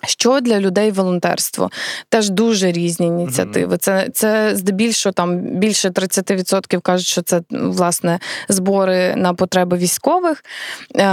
Що 0.04 0.40
для 0.40 0.60
людей 0.60 0.92
волонтерство? 0.92 1.70
Теж 2.10 2.30
дуже 2.30 2.72
різні 2.72 3.08
ініціативи. 3.08 3.78
Це 3.78 4.10
це 4.14 4.56
здебільшого 4.56 5.14
там 5.14 5.38
більше 5.38 5.90
30% 5.90 6.82
кажуть, 6.82 7.08
що 7.08 7.22
це 7.22 7.42
власне 7.50 8.20
збори 8.50 9.16
на 9.16 9.34
потреби 9.34 9.78
військових. 9.78 10.44
Е, 10.96 11.04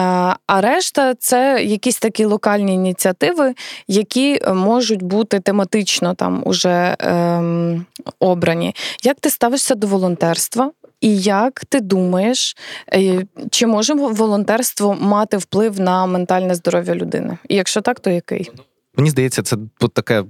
а 0.46 0.60
решта 0.60 1.14
це 1.14 1.64
якісь 1.64 1.98
такі 1.98 2.24
локальні 2.24 2.74
ініціативи, 2.74 3.54
які 3.88 4.40
можуть 4.54 5.02
бути 5.02 5.40
тематично 5.40 6.14
там 6.14 6.42
уже 6.44 6.96
ем, 6.98 7.86
обрані. 8.20 8.74
Як 9.04 9.20
ти 9.20 9.30
ставишся 9.30 9.74
до 9.74 9.86
волонтерства? 9.86 10.70
І 11.00 11.18
як 11.20 11.64
ти 11.64 11.80
думаєш, 11.80 12.56
е, 12.94 13.26
чи 13.50 13.66
може 13.66 13.94
волонтерство 13.94 14.96
мати 15.00 15.36
вплив 15.36 15.80
на 15.80 16.06
ментальне 16.06 16.54
здоров'я 16.54 16.94
людини? 16.94 17.38
І 17.48 17.56
якщо 17.56 17.80
так, 17.80 18.00
то 18.00 18.10
який? 18.10 18.50
Мені 18.98 19.10
здається, 19.10 19.42
це 19.42 19.56
таке. 19.92 20.24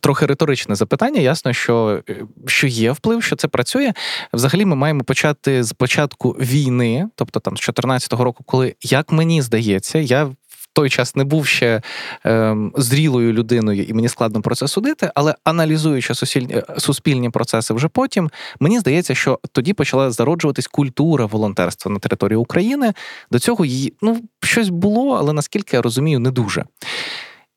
Трохи 0.00 0.26
риторичне 0.26 0.74
запитання, 0.74 1.20
ясно, 1.20 1.52
що 1.52 2.02
що 2.46 2.66
є 2.66 2.92
вплив, 2.92 3.22
що 3.22 3.36
це 3.36 3.48
працює. 3.48 3.92
Взагалі, 4.32 4.64
ми 4.64 4.76
маємо 4.76 5.04
почати 5.04 5.64
з 5.64 5.72
початку 5.72 6.30
війни, 6.30 7.08
тобто 7.14 7.40
там 7.40 7.52
з 7.52 7.60
2014 7.60 8.12
року, 8.12 8.44
коли, 8.46 8.74
як 8.82 9.12
мені 9.12 9.42
здається, 9.42 9.98
я 9.98 10.24
в 10.24 10.34
той 10.72 10.90
час 10.90 11.16
не 11.16 11.24
був 11.24 11.46
ще 11.46 11.82
ем, 12.24 12.72
зрілою 12.76 13.32
людиною, 13.32 13.84
і 13.84 13.92
мені 13.92 14.08
складно 14.08 14.42
про 14.42 14.54
це 14.54 14.68
судити, 14.68 15.10
але 15.14 15.34
аналізуючи 15.44 16.14
суспільні, 16.14 16.62
суспільні 16.78 17.30
процеси 17.30 17.74
вже 17.74 17.88
потім, 17.88 18.30
мені 18.60 18.80
здається, 18.80 19.14
що 19.14 19.38
тоді 19.52 19.72
почала 19.72 20.10
зароджуватись 20.10 20.66
культура 20.66 21.26
волонтерства 21.26 21.92
на 21.92 21.98
території 21.98 22.36
України. 22.36 22.92
До 23.30 23.38
цього 23.38 23.64
її 23.64 23.94
ну 24.02 24.22
щось 24.42 24.68
було, 24.68 25.16
але 25.16 25.32
наскільки 25.32 25.76
я 25.76 25.82
розумію, 25.82 26.18
не 26.18 26.30
дуже. 26.30 26.64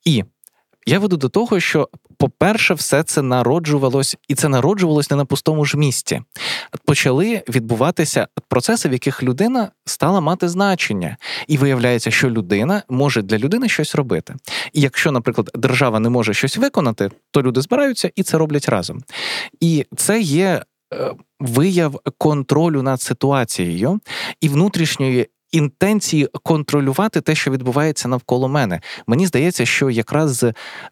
І 0.06 0.24
Я 0.88 1.00
веду 1.00 1.18
до 1.18 1.30
того, 1.30 1.60
що, 1.60 1.90
по-перше, 2.18 2.74
все 2.74 3.04
це 3.04 3.22
народжувалось, 3.22 4.18
і 4.28 4.36
це 4.36 4.50
народжувалось 4.50 5.12
не 5.12 5.18
на 5.18 5.26
пустому 5.26 5.66
ж 5.66 5.78
місці. 5.78 6.22
Почали 6.86 7.44
відбуватися 7.50 8.28
процеси, 8.48 8.90
в 8.90 8.92
яких 8.92 9.24
людина 9.24 9.72
стала 9.86 10.22
мати 10.22 10.50
значення, 10.50 11.18
і 11.48 11.58
виявляється, 11.58 12.12
що 12.12 12.30
людина 12.30 12.84
може 12.90 13.22
для 13.22 13.38
людини 13.38 13.70
щось 13.70 13.96
робити. 13.96 14.36
І 14.74 14.82
якщо, 14.82 15.12
наприклад, 15.12 15.52
держава 15.56 16.00
не 16.00 16.10
може 16.10 16.34
щось 16.34 16.58
виконати, 16.58 17.12
то 17.32 17.42
люди 17.42 17.62
збираються 17.62 18.12
і 18.16 18.24
це 18.24 18.38
роблять 18.38 18.70
разом. 18.70 19.04
І 19.60 19.86
це 19.96 20.22
є. 20.22 20.64
Е, 20.94 21.14
вияв 21.40 22.00
контролю 22.18 22.82
над 22.82 23.02
ситуацією 23.02 24.00
і 24.42 24.50
внутрішньої 24.50 25.28
інтенції 25.56 26.30
контролювати 26.44 27.22
те, 27.22 27.36
що 27.36 27.52
відбувається 27.52 28.08
навколо 28.08 28.48
мене. 28.48 28.82
Мені 29.08 29.28
здається, 29.28 29.66
що 29.66 29.90
якраз 29.90 30.46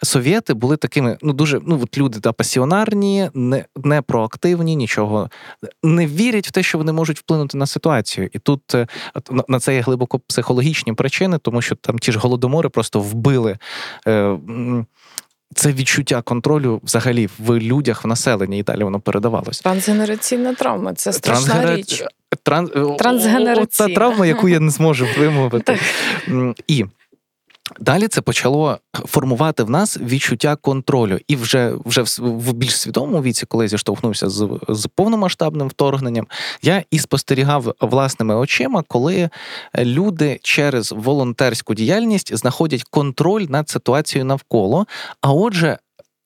совєти 0.03 0.53
були 0.53 0.77
такими, 0.77 1.17
ну 1.21 1.33
дуже 1.33 1.59
ну 1.67 1.79
от 1.83 1.97
люди 1.97 2.19
та 2.19 2.33
пасіонарні, 2.33 3.29
не, 3.33 3.65
не 3.83 4.01
проактивні, 4.01 4.75
нічого 4.75 5.29
не 5.83 6.07
вірять 6.07 6.47
в 6.47 6.51
те, 6.51 6.63
що 6.63 6.77
вони 6.77 6.91
можуть 6.91 7.19
вплинути 7.19 7.57
на 7.57 7.65
ситуацію. 7.65 8.29
І 8.33 8.39
тут 8.39 8.75
е, 8.75 8.87
на 9.47 9.59
це 9.59 9.75
є 9.75 9.81
глибоко 9.81 10.19
психологічні 10.19 10.93
причини, 10.93 11.37
тому 11.37 11.61
що 11.61 11.75
там 11.75 11.99
ті 11.99 12.11
ж 12.11 12.19
голодомори 12.19 12.69
просто 12.69 12.99
вбили. 12.99 13.57
Е, 14.07 14.37
це 15.55 15.71
відчуття 15.71 16.21
контролю 16.21 16.81
взагалі 16.83 17.29
в 17.39 17.59
людях 17.59 18.03
в 18.03 18.07
населенні 18.07 18.59
і 18.59 18.63
далі 18.63 18.83
воно 18.83 18.99
передавалось. 18.99 19.59
Трансгенераційна 19.59 20.53
травма 20.53 20.93
це 20.93 21.13
страшна 21.13 21.75
річ. 21.75 22.03
Тран... 22.43 22.67
Трансгенераційна. 22.99 23.87
Та 23.87 23.95
травма, 23.95 24.25
яку 24.25 24.49
я 24.49 24.59
не 24.59 24.71
зможу 24.71 25.07
вимовити. 25.17 25.79
І 26.67 26.85
Далі 27.79 28.07
це 28.07 28.21
почало 28.21 28.77
формувати 28.93 29.63
в 29.63 29.69
нас 29.69 29.97
відчуття 29.97 30.55
контролю, 30.55 31.19
і 31.27 31.35
вже 31.35 31.73
вже 31.85 32.03
в 32.17 32.53
більш 32.53 32.79
свідомому 32.79 33.21
віці, 33.21 33.45
коли 33.45 33.65
я 33.65 33.67
зіштовхнувся 33.67 34.29
з 34.29 34.59
з 34.69 34.87
повномасштабним 34.95 35.67
вторгненням, 35.67 36.27
я 36.61 36.83
і 36.91 36.99
спостерігав 36.99 37.75
власними 37.81 38.35
очима, 38.35 38.83
коли 38.87 39.29
люди 39.77 40.39
через 40.43 40.91
волонтерську 40.91 41.73
діяльність 41.73 42.35
знаходять 42.35 42.83
контроль 42.83 43.45
над 43.49 43.69
ситуацією 43.69 44.25
навколо. 44.25 44.87
А 45.21 45.33
отже. 45.33 45.77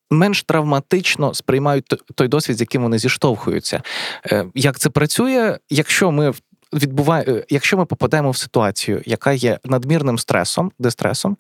Менш 0.10 0.44
травматично 0.44 1.34
сприймають 1.34 1.86
той 2.16 2.28
досвід, 2.28 2.58
з 2.58 2.62
яким 2.62 2.84
вони 2.84 3.00
зіштовхуються. 3.00 3.82
Е, 4.26 4.46
як 4.56 4.80
це 4.80 4.90
працює, 4.90 5.58
якщо 5.70 6.12
ми 6.12 6.34
відбуває, 6.74 7.26
е, 7.28 7.46
якщо 7.50 7.78
ми 7.78 7.86
попадаємо 7.86 8.32
в 8.32 8.38
ситуацію, 8.38 9.02
яка 9.06 9.32
є 9.32 9.60
надмірним 9.66 10.18
стресом, 10.18 10.72
дистресом, 10.80 11.38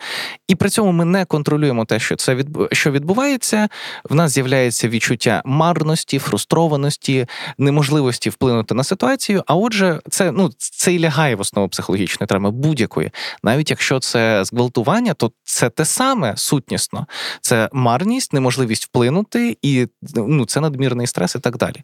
і 0.47 0.55
при 0.55 0.69
цьому 0.69 0.91
ми 0.91 1.05
не 1.05 1.25
контролюємо 1.25 1.85
те, 1.85 1.99
що 1.99 2.15
це 2.15 2.35
від, 2.35 2.47
що 2.71 2.91
відбувається, 2.91 3.69
в 4.09 4.15
нас 4.15 4.31
з'являється 4.31 4.89
відчуття 4.89 5.41
марності, 5.45 6.19
фрустрованості, 6.19 7.25
неможливості 7.57 8.29
вплинути 8.29 8.73
на 8.75 8.83
ситуацію. 8.83 9.43
А 9.47 9.55
отже, 9.55 10.01
це 10.09 10.31
ну 10.31 10.49
це 10.57 10.93
і 10.93 10.99
лягає 10.99 11.35
в 11.35 11.41
основу 11.41 11.69
психологічної 11.69 12.27
травми 12.27 12.51
будь-якої, 12.51 13.11
навіть 13.43 13.69
якщо 13.69 13.99
це 13.99 14.43
зґвалтування, 14.45 15.13
то 15.13 15.31
це 15.43 15.69
те 15.69 15.85
саме 15.85 16.37
сутнісно. 16.37 17.07
Це 17.41 17.69
марність, 17.73 18.33
неможливість 18.33 18.85
вплинути, 18.85 19.57
і 19.61 19.87
ну 20.15 20.45
це 20.45 20.59
надмірний 20.61 21.07
стрес, 21.07 21.35
і 21.35 21.39
так 21.39 21.57
далі. 21.57 21.83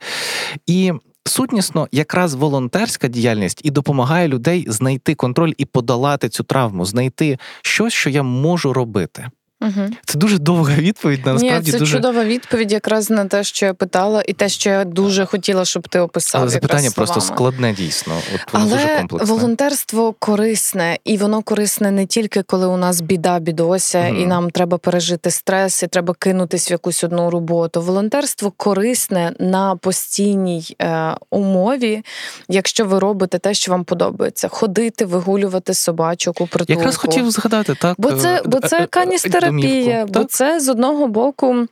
І 0.65 0.93
Сутнісно, 1.25 1.87
якраз 1.91 2.33
волонтерська 2.33 3.07
діяльність 3.07 3.61
і 3.63 3.71
допомагає 3.71 4.27
людей 4.27 4.65
знайти 4.67 5.15
контроль 5.15 5.53
і 5.57 5.65
подолати 5.65 6.29
цю 6.29 6.43
травму, 6.43 6.85
знайти 6.85 7.37
щось, 7.61 7.93
що 7.93 8.09
я 8.09 8.23
можу 8.23 8.73
робити. 8.73 9.29
Угу. 9.63 9.89
Це 10.05 10.17
дуже 10.17 10.37
довга 10.37 10.75
відповідь. 10.75 11.25
насправді 11.25 11.65
Ні, 11.65 11.71
це 11.71 11.79
дуже... 11.79 11.95
чудова 11.95 12.23
відповідь, 12.23 12.71
якраз 12.71 13.09
на 13.09 13.25
те, 13.25 13.43
що 13.43 13.65
я 13.65 13.73
питала, 13.73 14.23
і 14.27 14.33
те, 14.33 14.49
що 14.49 14.69
я 14.69 14.83
дуже 14.83 15.25
хотіла, 15.25 15.65
щоб 15.65 15.87
ти 15.87 15.99
описав. 15.99 16.41
Але 16.41 16.49
запитання 16.49 16.91
просто 16.95 17.21
складне 17.21 17.73
дійсно. 17.73 18.13
От 18.35 18.53
воно 18.53 18.65
Але 18.65 18.75
дуже 18.75 18.97
комплексне. 18.97 19.35
волонтерство 19.35 20.13
корисне, 20.19 20.97
і 21.03 21.17
воно 21.17 21.41
корисне 21.41 21.91
не 21.91 22.05
тільки 22.05 22.43
коли 22.43 22.67
у 22.67 22.77
нас 22.77 23.01
біда, 23.01 23.39
бідося, 23.39 24.07
угу. 24.09 24.21
і 24.21 24.25
нам 24.25 24.51
треба 24.51 24.77
пережити 24.77 25.31
стрес, 25.31 25.83
і 25.83 25.87
треба 25.87 26.13
кинутись 26.19 26.69
в 26.69 26.71
якусь 26.71 27.03
одну 27.03 27.29
роботу. 27.29 27.81
Волонтерство 27.81 28.51
корисне 28.57 29.33
на 29.39 29.75
постійній 29.75 30.75
е, 30.81 31.15
умові, 31.29 32.03
якщо 32.49 32.85
ви 32.85 32.99
робите 32.99 33.39
те, 33.39 33.53
що 33.53 33.71
вам 33.71 33.83
подобається: 33.83 34.47
ходити, 34.47 35.05
вигулювати 35.05 35.73
собачок 35.73 36.41
у 36.41 36.47
притулку. 36.47 36.79
Якраз 36.79 36.95
хотів 36.95 37.31
згадати 37.31 37.75
так. 37.75 37.95
Бо 37.97 38.11
це 38.11 38.41
бо 38.45 38.59
це 38.59 38.79
е, 38.79 38.83
е, 38.83 38.87
каністерапія 38.87 39.52
терапія, 39.61 40.05
бо 40.05 40.23
це 40.23 40.59
з 40.59 40.69
одного 40.69 41.07
боку. 41.07 41.67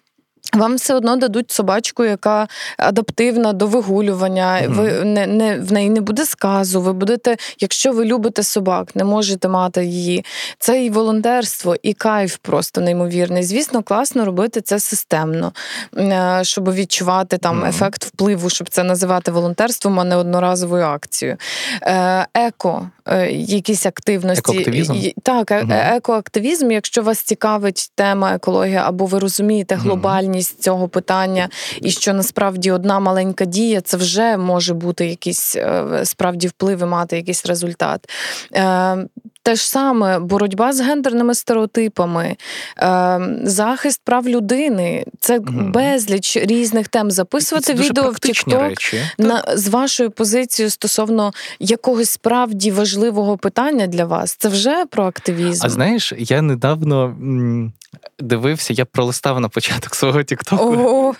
Вам 0.53 0.75
все 0.75 0.95
одно 0.95 1.15
дадуть 1.15 1.51
собачку, 1.51 2.03
яка 2.03 2.47
адаптивна 2.77 3.53
до 3.53 3.67
вигулювання. 3.67 4.61
Mm-hmm. 4.61 4.73
Ви 4.73 5.05
не 5.05 5.27
не 5.27 5.59
в 5.59 5.71
неї 5.71 5.89
не 5.89 6.01
буде 6.01 6.25
сказу. 6.25 6.81
Ви 6.81 6.93
будете, 6.93 7.37
якщо 7.59 7.91
ви 7.91 8.05
любите 8.05 8.43
собак, 8.43 8.95
не 8.95 9.03
можете 9.03 9.47
мати 9.47 9.85
її. 9.85 10.25
Це 10.59 10.85
і 10.85 10.89
волонтерство, 10.89 11.75
і 11.83 11.93
кайф 11.93 12.37
просто 12.41 12.81
неймовірний. 12.81 13.43
Звісно, 13.43 13.83
класно 13.83 14.25
робити 14.25 14.61
це 14.61 14.79
системно, 14.79 15.53
е, 15.97 16.39
щоб 16.43 16.73
відчувати 16.73 17.37
там 17.37 17.63
mm-hmm. 17.63 17.69
ефект 17.69 18.05
впливу, 18.05 18.49
щоб 18.49 18.69
це 18.69 18.83
називати 18.83 19.31
волонтерством, 19.31 19.99
а 19.99 20.03
не 20.03 20.15
одноразовою 20.15 20.85
акцією. 20.85 21.37
Е, 21.81 22.27
еко, 22.33 22.89
е, 23.05 23.31
якісь 23.31 23.85
активності. 23.85 24.51
Екоактивізм? 24.51 24.93
Так, 25.23 25.51
mm-hmm. 25.51 25.95
екоактивізм, 25.95 26.71
якщо 26.71 27.01
вас 27.01 27.19
цікавить 27.19 27.91
тема 27.95 28.33
екологія, 28.33 28.83
або 28.87 29.05
ви 29.05 29.19
розумієте 29.19 29.75
глобальні 29.75 30.30
складність 30.31 30.61
цього 30.61 30.87
питання, 30.87 31.49
і 31.81 31.91
що 31.91 32.13
насправді 32.13 32.71
одна 32.71 32.99
маленька 32.99 33.45
дія 33.45 33.81
це 33.81 33.97
вже 33.97 34.37
може 34.37 34.73
бути 34.73 35.05
якийсь 35.05 35.55
е, 35.55 36.01
справді 36.03 36.47
вплив 36.47 36.81
і 36.81 36.85
мати 36.85 37.17
якийсь 37.17 37.45
результат. 37.45 38.09
Е, 38.55 38.97
те 39.43 39.55
ж 39.55 39.69
саме 39.69 40.19
боротьба 40.19 40.73
з 40.73 40.81
гендерними 40.81 41.35
стереотипами, 41.35 42.35
е, 42.79 43.19
захист 43.43 44.01
прав 44.03 44.27
людини 44.27 45.05
це 45.19 45.37
угу. 45.37 45.61
безліч 45.73 46.37
різних 46.37 46.87
тем. 46.87 47.11
Записувати 47.11 47.65
це 47.65 47.73
відео 47.73 48.09
в 48.09 48.15
TikTok 48.15 48.95
на 49.17 49.43
з 49.53 49.67
вашою 49.67 50.11
позицією 50.11 50.69
стосовно 50.69 51.31
якогось 51.59 52.09
справді 52.09 52.71
важливого 52.71 53.37
питання 53.37 53.87
для 53.87 54.05
вас. 54.05 54.35
Це 54.35 54.49
вже 54.49 54.85
про 54.85 55.03
активізм. 55.05 55.65
А 55.65 55.69
знаєш, 55.69 56.13
я 56.17 56.41
недавно 56.41 57.15
дивився, 58.19 58.73
я 58.73 58.85
пролистав 58.85 59.39
на 59.39 59.49
початок 59.49 59.95
свого 59.95 60.23
Тіктоку. 60.23 61.15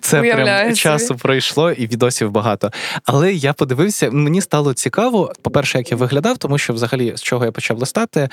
Це 0.00 0.20
прям 0.22 0.74
часу 0.74 1.16
пройшло 1.16 1.72
і 1.72 1.86
відосів 1.86 2.30
багато. 2.30 2.70
Але 3.04 3.34
я 3.34 3.52
подивився, 3.52 4.10
мені 4.10 4.40
стало 4.40 4.74
цікаво, 4.74 5.32
по-перше, 5.42 5.78
як 5.78 5.90
я 5.90 5.96
виглядав, 5.96 6.38
тому 6.38 6.58
що 6.58 6.72
взагалі 6.72 7.12
з 7.16 7.22
чого 7.22 7.44
я 7.44 7.52
почав 7.52 7.78
листати, 7.78 8.28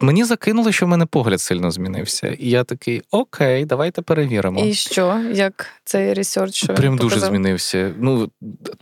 мені 0.00 0.24
закинуло, 0.24 0.72
що 0.72 0.86
в 0.86 0.88
мене 0.88 1.06
погляд 1.06 1.40
сильно 1.40 1.70
змінився. 1.70 2.28
І 2.28 2.50
я 2.50 2.64
такий: 2.64 3.02
окей, 3.10 3.64
давайте 3.64 4.02
перевіримо. 4.02 4.64
І 4.64 4.74
що? 4.74 5.20
Як 5.32 5.66
цей 5.84 6.14
ресерч? 6.14 6.64
Прям 6.66 6.98
дуже 6.98 7.20
змінився. 7.20 7.92
Ну, 7.98 8.30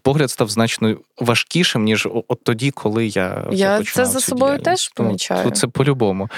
погляд 0.03 0.31
став 0.31 0.49
значно 0.49 0.97
важкішим, 1.19 1.85
ніж 1.85 2.09
от 2.29 2.45
тоді, 2.45 2.71
коли 2.71 3.07
я. 3.07 3.47
Я 3.53 3.83
це 3.83 4.05
за 4.05 4.21
собою 4.21 4.59
діяльність. 4.59 4.65
теж 4.65 4.89
помічаю. 4.89 5.51
Це 5.51 5.67
по-любому. 5.67 6.29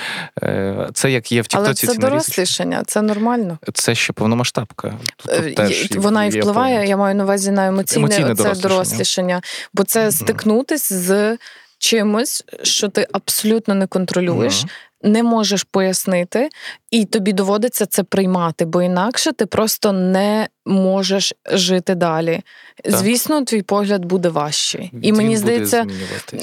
Е, 0.43 0.89
це 0.95 1.11
як 1.11 1.33
є 1.33 1.43
в 1.43 1.47
Тіктоці. 1.47 1.88
Це 1.93 1.99
дорослішання, 1.99 2.83
це 2.87 3.03
нормально. 3.03 3.59
Це 3.75 3.95
ще 3.95 4.13
повномасштабка. 4.13 4.95
Тут, 5.17 5.45
тут 5.45 5.55
теж 5.55 5.97
Вона 5.97 6.25
і 6.25 6.31
впливає, 6.31 6.75
я, 6.75 6.85
я 6.85 6.97
маю 6.97 7.15
на 7.15 7.25
увазі 7.25 7.51
на 7.51 7.67
емоційне, 7.67 8.07
емоційне 8.07 8.29
це 8.29 8.35
дорослішання. 8.35 8.69
дорослішання, 8.69 9.43
бо 9.75 9.85
це 9.85 10.13
стикнутись 10.13 10.93
з 10.93 11.39
чимось, 11.79 12.45
що 12.63 12.89
ти 12.89 13.07
абсолютно 13.13 13.75
не 13.75 13.87
контролюєш. 13.87 14.55
Mm-hmm. 14.55 14.69
Не 15.03 15.23
можеш 15.23 15.63
пояснити, 15.63 16.49
і 16.91 17.05
тобі 17.05 17.33
доводиться 17.33 17.87
це 17.87 18.03
приймати, 18.03 18.65
бо 18.65 18.83
інакше 18.83 19.33
ти 19.33 19.47
просто 19.47 19.93
не 19.93 20.49
можеш 20.69 21.35
жити 21.53 21.95
далі. 21.95 22.41
Так. 22.85 22.97
Звісно, 22.97 23.45
твій 23.45 23.63
погляд 23.63 24.05
буде 24.05 24.29
важчий. 24.29 24.93
І 25.03 25.13
мені 25.13 25.37
здається, 25.37 25.87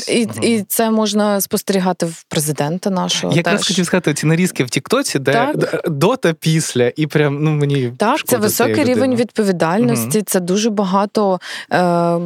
і 0.10 0.28
і 0.42 0.64
це 0.68 0.92
можна 0.92 1.42
спостерігати 1.42 2.06
в 2.06 2.24
президента 2.24 2.90
нашого. 2.90 3.34
Я 3.34 3.38
якраз 3.38 3.68
хотів 3.68 3.86
сказати 3.86 4.14
ці 4.14 4.26
нарізки 4.26 4.64
в 4.64 4.70
Тіктоці, 4.70 5.20
де 5.20 5.32
так. 5.32 5.82
до 5.86 6.16
та 6.16 6.34
після, 6.34 6.92
і 6.96 7.08
прям 7.08 7.44
ну 7.44 7.52
мені 7.52 7.94
так. 7.98 8.24
Це 8.26 8.38
високий 8.38 8.84
рівень 8.84 9.16
відповідальності. 9.16 10.18
Угу. 10.18 10.26
Це 10.28 10.40
дуже 10.40 10.70
багато, 10.70 11.40
е, 11.72 12.18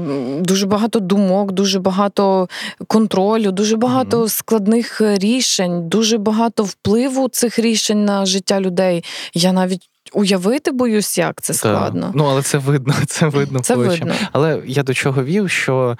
дуже 0.42 0.66
багато 0.66 1.00
думок, 1.00 1.52
дуже 1.52 1.80
багато 1.80 2.50
контролю, 2.88 3.52
дуже 3.52 3.78
багато 3.78 4.18
угу. 4.18 4.30
складних 4.30 5.02
рішень, 5.02 5.90
дуже 5.90 6.18
багато 6.20 6.64
впливу 6.64 7.30
цих 7.30 7.60
рішень 7.60 8.06
на 8.06 8.26
життя 8.26 8.62
людей. 8.62 9.04
Я 9.34 9.52
навіть 9.52 9.89
уявити 10.14 10.72
боюсь, 10.72 11.18
як 11.18 11.42
це 11.42 11.54
складно. 11.54 12.06
Так. 12.06 12.16
Ну 12.16 12.26
але 12.26 12.42
це 12.42 12.58
видно, 12.58 12.94
це 13.08 13.28
видно. 13.28 13.60
Це 13.60 13.76
видно. 13.76 14.14
Але 14.32 14.62
я 14.66 14.84
до 14.84 14.94
чого 14.94 15.24
вів, 15.24 15.50
що 15.50 15.98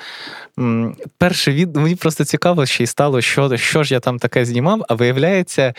м, 0.60 0.96
перше 1.18 1.52
від 1.52 1.76
мені 1.76 1.96
просто 1.96 2.26
цікаво 2.26 2.66
ще 2.66 2.84
й 2.84 2.88
стало, 2.88 3.22
що 3.22 3.58
що 3.58 3.84
ж 3.84 3.94
я 3.94 4.00
там 4.00 4.20
таке 4.20 4.46
знімав. 4.46 4.86
А 4.90 4.94
виявляється, 4.94 5.74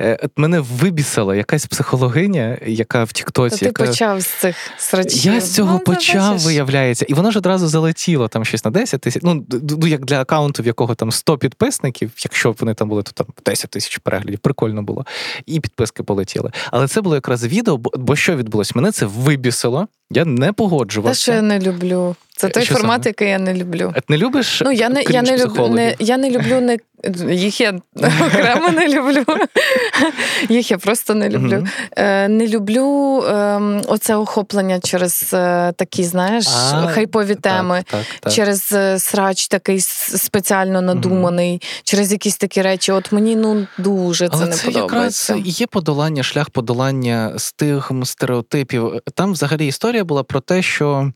е, 0.00 0.28
мене 0.36 0.60
вибісила 0.60 1.36
якась 1.36 1.66
психологиня, 1.66 2.58
яка 2.66 3.04
в 3.04 3.12
Тіктоці. 3.12 3.58
ти 3.58 3.64
яка... 3.66 3.84
почав 3.84 4.20
з 4.20 4.26
цих 4.26 4.56
срачів. 4.78 5.34
Я 5.34 5.40
з 5.40 5.54
цього 5.54 5.72
ну, 5.72 5.78
почав, 5.78 6.22
забачиш. 6.22 6.46
виявляється, 6.46 7.06
і 7.08 7.14
воно 7.14 7.30
ж 7.30 7.38
одразу 7.38 7.68
залетіло 7.68 8.28
там 8.28 8.44
щось 8.44 8.64
на 8.64 8.70
10 8.70 9.00
тисяч. 9.00 9.22
Ну, 9.22 9.46
ну 9.70 9.86
як 9.86 10.04
для 10.04 10.20
аккаунту, 10.20 10.62
в 10.62 10.66
якого 10.66 10.94
там 10.94 11.12
100 11.12 11.38
підписників, 11.38 12.10
якщо 12.24 12.52
б 12.52 12.56
вони 12.60 12.74
там 12.74 12.88
були, 12.88 13.02
то 13.02 13.12
там 13.12 13.26
10 13.46 13.70
тисяч 13.70 13.98
переглядів, 13.98 14.38
прикольно 14.38 14.82
було. 14.82 15.06
І 15.46 15.60
підписки 15.60 16.02
полетіли. 16.02 16.50
Але 16.70 16.88
це 16.88 17.00
було 17.00 17.14
якраз 17.14 17.46
відео, 17.46 17.73
бо, 17.76 17.90
бо 17.94 18.16
що 18.16 18.36
відбулось? 18.36 18.74
Мене 18.74 18.92
це 18.92 19.06
вибісило. 19.06 19.88
Я 20.10 20.24
не 20.24 20.52
Те, 21.10 21.14
що 21.14 21.32
я 21.32 21.42
не 21.42 21.60
люблю. 21.60 22.16
Це 22.36 22.48
той 22.48 22.64
Що 22.64 22.74
формат, 22.74 23.02
саме? 23.02 23.10
який 23.10 23.28
я 23.28 23.38
не 23.38 23.54
люблю. 23.54 23.92
А 23.96 24.00
Ти 24.00 24.06
не 24.08 24.18
любиш? 24.18 24.62
Ну, 24.64 24.72
я 24.72 24.88
не, 24.88 25.02
я 25.02 25.22
не, 25.22 25.44
люблю, 25.44 25.68
не, 25.68 25.96
я 25.98 26.16
не 26.16 26.30
люблю 26.30 26.60
не 26.60 26.78
їх 27.30 27.60
я 27.60 27.80
окремо 28.26 28.68
не 28.70 28.88
люблю. 28.88 29.24
Їх 30.48 30.70
я 30.70 30.78
просто 30.78 31.14
не 31.14 31.28
люблю. 31.28 31.66
Е, 31.96 32.28
Не 32.28 32.48
люблю 32.48 33.20
ем, 33.28 33.82
оце 33.86 34.16
охоплення 34.16 34.80
через 34.80 35.30
е, 35.34 35.72
такі, 35.76 36.04
знаєш, 36.04 36.46
хайпові 36.94 37.34
теми. 37.34 37.84
Через 38.30 38.72
е, 38.72 38.98
срач 38.98 39.48
такий 39.48 39.80
спеціально 39.80 40.82
надуманий, 40.82 41.62
через 41.84 42.12
якісь 42.12 42.36
такі 42.36 42.62
речі. 42.62 42.92
От 42.92 43.12
мені 43.12 43.36
ну 43.36 43.66
дуже 43.78 44.28
це 44.28 44.34
Але 44.36 44.46
не 44.46 44.52
це 44.52 44.66
якраз 44.66 44.82
подобається. 44.84 45.34
і 45.34 45.42
є 45.50 45.66
подолання, 45.66 46.22
шлях 46.22 46.50
подолання 46.50 47.32
стигм, 47.36 48.04
стереотипів. 48.04 48.92
Там 49.14 49.32
взагалі 49.32 49.66
історія 49.66 50.04
була 50.04 50.22
про 50.22 50.40
те, 50.40 50.62
що. 50.62 51.12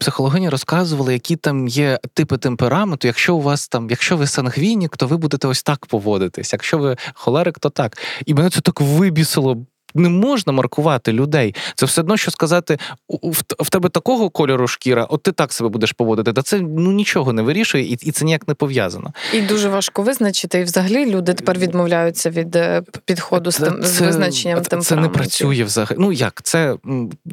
Психологині 0.00 0.48
розказували, 0.48 1.12
які 1.12 1.36
там 1.36 1.68
є 1.68 1.98
типи 2.14 2.38
темпераменту. 2.38 3.06
Якщо 3.06 3.36
у 3.36 3.40
вас 3.40 3.68
там, 3.68 3.90
якщо 3.90 4.16
ви 4.16 4.26
сангвінік, 4.26 4.96
то 4.96 5.06
ви 5.06 5.16
будете 5.16 5.48
ось 5.48 5.62
так 5.62 5.86
поводитись. 5.86 6.52
Якщо 6.52 6.78
ви 6.78 6.96
холерик, 7.14 7.58
то 7.58 7.70
так. 7.70 7.98
І 8.26 8.34
мене 8.34 8.50
це 8.50 8.60
так 8.60 8.80
вибісило. 8.80 9.66
Не 9.94 10.08
можна 10.08 10.52
маркувати 10.52 11.12
людей. 11.12 11.54
Це 11.74 11.86
все 11.86 12.00
одно, 12.00 12.16
що 12.16 12.30
сказати: 12.30 12.78
«У- 13.08 13.28
у- 13.28 13.30
в, 13.58 13.70
тебе 13.70 13.88
такого 13.88 14.30
кольору 14.30 14.68
шкіра, 14.68 15.04
от 15.04 15.22
ти 15.22 15.32
так 15.32 15.52
себе 15.52 15.68
будеш 15.68 15.92
поводити. 15.92 16.32
Та 16.32 16.42
це 16.42 16.60
ну 16.60 16.92
нічого 16.92 17.32
не 17.32 17.42
вирішує, 17.42 17.84
і, 17.84 17.92
і 18.02 18.10
це 18.10 18.24
ніяк 18.24 18.48
не 18.48 18.54
пов'язано. 18.54 19.12
І 19.34 19.40
дуже 19.40 19.68
важко 19.68 20.02
визначити. 20.02 20.58
І 20.60 20.64
взагалі 20.64 21.06
люди 21.10 21.34
тепер 21.34 21.58
відмовляються 21.58 22.30
від 22.30 22.56
е, 22.56 22.82
підходу 23.04 23.50
з, 23.50 23.56
тем, 23.56 23.82
з 23.82 24.00
визначенням 24.00 24.62
це, 24.62 24.70
темпераментів. 24.70 24.88
це 24.88 24.96
не 24.96 25.08
працює 25.08 25.64
взагалі. 25.64 25.96
Ну 26.00 26.12
як 26.12 26.42
це 26.42 26.76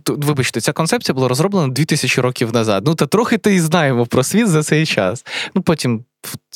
вибачте, 0.07 0.61
ця 0.61 0.71
концепція 0.73 1.13
була 1.13 1.27
розроблена 1.27 1.67
2000 1.67 2.21
років 2.21 2.53
назад. 2.53 2.83
Ну 2.87 2.95
та 2.95 3.05
трохи 3.05 3.37
ти 3.37 3.55
і 3.55 3.59
знаємо 3.59 4.05
про 4.05 4.23
світ 4.23 4.47
за 4.47 4.63
цей 4.63 4.85
час. 4.85 5.25
Ну 5.55 5.61
потім 5.61 6.03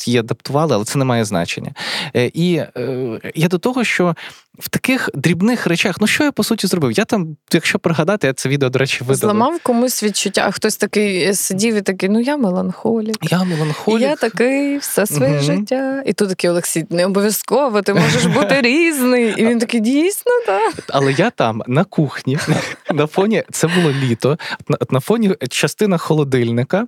її 0.08 0.20
адаптували, 0.20 0.76
але 0.76 0.86
це 0.86 1.00
не 1.00 1.06
має 1.06 1.26
значення. 1.26 1.72
Е, 2.16 2.32
І 2.34 2.56
е, 2.56 3.20
я 3.36 3.48
до 3.48 3.58
того, 3.58 3.84
що 3.84 4.16
в 4.60 4.70
таких 4.70 5.10
дрібних 5.14 5.68
речах, 5.68 5.96
ну 6.02 6.08
що 6.08 6.24
я 6.24 6.32
по 6.32 6.44
суті 6.44 6.68
зробив? 6.68 6.92
Я 6.92 7.06
там, 7.06 7.38
якщо 7.54 7.80
пригадати, 7.80 8.28
я 8.28 8.34
це 8.34 8.50
відео, 8.50 8.70
до 8.70 8.80
речі, 8.80 8.98
видав. 9.02 9.16
Зламав 9.16 9.60
комусь 9.64 10.04
відчуття, 10.04 10.44
а 10.48 10.52
хтось 10.52 10.78
такий 10.78 11.24
е, 11.24 11.34
сидів 11.34 11.76
і 11.76 11.82
такий, 11.82 12.10
ну 12.10 12.20
я 12.20 12.38
меланхолік. 12.38 13.18
Я 13.22 13.44
меланхолік. 13.44 14.02
Я 14.02 14.16
такий 14.16 14.78
все 14.78 15.06
своє 15.06 15.32
Мгм. 15.32 15.42
життя. 15.42 16.04
І 16.06 16.14
тут 16.14 16.30
такий 16.30 16.50
Олексій, 16.50 16.86
не 16.90 17.06
обов'язково, 17.06 17.82
ти 17.82 17.94
можеш 17.94 18.26
бути 18.26 18.62
різний. 18.62 19.34
І 19.38 19.46
він 19.46 19.60
такий, 19.60 19.80
дійсно, 19.80 20.32
так. 20.46 20.74
Але 20.90 21.12
я 21.12 21.30
там 21.30 21.64
на 21.68 21.84
кухні, 21.84 22.38
на 22.94 23.08
фоні 23.08 23.44
це 23.52 23.68
було 23.68 23.92
літо. 23.92 24.38
На, 24.90 25.00
фоні 25.00 25.36
частина 25.50 25.98
холодильника, 25.98 26.88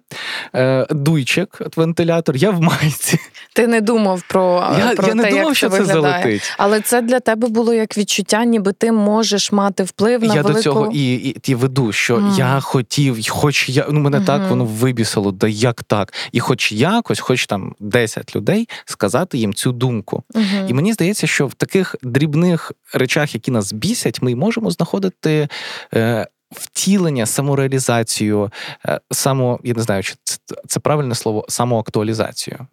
дуйчик, 0.90 1.62
вентилятор. 1.76 2.36
Я 2.36 2.52
в 2.52 2.62
майці. 2.72 3.20
Ти 3.54 3.68
не 3.68 3.82
думав 3.82 4.24
про, 4.28 4.76
Я, 4.80 4.96
про 4.96 5.08
я 5.08 5.16
не 5.16 5.30
думав, 5.30 5.46
як 5.46 5.56
що 5.56 5.70
це 5.70 5.80
виглядає. 5.80 6.02
залетить. 6.02 6.54
Але 6.58 6.82
це 6.82 7.02
для 7.02 7.20
тебе 7.20 7.48
було 7.48 7.74
як 7.74 7.98
відчуття, 7.98 8.46
ніби 8.46 8.74
ти 8.74 8.92
можеш 8.92 9.52
мати 9.52 9.84
вплив 9.84 10.24
на 10.24 10.36
я 10.36 10.42
велику... 10.42 10.54
до 10.54 10.64
цього 10.64 10.92
і, 10.94 11.14
і, 11.14 11.38
і 11.48 11.56
веду, 11.56 11.92
що 11.92 12.18
Мгм. 12.18 12.36
я 12.38 12.60
хотів, 12.60 13.30
хоч 13.30 13.70
я 13.70 13.88
ну 13.92 14.00
мене 14.00 14.22
так 14.22 14.50
воно 14.50 14.66
вибісило, 14.66 15.32
да 15.32 15.48
як 15.48 15.84
так, 15.84 16.14
і 16.32 16.40
хоч 16.40 16.72
якось, 16.72 17.20
хоч 17.20 17.46
там 17.46 17.76
10 17.80 18.36
людей 18.36 18.70
сказати 18.86 19.38
їм 19.38 19.54
цю 19.54 19.72
думку. 19.72 20.24
Мгм. 20.36 20.66
І 20.68 20.74
мені 20.74 20.94
здається, 20.94 21.28
що 21.28 21.48
в 21.48 21.54
таких 21.54 21.96
дрібних 22.04 22.72
речах, 22.94 23.34
які 23.34 23.52
нас 23.52 23.74
бісять, 23.74 24.22
ми 24.22 24.36
можемо 24.36 24.72
знаходити. 24.72 25.48
Е, 25.94 26.28
Втілення, 26.52 27.26
самореалізацію, 27.26 28.52
е, 28.86 29.00
само 29.12 29.60
я 29.64 29.74
не 29.74 29.82
знаю, 29.82 30.04
чи 30.04 30.16
це, 30.24 30.38
це 30.68 30.80
правильне 30.80 31.16
слово 31.16 31.46
самоактуалізацію. 31.50 32.68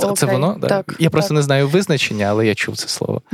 Це, 0.00 0.12
це 0.16 0.26
воно? 0.26 0.56
Да? 0.60 0.68
Так, 0.68 0.96
я 0.98 1.10
просто 1.10 1.28
так. 1.28 1.36
не 1.36 1.42
знаю 1.42 1.68
визначення, 1.68 2.26
але 2.26 2.46
я 2.46 2.54
чув 2.54 2.76
це 2.76 2.88
слово. 2.88 3.22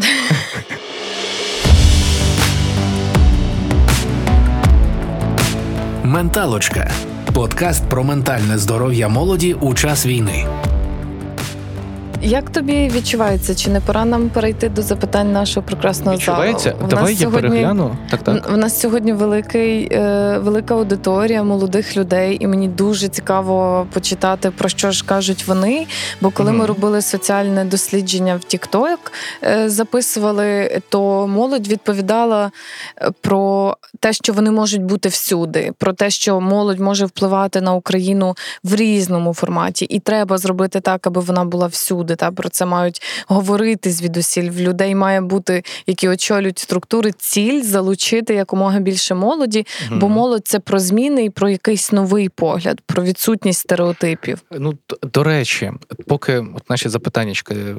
Менталочка 6.04 6.90
подкаст 7.34 7.88
про 7.88 8.04
ментальне 8.04 8.58
здоров'я 8.58 9.08
молоді 9.08 9.54
у 9.54 9.74
час 9.74 10.06
війни. 10.06 10.46
Як 12.24 12.50
тобі 12.50 12.88
відчувається, 12.88 13.54
чи 13.54 13.70
не 13.70 13.80
пора 13.80 14.04
нам 14.04 14.28
перейти 14.28 14.68
до 14.68 14.82
запитань 14.82 15.32
нашого 15.32 15.66
прекрасного 15.66 16.16
Відчувається? 16.16 16.70
залу? 16.70 16.84
У 16.84 16.86
Давай 16.86 17.12
я 17.14 17.18
сьогодні... 17.18 17.48
перегляну. 17.48 17.96
Так, 18.10 18.22
так. 18.22 18.50
У 18.54 18.56
нас 18.56 18.80
сьогодні 18.80 19.12
великий, 19.12 19.88
е, 19.92 20.38
велика 20.38 20.74
аудиторія 20.74 21.42
молодих 21.42 21.96
людей, 21.96 22.36
і 22.40 22.46
мені 22.46 22.68
дуже 22.68 23.08
цікаво 23.08 23.86
почитати 23.92 24.50
про 24.50 24.68
що 24.68 24.90
ж 24.90 25.04
кажуть 25.04 25.46
вони. 25.46 25.86
Бо 26.20 26.30
коли 26.30 26.50
Мгм. 26.50 26.58
ми 26.60 26.66
робили 26.66 27.02
соціальне 27.02 27.64
дослідження 27.64 28.34
в 28.34 28.54
TikTok, 28.54 28.98
е, 29.44 29.68
записували, 29.68 30.80
то 30.88 31.26
молодь 31.28 31.68
відповідала 31.68 32.50
е, 33.02 33.10
про 33.20 33.76
те, 34.00 34.12
що 34.12 34.32
вони 34.32 34.50
можуть 34.50 34.82
бути 34.82 35.08
всюди, 35.08 35.72
про 35.78 35.92
те, 35.92 36.10
що 36.10 36.40
молодь 36.40 36.80
може 36.80 37.06
впливати 37.06 37.60
на 37.60 37.74
Україну 37.74 38.34
в 38.64 38.74
різному 38.74 39.34
форматі, 39.34 39.84
і 39.84 39.98
треба 39.98 40.38
зробити 40.38 40.80
так, 40.80 41.06
аби 41.06 41.20
вона 41.20 41.44
була 41.44 41.66
всюди. 41.66 42.11
Та 42.16 42.30
про 42.30 42.48
це 42.48 42.66
мають 42.66 43.02
говорити 43.26 43.90
звідусіль. 43.90 44.50
В 44.50 44.60
людей 44.60 44.94
має 44.94 45.20
бути, 45.20 45.62
які 45.86 46.08
очолюють 46.08 46.58
структури, 46.58 47.12
ціль 47.18 47.62
залучити 47.62 48.34
якомога 48.34 48.78
більше 48.78 49.14
молоді, 49.14 49.66
бо 49.90 49.96
Мгм. 49.96 50.12
молодь 50.12 50.46
це 50.48 50.58
про 50.58 50.78
зміни 50.78 51.24
і 51.24 51.30
про 51.30 51.48
якийсь 51.48 51.92
новий 51.92 52.28
погляд, 52.28 52.80
про 52.86 53.02
відсутність 53.02 53.60
стереотипів. 53.60 54.38
Ну, 54.50 54.74
до 55.02 55.22
речі, 55.24 55.72
поки 56.06 56.38
от 56.38 56.70
наші 56.70 56.88
запитаннячка 56.88 57.54
е, 57.54 57.74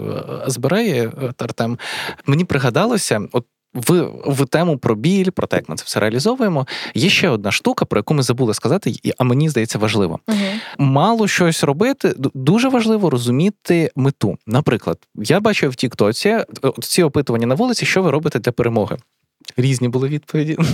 збирає 0.47 1.03
е, 1.23 1.34
Артем, 1.38 1.79
мені 2.25 2.45
пригадалося, 2.45 3.21
от 3.31 3.45
в, 3.74 4.09
в 4.26 4.45
тему 4.45 4.78
про 4.78 4.95
біль, 4.95 5.30
про 5.30 5.47
те, 5.47 5.55
як 5.55 5.69
ми 5.69 5.76
це 5.76 5.84
все 5.86 5.99
реалізовуємо. 5.99 6.67
Є 6.93 7.09
ще 7.09 7.30
одна 7.30 7.51
штука, 7.51 7.86
про 7.86 7.99
яку 7.99 8.13
ми 8.13 8.24
забули 8.24 8.53
сказати, 8.53 8.95
а 9.17 9.24
мені 9.24 9.49
здається 9.49 9.78
важливо. 9.78 10.19
Мало 10.78 11.28
щось 11.28 11.63
робити, 11.63 12.13
дуже 12.34 12.69
важливо 12.69 13.09
розуміти 13.09 13.91
мету. 13.95 14.38
Наприклад, 14.47 14.97
я 15.15 15.39
бачив 15.39 15.71
в 15.71 15.76
Тіктоці 15.76 16.38
ці 16.82 17.03
опитування 17.03 17.47
на 17.47 17.55
вулиці, 17.55 17.86
що 17.86 18.01
ви 18.03 18.11
робите 18.11 18.39
для 18.39 18.51
перемоги. 18.51 18.97
Різні 19.57 19.87
були 19.89 20.07
відповіді. 20.07 20.57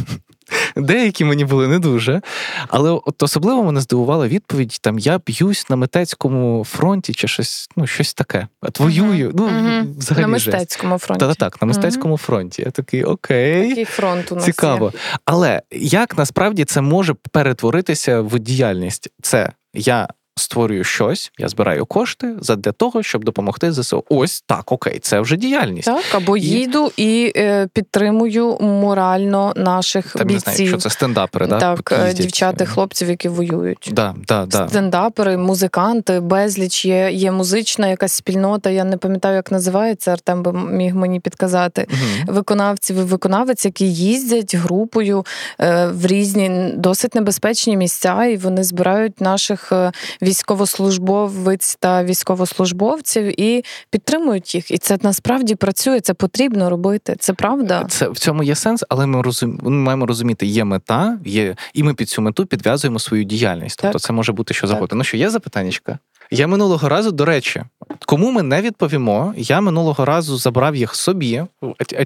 Деякі 0.76 1.26
мені 1.26 1.46
були 1.46 1.68
не 1.68 1.80
дуже. 1.80 2.22
Але 2.68 2.90
от 2.92 3.24
особливо 3.24 3.64
мене 3.64 3.82
здивувала 3.82 4.28
відповідь: 4.28 4.78
там 4.82 5.00
я 5.00 5.20
б'юсь 5.26 5.70
на 5.70 5.76
митецькому 5.76 6.66
фронті 6.66 7.14
чи 7.14 7.28
щось, 7.28 7.70
ну, 7.76 7.88
щось 7.88 8.14
таке. 8.14 8.48
От 8.62 8.80
воюю. 8.80 9.32
Ну, 9.36 9.48
Мгм. 9.48 9.96
взагалі. 9.98 10.26
на 10.26 10.40
жесть. 10.40 10.48
мистецькому 10.48 10.98
фронті. 10.98 11.20
Та 11.26 11.34
так, 11.34 11.62
на 11.62 11.68
мистецькому 11.68 12.18
фронті. 12.18 12.62
Я 12.66 12.72
такий 12.72 13.04
окей. 13.04 13.70
Такий 13.70 13.86
фронт 13.86 14.32
у 14.32 14.36
нас 14.36 14.46
Цікаво. 14.46 14.92
Є. 14.94 15.00
Але 15.26 15.62
як 15.72 16.18
насправді 16.18 16.66
це 16.66 16.82
може 16.82 17.14
перетворитися 17.32 18.22
в 18.22 18.40
діяльність? 18.40 19.10
Це 19.22 19.52
я 19.74 20.08
створюю 20.40 20.84
щось, 20.84 21.32
я 21.38 21.48
збираю 21.48 21.86
кошти 21.86 22.36
для 22.58 22.72
того, 22.72 23.04
щоб 23.04 23.24
допомогти 23.24 23.72
ЗСУ. 23.72 24.04
Ось 24.10 24.44
так, 24.46 24.72
окей, 24.72 25.00
це 25.00 25.20
вже 25.20 25.38
діяльність. 25.38 25.86
Так, 25.86 26.04
або 26.12 26.38
І- 26.38 26.42
їду 26.42 26.92
і 26.98 27.34
е, 27.36 27.68
підтримую 27.74 28.58
морально 28.60 29.54
наших 29.56 30.14
Там 30.14 30.28
не 30.28 30.40
знаю, 30.40 30.68
що 30.68 30.78
це 30.78 30.90
стендапери, 30.90 31.48
да? 31.48 31.60
так, 31.60 32.14
дівчата, 32.14 32.66
хлопців, 32.66 33.10
які 33.10 33.30
воюють. 33.30 33.90
Да, 33.92 34.16
да, 34.28 34.46
да. 34.46 34.68
Стендапери, 34.68 35.38
музиканти, 35.38 36.20
безліч 36.20 36.86
є, 36.86 37.12
є 37.12 37.32
музична 37.32 37.88
якась 37.88 38.14
спільнота. 38.14 38.70
Я 38.70 38.84
не 38.84 38.98
пам'ятаю, 38.98 39.36
як 39.36 39.52
називається. 39.52 40.12
Артем 40.12 40.44
би 40.44 40.54
міг 40.54 40.96
мені 40.96 41.20
підказати. 41.20 41.88
Мгм. 41.90 42.36
Виконавців 42.36 42.98
і 42.98 43.02
виконавець, 43.02 43.66
які 43.66 43.94
їздять 43.94 44.56
групою 44.56 45.26
е, 45.62 45.88
в 45.88 46.06
різні 46.06 46.74
досить 46.76 47.16
небезпечні 47.16 47.78
місця, 47.78 48.26
і 48.26 48.38
вони 48.38 48.64
збирають 48.64 49.22
наших 49.22 49.72
е, 49.72 49.92
військовослужбовець 50.30 51.78
та 51.80 52.04
військовослужбовців 52.04 53.42
і 53.42 53.64
підтримують 53.90 54.56
їх. 54.56 54.72
І 54.72 54.78
це 54.78 54.98
насправді 55.02 55.56
працює. 55.56 56.00
Це 56.00 56.14
потрібно 56.14 56.70
робити. 56.70 57.16
Це 57.20 57.34
правда. 57.34 57.86
Це 57.90 58.10
в 58.10 58.18
цьому 58.18 58.44
є 58.44 58.56
сенс, 58.56 58.84
але 58.90 59.06
ми 59.06 59.22
розум... 59.22 59.60
ми 59.64 59.70
маємо 59.70 60.06
розуміти, 60.06 60.46
є 60.46 60.64
мета, 60.64 61.20
є, 61.26 61.56
і 61.74 61.84
ми 61.84 61.94
під 61.94 62.10
цю 62.10 62.22
мету 62.22 62.46
підв'язуємо 62.46 63.00
свою 63.00 63.24
діяльність. 63.24 63.80
Тобто, 63.82 63.94
так. 63.94 64.02
це 64.02 64.14
може 64.14 64.32
бути 64.32 64.54
що 64.54 64.68
завгодно. 64.68 64.98
Ну 64.98 65.04
що 65.04 65.18
є 65.18 65.30
запитаннячка? 65.30 66.00
Я 66.32 66.48
минулого 66.48 66.90
разу, 66.90 67.12
до 67.12 67.26
речі, 67.26 67.64
кому 68.06 68.32
ми 68.32 68.44
не 68.44 68.62
відповімо, 68.62 69.34
я 69.38 69.62
минулого 69.62 70.06
разу 70.06 70.38
забрав 70.38 70.76
їх 70.76 70.96
собі, 70.96 71.44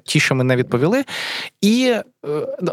ті, 0.03 0.19
що 0.19 0.35
ми 0.35 0.43
не 0.43 0.55
відповіли, 0.55 1.03
і 1.61 1.85
е, 1.85 2.03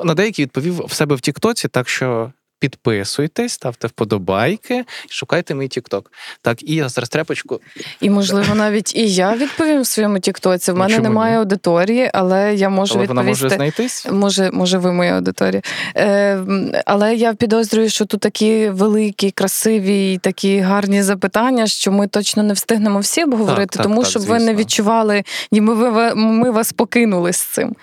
на 0.05 0.15
деякі 0.15 0.43
відповів 0.43 0.85
в 0.87 0.93
себе 0.93 1.15
в 1.17 1.21
Тіктоці, 1.21 1.69
так 1.69 1.89
що 1.89 2.33
Підписуйтесь, 2.61 3.53
ставте 3.53 3.87
вподобайки, 3.87 4.85
шукайте 5.11 5.55
мій 5.55 5.69
Тікток. 5.69 6.13
Так, 6.43 6.63
і 6.63 6.75
я 6.75 6.89
зараз 6.89 7.09
трепочку. 7.09 7.61
І, 8.01 8.11
можливо, 8.11 8.55
навіть 8.55 8.95
і 8.97 9.15
я 9.15 9.37
відповім 9.37 9.81
в 9.81 9.87
своєму 9.87 10.19
Тіктоці. 10.19 10.73
В 10.73 10.77
мене 10.77 10.95
Чому 10.95 11.03
немає 11.03 11.33
ні? 11.33 11.39
аудиторії, 11.39 12.11
але 12.15 12.55
я 12.55 12.69
можу 12.69 12.95
але 12.95 13.03
відповісти. 13.03 13.15
Вона 13.15 13.23
може 13.23 13.49
знайтись? 13.49 14.07
Може, 14.11 14.51
може, 14.53 14.79
ви 14.79 14.93
моя 14.93 15.17
аудиторія. 15.17 15.63
Е, 15.97 16.45
Але 16.87 17.15
я 17.15 17.35
підозрюю, 17.35 17.91
що 17.91 18.05
тут 18.05 18.21
такі 18.21 18.69
великі, 18.69 19.31
красиві, 19.31 20.19
такі 20.19 20.59
гарні 20.59 21.03
запитання, 21.03 21.67
що 21.67 21.93
ми 21.93 22.09
точно 22.09 22.43
не 22.43 22.53
встигнемо 22.53 22.99
всі 22.99 23.25
обговорити, 23.25 23.67
так, 23.67 23.73
так, 23.73 23.83
тому 23.83 24.01
так, 24.01 24.11
щоб 24.11 24.23
звісно. 24.23 24.39
ви 24.39 24.45
не 24.45 24.55
відчували, 24.55 25.23
ніби 25.53 25.75
ви 25.75 26.15
ми 26.15 26.51
вас 26.51 26.73
покинули 26.73 27.33
з 27.33 27.41
цим. 27.41 27.77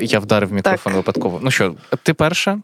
Я 0.00 0.18
вдарив 0.18 0.52
мікрофон 0.52 0.92
випадково. 0.92 1.40
Ну 1.42 1.50
що, 1.50 1.74
ти 2.02 2.14
перша? 2.14 2.58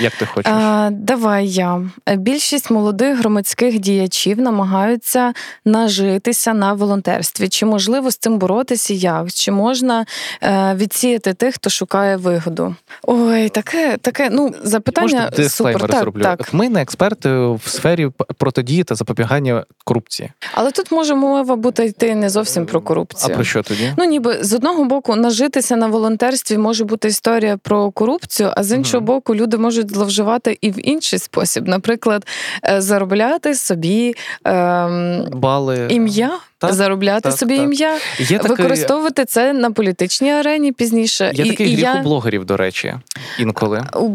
Як 0.00 0.12
ти 0.16 0.26
хочеш? 0.26 0.52
А, 0.52 0.90
Давай 0.92 1.48
я. 1.48 1.80
Більшість 2.16 2.70
молодих 2.70 3.18
громадських 3.18 3.78
діячів 3.78 4.40
намагаються 4.40 5.32
нажитися 5.64 6.54
на 6.54 6.72
волонтерстві. 6.72 7.48
Чи 7.48 7.66
можливо 7.66 8.10
з 8.10 8.16
цим 8.16 8.38
боротися? 8.38 8.94
Як? 8.94 9.32
Чи 9.32 9.52
можна 9.52 10.06
е, 10.42 10.74
відсіяти 10.74 11.34
тих, 11.34 11.54
хто 11.54 11.70
шукає 11.70 12.16
вигоду? 12.16 12.74
Ой, 13.02 13.48
таке, 13.48 13.96
таке 14.00 14.28
ну 14.32 14.54
запитання 14.62 15.28
Можна 15.30 15.48
супер. 15.48 15.88
Так, 15.88 16.08
так. 16.22 16.54
Ми 16.54 16.68
не 16.68 16.82
експерти 16.82 17.30
в 17.30 17.62
сфері 17.66 18.10
протидії 18.38 18.84
та 18.84 18.94
запобігання 18.94 19.64
корупції. 19.84 20.30
Але 20.54 20.70
тут 20.70 20.92
може 20.92 21.14
мова 21.14 21.56
бути 21.56 21.84
йти 21.84 22.14
не 22.14 22.30
зовсім 22.30 22.66
про 22.66 22.80
корупцію. 22.80 23.32
А 23.32 23.34
про 23.34 23.44
що 23.44 23.62
тоді? 23.62 23.92
Ну 23.98 24.04
ніби 24.04 24.38
з 24.40 24.52
одного 24.52 24.84
боку 24.84 25.16
нажитися 25.16 25.76
на 25.76 25.86
волонтерстві 25.86 26.58
може 26.58 26.84
бути 26.84 27.08
історія 27.08 27.56
про 27.56 27.90
корупцію, 27.90 28.52
а 28.56 28.62
з 28.62 28.76
іншого 28.76 29.04
угу. 29.04 29.06
боку, 29.06 29.34
люди 29.34 29.58
можуть 29.62 29.90
зловживати 29.94 30.58
і 30.60 30.70
в 30.70 30.88
інший 30.88 31.18
спосіб, 31.18 31.68
наприклад, 31.68 32.26
е, 32.68 32.80
заробляти 32.80 33.54
собі 33.54 34.14
ем, 34.44 35.26
бали 35.32 35.86
ім'я 35.90 36.30
так, 36.68 36.76
заробляти 36.76 37.28
так, 37.28 37.38
собі 37.38 37.56
так. 37.56 37.64
ім'я, 37.64 37.98
Є 38.18 38.38
використовувати 38.38 39.14
такий... 39.14 39.26
це 39.26 39.52
на 39.52 39.70
політичній 39.70 40.30
арені 40.30 40.72
пізніше. 40.72 41.32
Є 41.34 41.44
і, 41.44 41.50
такий 41.50 41.66
і 41.66 41.74
гріх 41.74 41.84
я... 41.84 42.00
у 42.00 42.02
блогерів, 42.02 42.44
до 42.44 42.56
речі, 42.56 42.94
інколи. 43.38 43.84
У 43.94 44.08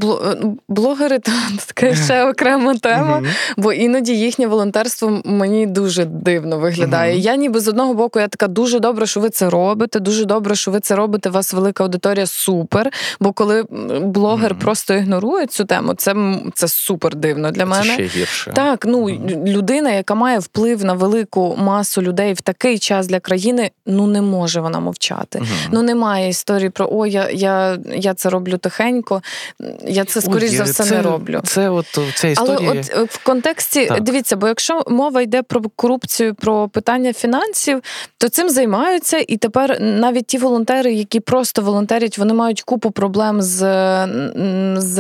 блогери 0.68 1.20
то 1.20 1.32
така 1.74 1.96
ще 1.96 2.30
окрема 2.30 2.76
тема, 2.76 3.24
бо 3.58 3.74
іноді 3.74 4.20
їхнє 4.20 4.48
волонтерство 4.48 5.22
мені 5.26 5.66
дуже 5.66 6.06
дивно 6.06 6.60
виглядає. 6.60 7.18
Я 7.18 7.36
ніби 7.36 7.60
з 7.60 7.68
одного 7.68 7.94
боку, 7.94 8.20
я 8.20 8.28
така 8.28 8.48
дуже 8.48 8.80
добре, 8.80 9.06
що 9.06 9.20
ви 9.20 9.30
це 9.30 9.50
робите. 9.50 10.00
Дуже 10.00 10.26
добре, 10.26 10.56
що 10.56 10.72
ви 10.72 10.80
це 10.80 10.96
робите. 10.96 11.30
У 11.30 11.32
вас 11.32 11.54
велика 11.54 11.84
аудиторія 11.84 12.26
супер. 12.26 12.92
Бо 13.20 13.32
коли 13.32 13.66
блогер 14.02 14.56
просто 14.56 14.94
ігнорує 14.94 15.46
цю 15.48 15.66
тему, 15.66 15.94
це 15.94 16.16
це 16.54 16.68
супер 16.68 17.16
дивно 17.16 17.52
для 17.52 17.66
мене. 17.66 17.84
Це 17.84 17.94
ще 17.94 18.20
гірше. 18.20 18.52
Так, 18.56 18.86
ну 18.86 19.10
людина, 19.46 19.92
яка 19.92 20.16
має 20.16 20.40
вплив 20.40 20.86
на 20.86 20.94
велику 20.94 21.56
масу 21.60 22.02
людей 22.02 22.34
в 22.38 22.42
такий 22.42 22.80
час 22.80 23.08
для 23.08 23.20
країни 23.20 23.72
ну 23.86 24.08
не 24.08 24.22
може 24.22 24.62
вона 24.62 24.80
мовчати. 24.80 25.40
uh 25.40 25.46
Ну 25.72 25.82
немає 25.82 26.30
історії 26.30 26.70
про 26.70 26.90
о, 26.92 27.06
я 27.06 27.30
я, 27.30 27.78
я 27.96 28.14
це 28.14 28.30
роблю 28.30 28.58
тихенько. 28.58 29.22
Я 29.88 30.06
це 30.06 30.22
скоріш 30.22 30.52
за 30.52 30.64
все 30.64 30.84
це, 30.84 30.96
не 30.96 31.02
роблю. 31.02 31.42
Це 31.44 31.70
от 31.70 32.00
ця 32.16 32.28
історія. 32.28 32.70
Але 32.70 32.80
от 32.80 32.92
е, 32.98 33.04
в 33.04 33.24
контексті 33.24 33.86
так. 33.86 34.02
дивіться, 34.02 34.36
бо 34.36 34.48
якщо 34.48 34.84
мова 34.88 35.22
йде 35.22 35.44
про 35.44 35.62
корупцію, 35.76 36.36
про 36.36 36.68
питання 36.68 37.14
фінансів, 37.14 37.82
то 38.18 38.30
цим 38.30 38.50
займаються, 38.50 39.26
і 39.28 39.38
тепер 39.38 39.82
навіть 39.82 40.28
ті 40.28 40.38
волонтери, 40.38 40.94
які 40.94 41.20
просто 41.20 41.62
волонтерять, 41.62 42.18
вони 42.18 42.34
мають 42.34 42.62
купу 42.62 42.92
проблем 42.92 43.42
з 43.42 43.58
з 44.78 44.98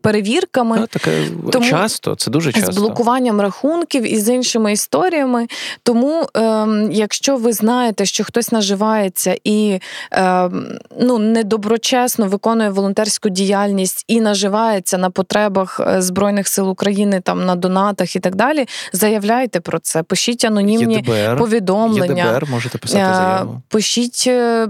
перевірками. 0.00 0.78
Так, 0.78 0.88
таке 0.88 1.10
Тому 1.52 1.66
часто 1.66 2.14
це 2.14 2.30
дуже 2.30 2.52
часто 2.52 2.72
з 2.72 2.78
блокуванням 2.78 3.40
рахунків 3.40 4.12
і 4.12 4.16
з 4.18 4.28
іншими 4.28 4.72
історіями. 4.72 5.46
Тому 5.82 6.28
Ем, 6.34 6.43
якщо 6.90 7.36
ви 7.36 7.52
знаєте, 7.52 8.04
що 8.04 8.24
хтось 8.24 8.52
наживається 8.52 9.36
і 9.44 9.80
ем, 10.10 10.78
ну 11.00 11.18
недоброчесно 11.18 12.26
виконує 12.26 12.70
волонтерську 12.70 13.28
діяльність 13.28 14.04
і 14.08 14.20
наживається 14.20 14.98
на 14.98 15.10
потребах 15.10 15.80
е, 15.80 16.02
збройних 16.02 16.48
сил 16.48 16.70
України, 16.70 17.20
там 17.20 17.46
на 17.46 17.54
донатах 17.54 18.16
і 18.16 18.20
так 18.20 18.34
далі, 18.34 18.66
заявляйте 18.92 19.60
про 19.60 19.78
це. 19.78 20.02
Пишіть 20.02 20.44
анонімні 20.44 20.94
ЄДБР. 20.94 21.38
повідомлення. 21.38 22.24
ЄДБР 22.24 22.50
можете 22.50 22.78
писати 22.78 23.02
е, 23.02 23.14
заяву. 23.14 23.62
Пишіть 23.68 24.24
е, 24.26 24.68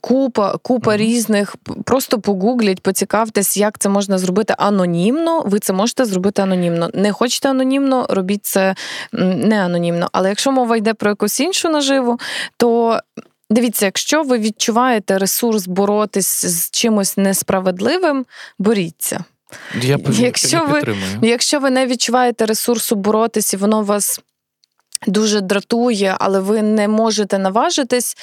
купа, 0.00 0.56
купа 0.62 0.92
mm 0.92 0.96
різних. 0.96 1.56
Просто 1.84 2.20
погугліть, 2.20 2.80
поцікавтесь, 2.80 3.56
як 3.56 3.78
це 3.78 3.88
можна 3.88 4.18
зробити 4.18 4.54
анонімно. 4.58 5.42
Ви 5.46 5.58
це 5.58 5.72
можете 5.72 6.04
зробити 6.04 6.42
анонімно. 6.42 6.90
Не 6.94 7.12
хочете 7.12 7.50
анонімно, 7.50 8.06
робіть 8.10 8.46
це 8.46 8.74
не 9.12 9.64
анонімно. 9.64 10.08
Але 10.12 10.28
якщо 10.28 10.52
мова 10.52 10.76
йде 10.76 10.83
про 10.92 11.10
якусь 11.10 11.40
іншу 11.40 11.68
наживу, 11.68 12.18
то. 12.56 13.00
Дивіться, 13.50 13.84
якщо 13.84 14.22
ви 14.22 14.38
відчуваєте 14.38 15.18
ресурс 15.18 15.66
боротись 15.66 16.44
з 16.44 16.70
чимось 16.70 17.16
несправедливим, 17.16 18.26
боріться. 18.58 19.24
Я 19.82 19.98
якщо 20.12 20.56
я 20.56 20.64
ви 20.64 20.96
якщо 21.22 21.60
ви 21.60 21.70
не 21.70 21.86
відчуваєте 21.86 22.46
ресурсу 22.46 22.96
боротись, 22.96 23.54
і 23.54 23.56
воно 23.56 23.82
вас 23.82 24.20
дуже 25.06 25.40
дратує, 25.40 26.16
але 26.20 26.40
ви 26.40 26.62
не 26.62 26.88
можете 26.88 27.38
наважитись, 27.38 28.16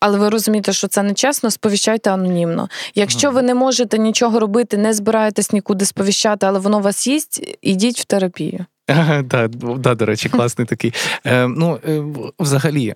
але 0.00 0.18
ви 0.18 0.28
розумієте, 0.28 0.72
що 0.72 0.88
це 0.88 1.02
нечесно, 1.02 1.50
сповіщайте 1.50 2.10
анонімно. 2.10 2.68
Якщо 2.94 3.30
ви 3.30 3.42
не 3.42 3.54
можете 3.54 3.98
нічого 3.98 4.40
робити, 4.40 4.76
не 4.76 4.94
збираєтесь 4.94 5.52
нікуди 5.52 5.84
сповіщати, 5.84 6.46
але 6.46 6.58
воно 6.58 6.80
вас 6.80 7.06
їсть, 7.06 7.56
ідіть 7.62 8.00
в 8.00 8.04
терапію. 8.04 8.66
Так, 9.28 9.50
да, 9.56 9.94
до 9.94 10.06
речі, 10.06 10.28
класний 10.28 10.66
такий. 10.66 10.94
Е, 11.26 11.48
Ну, 11.48 11.80
е, 11.88 12.02
взагалі, 12.38 12.94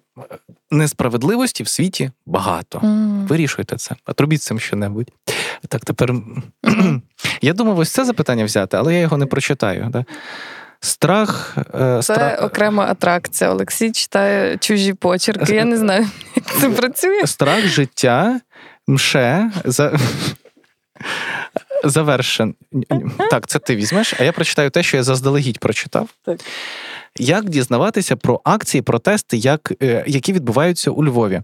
несправедливості 0.70 1.62
в 1.62 1.68
світі 1.68 2.10
багато. 2.26 2.78
Mm. 2.78 3.26
Вирішуйте 3.26 3.76
це, 3.76 3.94
а 4.04 4.12
робіть 4.18 4.42
цим 4.42 4.60
що-небудь. 4.60 5.12
Так, 5.68 5.84
тепер 5.84 6.14
я 7.42 7.52
думав, 7.52 7.78
ось 7.78 7.90
це 7.90 8.04
запитання 8.04 8.44
взяти, 8.44 8.76
але 8.76 8.94
я 8.94 9.00
його 9.00 9.16
не 9.16 9.26
прочитаю. 9.26 9.86
Да? 9.90 10.04
Страх. 10.80 11.56
Е, 11.74 11.96
це 11.96 12.02
страх... 12.02 12.42
окрема 12.42 12.84
атракція. 12.84 13.50
Олексій 13.50 13.92
читає 13.92 14.56
чужі 14.56 14.94
почерки. 14.94 15.54
Я 15.54 15.64
не 15.64 15.76
знаю, 15.76 16.06
як 16.36 16.44
це 16.46 16.70
працює. 16.70 17.26
Страх 17.26 17.66
життя 17.66 18.40
мше 18.86 19.50
за 19.64 19.98
завершен. 21.84 22.54
Так, 23.30 23.46
це 23.46 23.58
ти 23.58 23.76
візьмеш, 23.76 24.14
а 24.18 24.24
я 24.24 24.32
прочитаю 24.32 24.70
те, 24.70 24.82
що 24.82 24.96
я 24.96 25.02
заздалегідь 25.02 25.58
прочитав. 25.58 26.08
Так. 26.24 26.40
Як 27.18 27.48
дізнаватися 27.48 28.16
про 28.16 28.40
акції, 28.44 28.82
протести, 28.82 29.36
як, 29.36 29.72
е, 29.82 30.04
які 30.06 30.32
відбуваються 30.32 30.90
у 30.90 31.04
Львові? 31.04 31.42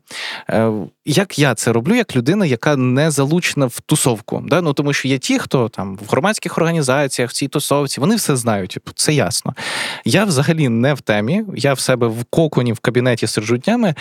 Е, 0.51 0.73
як 1.05 1.39
я 1.39 1.55
це 1.55 1.73
роблю, 1.73 1.95
як 1.95 2.17
людина, 2.17 2.47
яка 2.47 2.77
не 2.77 3.11
залучена 3.11 3.67
в 3.67 3.81
тусовку? 3.81 4.43
Да? 4.47 4.61
Ну 4.61 4.73
тому 4.73 4.93
що 4.93 5.09
є 5.09 5.19
ті, 5.19 5.39
хто 5.39 5.69
там 5.69 5.97
в 5.97 6.11
громадських 6.11 6.59
організаціях, 6.59 7.31
в 7.31 7.33
цій 7.33 7.49
тусовці, 7.49 8.01
вони 8.01 8.17
все 8.17 8.37
знають, 8.37 8.79
це 8.95 9.13
ясно. 9.13 9.55
Я 10.05 10.25
взагалі 10.25 10.69
не 10.69 10.95
в 10.95 11.01
темі, 11.01 11.45
я 11.57 11.73
в 11.73 11.81
себе 11.81 12.07
в 12.07 12.25
коконі 12.25 12.73
в 12.73 12.79
кабінеті 12.79 13.27
сиджу 13.27 13.57
днями. 13.57 13.95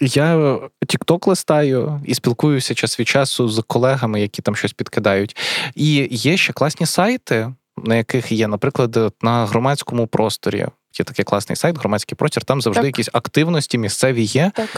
Я 0.00 0.58
тікток 0.86 1.26
листаю 1.26 2.00
і 2.04 2.14
спілкуюся 2.14 2.74
час 2.74 3.00
від 3.00 3.08
часу 3.08 3.48
з 3.48 3.62
колегами, 3.66 4.20
які 4.20 4.42
там 4.42 4.56
щось 4.56 4.72
підкидають. 4.72 5.36
І 5.74 6.08
є 6.10 6.36
ще 6.36 6.52
класні 6.52 6.86
сайти 6.86 7.52
на 7.84 7.96
яких 7.96 8.32
є, 8.32 8.48
наприклад, 8.48 9.14
на 9.22 9.46
громадському 9.46 10.06
просторі. 10.06 10.66
Є 10.98 11.04
такий 11.04 11.24
класний 11.24 11.56
сайт, 11.56 11.78
громадський 11.78 12.16
простір, 12.16 12.44
там 12.44 12.60
завжди 12.62 12.80
так. 12.80 12.86
якісь 12.86 13.10
активності 13.12 13.78
місцеві 13.78 14.22
є. 14.22 14.50
Так. 14.54 14.68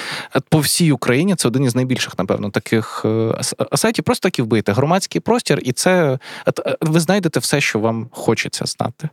По 0.49 0.59
всій 0.59 0.93
Україні 0.93 1.35
це 1.35 1.49
один 1.49 1.65
із 1.65 1.75
найбільших, 1.75 2.19
напевно, 2.19 2.51
таких 2.51 3.03
е, 3.05 3.41
сайтів. 3.75 4.05
Просто 4.05 4.29
так 4.29 4.39
і 4.39 4.43
вбийте 4.43 4.73
громадський 4.73 5.21
простір, 5.21 5.61
і 5.63 5.73
це 5.73 6.19
ви 6.81 7.01
знайдете 7.01 7.41
все, 7.41 7.61
що 7.61 7.79
вам 7.79 8.09
хочеться 8.13 8.65
знати. 8.67 9.09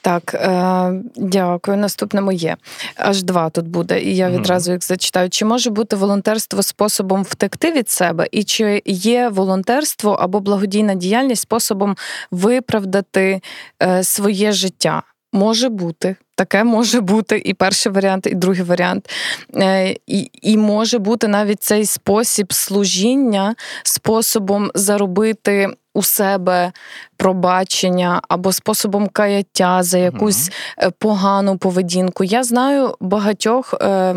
Так, 0.00 0.34
е, 0.34 1.02
дякую. 1.16 1.76
Наступне 1.76 2.20
моє. 2.20 2.56
Аж 2.96 3.22
два 3.22 3.50
тут 3.50 3.68
буде, 3.68 4.02
і 4.02 4.16
я 4.16 4.30
відразу 4.30 4.72
їх 4.72 4.84
зачитаю. 4.84 5.30
Чи 5.30 5.44
може 5.44 5.70
бути 5.70 5.96
волонтерство 5.96 6.62
способом 6.62 7.22
втекти 7.22 7.72
від 7.72 7.90
себе, 7.90 8.26
і 8.30 8.44
чи 8.44 8.82
є 8.86 9.28
волонтерство 9.28 10.12
або 10.12 10.40
благодійна 10.40 10.94
діяльність 10.94 11.42
способом 11.42 11.96
виправдати 12.30 13.40
е, 13.82 14.04
своє 14.04 14.52
життя? 14.52 15.02
Може 15.36 15.68
бути. 15.68 16.16
Таке 16.34 16.64
може 16.64 17.00
бути 17.00 17.42
і 17.44 17.54
перший 17.54 17.92
варіант, 17.92 18.26
і 18.26 18.34
другий 18.34 18.62
варіант. 18.62 19.10
Е, 19.54 19.96
і 20.06 20.30
і 20.42 20.56
може 20.56 20.98
бути 20.98 21.28
навіть 21.28 21.62
цей 21.62 21.86
спосіб 21.86 22.52
служіння 22.52 23.54
способом 23.82 24.70
заробити 24.74 25.68
у 25.94 26.02
себе 26.02 26.72
пробачення 27.16 28.20
або 28.28 28.52
способом 28.52 29.08
каяття 29.08 29.82
за 29.82 29.98
якусь 29.98 30.50
mm 30.50 30.92
погану 30.98 31.58
поведінку. 31.58 32.24
Я 32.24 32.44
знаю 32.44 32.94
багатьох. 33.00 33.74
Е, 33.80 34.14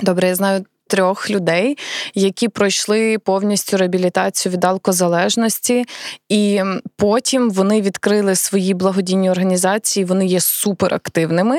Добре, 0.00 0.28
я 0.28 0.34
знаю 0.34 0.64
трьох 0.92 1.30
людей, 1.30 1.78
які 2.14 2.48
пройшли 2.48 3.18
повністю 3.18 3.76
реабілітацію 3.76 4.52
від 4.52 4.64
алкозалежності, 4.64 5.84
і 6.28 6.60
потім 6.96 7.50
вони 7.50 7.80
відкрили 7.80 8.34
свої 8.34 8.74
благодійні 8.74 9.30
організації. 9.30 10.04
Вони 10.04 10.26
є 10.26 10.40
суперактивними. 10.40 11.56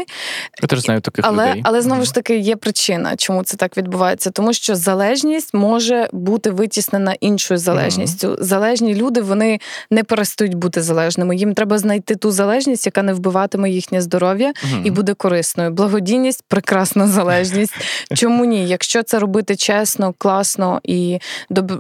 Я 0.62 0.68
теж 0.68 0.80
знаю 0.80 1.02
таких 1.02 1.26
але, 1.28 1.50
людей. 1.50 1.62
Але 1.66 1.82
знову 1.82 2.04
ж 2.06 2.14
таки 2.14 2.38
є 2.38 2.56
причина, 2.56 3.16
чому 3.16 3.44
це 3.44 3.58
так 3.58 3.78
відбувається, 3.78 4.32
тому 4.32 4.54
що 4.54 4.76
залежність 4.76 5.54
може 5.54 6.10
бути 6.12 6.50
витіснена 6.50 7.16
іншою 7.20 7.58
залежністю. 7.58 8.28
Mm-hmm. 8.28 8.44
Залежні 8.44 8.96
люди 8.96 9.22
вони 9.22 9.60
не 9.92 10.04
перестають 10.04 10.54
бути 10.54 10.82
залежними. 10.82 11.36
Їм 11.36 11.54
треба 11.54 11.78
знайти 11.78 12.16
ту 12.16 12.32
залежність, 12.32 12.86
яка 12.86 13.04
не 13.04 13.14
вбиватиме 13.14 13.70
їхнє 13.70 14.02
здоров'я 14.02 14.50
mm-hmm. 14.50 14.84
і 14.84 14.92
буде 14.92 15.14
корисною. 15.14 15.72
Благодійність 15.72 16.44
прекрасна 16.48 17.08
залежність. 17.08 17.74
Чому 18.16 18.46
ні? 18.46 18.68
Якщо 18.68 19.04
це 19.04 19.23
робити 19.24 19.56
чесно, 19.56 20.14
класно 20.18 20.80
і 20.84 21.20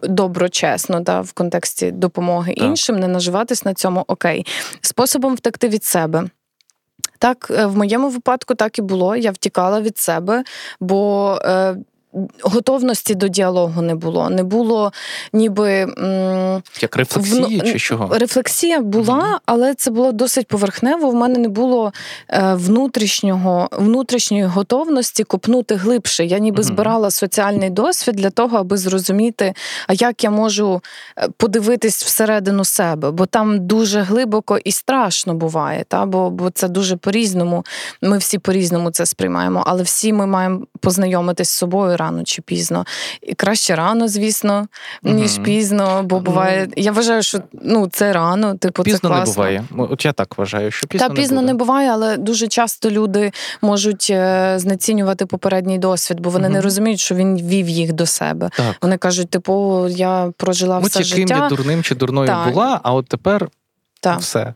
доброчесно, 0.04 1.00
да, 1.00 1.22
в 1.22 1.32
контексті 1.34 1.92
допомоги 1.92 2.54
так. 2.54 2.64
іншим, 2.64 3.00
не 3.00 3.08
наживатись 3.08 3.66
на 3.66 3.74
цьому 3.74 4.04
окей. 4.08 4.46
Способом 4.82 5.36
втекти 5.36 5.68
від 5.68 5.84
себе. 5.84 6.30
Так, 7.20 7.52
е, 7.52 7.66
в 7.66 7.78
моєму 7.78 8.10
випадку 8.10 8.56
так 8.56 8.80
і 8.80 8.82
було. 8.82 9.16
Я 9.16 9.32
втікала 9.32 9.82
від 9.82 9.98
себе, 9.98 10.44
бо 10.80 11.40
е, 11.44 11.76
готовності 12.42 13.16
до 13.16 13.28
діалогу 13.28 13.82
не 13.82 13.96
було. 13.96 14.30
Не 14.30 14.44
було 14.44 14.92
ніби 15.34 15.88
як 16.82 16.96
рефлексії 16.96 17.60
в... 17.60 17.72
чи 17.72 17.80
чого? 17.80 18.18
Рефлексія 18.18 18.80
була, 18.80 19.20
mm-hmm. 19.20 19.40
але 19.46 19.74
це 19.74 19.92
було 19.92 20.12
досить 20.12 20.48
поверхнево. 20.48 21.10
В 21.10 21.16
мене 21.16 21.40
не 21.40 21.48
було 21.48 21.94
е, 22.30 22.54
внутрішнього 22.54 23.70
внутрішньої 23.72 24.44
готовності 24.44 25.24
копнути 25.24 25.76
глибше. 25.76 26.26
Я 26.26 26.40
ніби 26.40 26.62
mm-hmm. 26.62 26.66
збирала 26.66 27.12
соціальний 27.12 27.70
досвід 27.70 28.16
для 28.16 28.30
того, 28.30 28.58
аби 28.58 28.78
зрозуміти, 28.78 29.54
а 29.88 29.94
як 29.94 30.24
я 30.24 30.30
можу 30.30 30.82
е, 31.18 31.28
подивитись 31.38 32.04
всередину 32.04 32.66
себе, 32.66 33.12
бо 33.12 33.26
там 33.26 33.68
дуже 33.68 34.02
глибоко 34.02 34.58
і 34.58 34.72
страшно 34.72 35.34
буває. 35.34 35.86
Та? 35.88 36.06
Бо, 36.06 36.30
бо 36.30 36.50
це 36.50 36.68
дуже 36.68 36.96
по-різному. 36.96 37.66
Ми 38.02 38.18
всі 38.18 38.40
по-різному 38.40 38.92
це 38.92 39.06
сприймаємо, 39.06 39.64
але 39.68 39.84
всі 39.84 40.14
ми 40.14 40.26
маємо 40.26 40.62
познайомитись 40.80 41.50
з 41.50 41.58
собою 41.58 41.98
рано 42.04 42.24
чи 42.24 42.42
пізно. 42.42 42.86
І 43.22 43.34
краще 43.34 43.76
рано, 43.76 44.08
звісно, 44.08 44.68
ніж 45.04 45.32
mm 45.32 45.44
пізно, 45.44 46.04
бо 46.04 46.16
ну, 46.16 46.22
буває. 46.22 46.68
Я 46.76 46.92
вважаю, 46.92 47.24
що 47.24 47.40
ну 47.54 47.88
це 47.88 48.14
рано, 48.14 48.56
типу, 48.56 48.84
пізно 48.84 49.00
це 49.00 49.08
класно. 49.08 49.26
не 49.26 49.36
буває. 49.36 49.64
От 49.78 50.06
я 50.06 50.14
так 50.14 50.38
вважаю, 50.38 50.72
що 50.72 50.88
пізно 50.88 51.08
Та 51.08 51.14
пізно 51.14 51.42
не, 51.42 51.48
не 51.48 51.54
буває, 51.54 51.90
але 51.90 52.18
дуже 52.18 52.48
часто 52.48 52.92
люди 52.92 53.32
можуть 53.62 54.08
е, 54.10 54.56
знецінювати 54.60 55.26
попередній 55.26 55.78
досвід, 55.78 56.20
бо 56.20 56.30
вони 56.30 56.48
mm 56.48 56.54
не 56.54 56.62
розуміють, 56.62 57.00
що 57.00 57.16
він 57.16 57.38
вів 57.38 57.70
їх 57.70 57.94
до 57.94 58.06
себе. 58.06 58.50
Так. 58.58 58.76
Вони 58.82 58.98
кажуть, 58.98 59.30
типу, 59.30 59.88
я 59.90 60.32
прожила 60.38 60.80
Будь 60.80 60.90
все 60.90 61.00
яким 61.00 61.18
життя. 61.18 61.44
я 61.44 61.50
дурним 61.50 61.84
чи 61.84 61.96
дурною 61.96 62.28
так. 62.28 62.54
була, 62.54 62.80
а 62.84 62.94
от 62.94 63.08
тепер. 63.08 63.50
Так. 64.04 64.20
Все. 64.20 64.54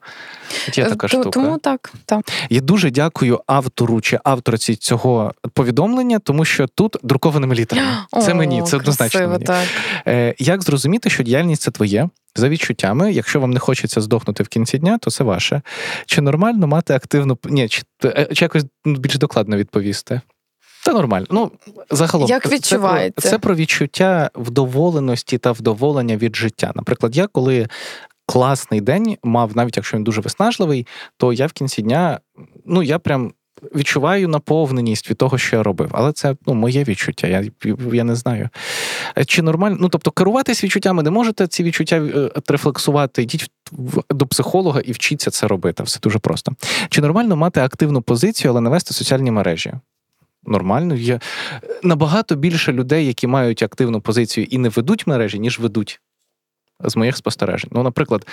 Є 0.74 0.84
е, 0.84 0.90
така 0.90 1.08
штука. 1.08 1.30
Тому 1.30 1.58
так. 1.58 1.94
так. 2.06 2.32
Я 2.50 2.62
дуже 2.62 2.92
дякую 2.92 3.42
автору 3.48 4.02
чи 4.02 4.20
авторці 4.24 4.76
цього 4.76 5.34
повідомлення, 5.54 6.20
тому 6.20 6.46
що 6.46 6.68
тут 6.68 6.96
друкованими 7.04 7.56
літерами. 7.56 7.92
Це 8.22 8.32
О, 8.32 8.36
мені, 8.36 8.64
це 8.64 8.78
однозначно. 8.78 9.20
Красиво, 9.20 9.34
мені. 9.34 9.46
Так. 9.46 9.68
Е, 10.08 10.36
Як 10.40 10.64
зрозуміти, 10.64 11.10
що 11.10 11.24
діяльність 11.24 11.62
це 11.62 11.72
твоє? 11.72 12.10
За 12.36 12.50
відчуттями, 12.50 13.14
якщо 13.14 13.40
вам 13.40 13.52
не 13.52 13.60
хочеться 13.60 14.02
здохнути 14.02 14.44
в 14.44 14.48
кінці 14.48 14.78
дня, 14.78 14.98
то 14.98 15.12
це 15.12 15.24
ваше. 15.24 15.62
Чи 16.06 16.22
нормально 16.22 16.68
мати 16.68 16.94
активну 16.94 17.38
Ні, 17.44 17.68
чи, 17.68 17.84
е, 18.06 18.28
чи 18.34 18.46
якось 18.46 18.64
більш 18.86 19.18
докладно 19.18 19.58
відповісти? 19.58 20.22
Це 20.84 20.94
нормально. 20.94 21.26
Ну, 21.30 21.52
загалом, 21.92 22.30
Як 22.30 22.52
відчувається? 22.52 23.22
Це 23.22 23.30
це 23.30 23.40
про 23.40 23.56
відчуття 23.56 24.30
вдоволеності 24.36 25.38
та 25.38 25.52
вдоволення 25.52 26.18
від 26.18 26.36
життя. 26.36 26.72
Наприклад, 26.76 27.18
я 27.18 27.28
коли 27.28 27.68
класний 28.28 28.82
день 28.82 29.18
мав, 29.24 29.58
навіть 29.58 29.78
якщо 29.78 29.98
він 29.98 30.04
дуже 30.04 30.22
виснажливий, 30.22 30.88
то 31.18 31.34
я 31.34 31.48
в 31.48 31.52
кінці 31.52 31.82
дня, 31.82 32.20
ну 32.66 32.84
я 32.84 33.00
прям. 33.00 33.34
Відчуваю 33.76 34.28
наповненість 34.28 35.10
від 35.10 35.18
того, 35.18 35.38
що 35.38 35.56
я 35.56 35.64
робив, 35.64 35.90
але 35.92 36.14
це 36.14 36.36
ну, 36.48 36.54
моє 36.54 36.84
відчуття. 36.84 37.28
Я 37.28 37.44
я 37.94 38.04
не 38.04 38.16
знаю. 38.16 38.50
Чи 39.26 39.42
нормально, 39.42 39.78
ну 39.80 39.90
тобто, 39.90 40.12
керуватись 40.12 40.64
відчуттями 40.64 41.04
не 41.04 41.12
можете 41.12 41.48
ці 41.48 41.64
відчуття 41.64 41.96
е, 41.96 42.32
рефлексувати, 42.48 43.24
йдіть 43.24 43.52
до 44.10 44.28
психолога 44.28 44.82
і 44.82 44.92
вчіться 44.92 45.32
це 45.32 45.48
робити. 45.48 45.84
Все 45.84 46.00
дуже 46.00 46.20
просто. 46.20 46.52
Чи 46.90 47.02
нормально 47.02 47.36
мати 47.36 47.60
активну 47.60 48.02
позицію, 48.02 48.52
але 48.52 48.62
не 48.62 48.70
вести 48.70 48.94
соціальні 48.94 49.32
мережі? 49.32 49.74
Нормально. 50.44 50.96
Є 50.96 51.20
набагато 51.84 52.36
більше 52.36 52.74
людей, 52.74 53.08
які 53.08 53.28
мають 53.28 53.64
активну 53.64 54.02
позицію 54.02 54.48
і 54.50 54.58
не 54.58 54.70
ведуть 54.70 55.08
мережі, 55.08 55.40
ніж 55.40 55.60
ведуть 55.60 56.02
з 56.80 56.96
моїх 56.96 57.18
спостережень. 57.18 57.70
Ну, 57.74 57.84
наприклад, 57.84 58.28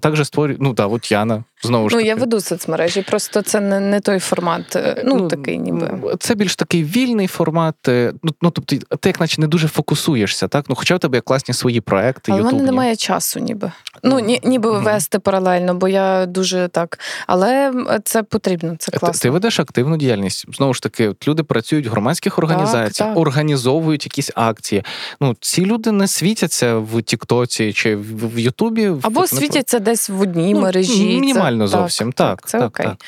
також 0.00 0.26
створю 0.26 0.56
ну 0.60 0.72
да, 0.72 0.86
от 0.86 1.12
Яна 1.12 1.44
знову 1.62 1.88
ж 1.88 1.96
ну, 1.96 2.00
таки. 2.00 2.08
я 2.08 2.14
веду 2.14 2.40
соцмережі, 2.40 3.02
просто 3.02 3.42
це 3.42 3.60
не 3.60 3.80
не 3.80 4.00
той 4.00 4.18
формат. 4.18 4.76
Е, 4.76 5.02
ну, 5.04 5.16
ну 5.16 5.28
такий 5.28 5.58
ніби. 5.58 6.16
Це 6.20 6.34
більш 6.34 6.56
такий 6.56 6.84
вільний 6.84 7.26
формат. 7.26 7.88
Е, 7.88 8.12
ну, 8.22 8.32
ну 8.42 8.50
тобто, 8.50 8.76
ти 8.96 9.08
як 9.08 9.20
наче 9.20 9.40
не 9.40 9.46
дуже 9.46 9.68
фокусуєшся, 9.68 10.48
так? 10.48 10.64
Ну, 10.68 10.74
хоча 10.74 10.96
в 10.96 10.98
тебе 10.98 11.16
є 11.16 11.20
класні 11.20 11.54
свої 11.54 11.80
проекти. 11.80 12.32
Але 12.32 12.42
в 12.42 12.44
мене 12.44 12.62
немає 12.62 12.96
часу, 12.96 13.40
ніби. 13.40 13.72
Ну, 14.02 14.20
ні, 14.20 14.40
ніби 14.44 14.70
mm 14.70 14.82
вести 14.86 15.18
паралельно, 15.18 15.74
бо 15.74 15.88
я 15.88 16.26
дуже 16.26 16.68
так. 16.68 16.98
Але 17.26 17.72
це 18.04 18.22
потрібно, 18.22 18.76
це 18.78 18.92
класно. 18.92 19.12
Ти, 19.12 19.18
ти 19.18 19.30
ведеш 19.30 19.60
активну 19.60 19.96
діяльність. 19.96 20.46
Знову 20.56 20.74
ж 20.74 20.82
таки, 20.82 21.08
от 21.08 21.28
люди 21.28 21.42
працюють 21.42 21.86
в 21.86 21.90
громадських 21.90 22.38
організаціях, 22.38 22.92
так, 22.92 23.08
так. 23.08 23.18
організовують 23.18 24.06
якісь 24.06 24.30
акції. 24.34 24.82
Ну, 25.20 25.36
ці 25.40 25.64
люди 25.64 25.92
не 25.92 26.08
світяться 26.08 26.76
в 26.76 27.02
Тіктоці 27.02 27.72
чи 27.72 27.96
в 27.96 28.38
Ютубі. 28.38 28.92
Або 29.02 29.20
в... 29.20 29.28
світяться 29.28 29.78
десь 29.78 30.08
в 30.08 30.20
одній 30.20 30.54
ну, 30.54 30.60
мережі. 30.60 31.04
Мінімально 31.04 31.45
це, 31.50 31.66
зовсім. 31.66 32.12
Так, 32.12 32.40
так, 32.40 32.48
це 32.48 32.58
так, 32.58 32.68
окей. 32.68 32.86
Так. 32.86 32.98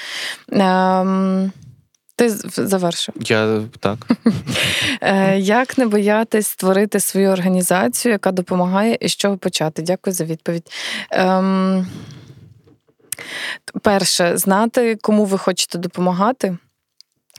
Ем... 0.53 1.53
Ти 2.19 2.29
завершив. 2.29 3.15
Я 3.21 3.63
так. 3.81 3.99
Е, 5.01 5.39
як 5.39 5.79
не 5.79 5.87
боятись 5.87 6.47
створити 6.47 7.01
свою 7.01 7.31
організацію, 7.31 8.13
яка 8.13 8.33
допомагає 8.33 8.99
і 9.01 9.09
з 9.09 9.17
чого 9.17 9.37
почати? 9.37 9.83
Дякую 9.83 10.15
за 10.15 10.25
відповідь. 10.25 10.71
Ем, 11.11 11.87
перше, 13.83 14.37
знати, 14.37 14.99
кому 15.01 15.25
ви 15.25 15.39
хочете 15.39 15.79
допомагати. 15.79 16.57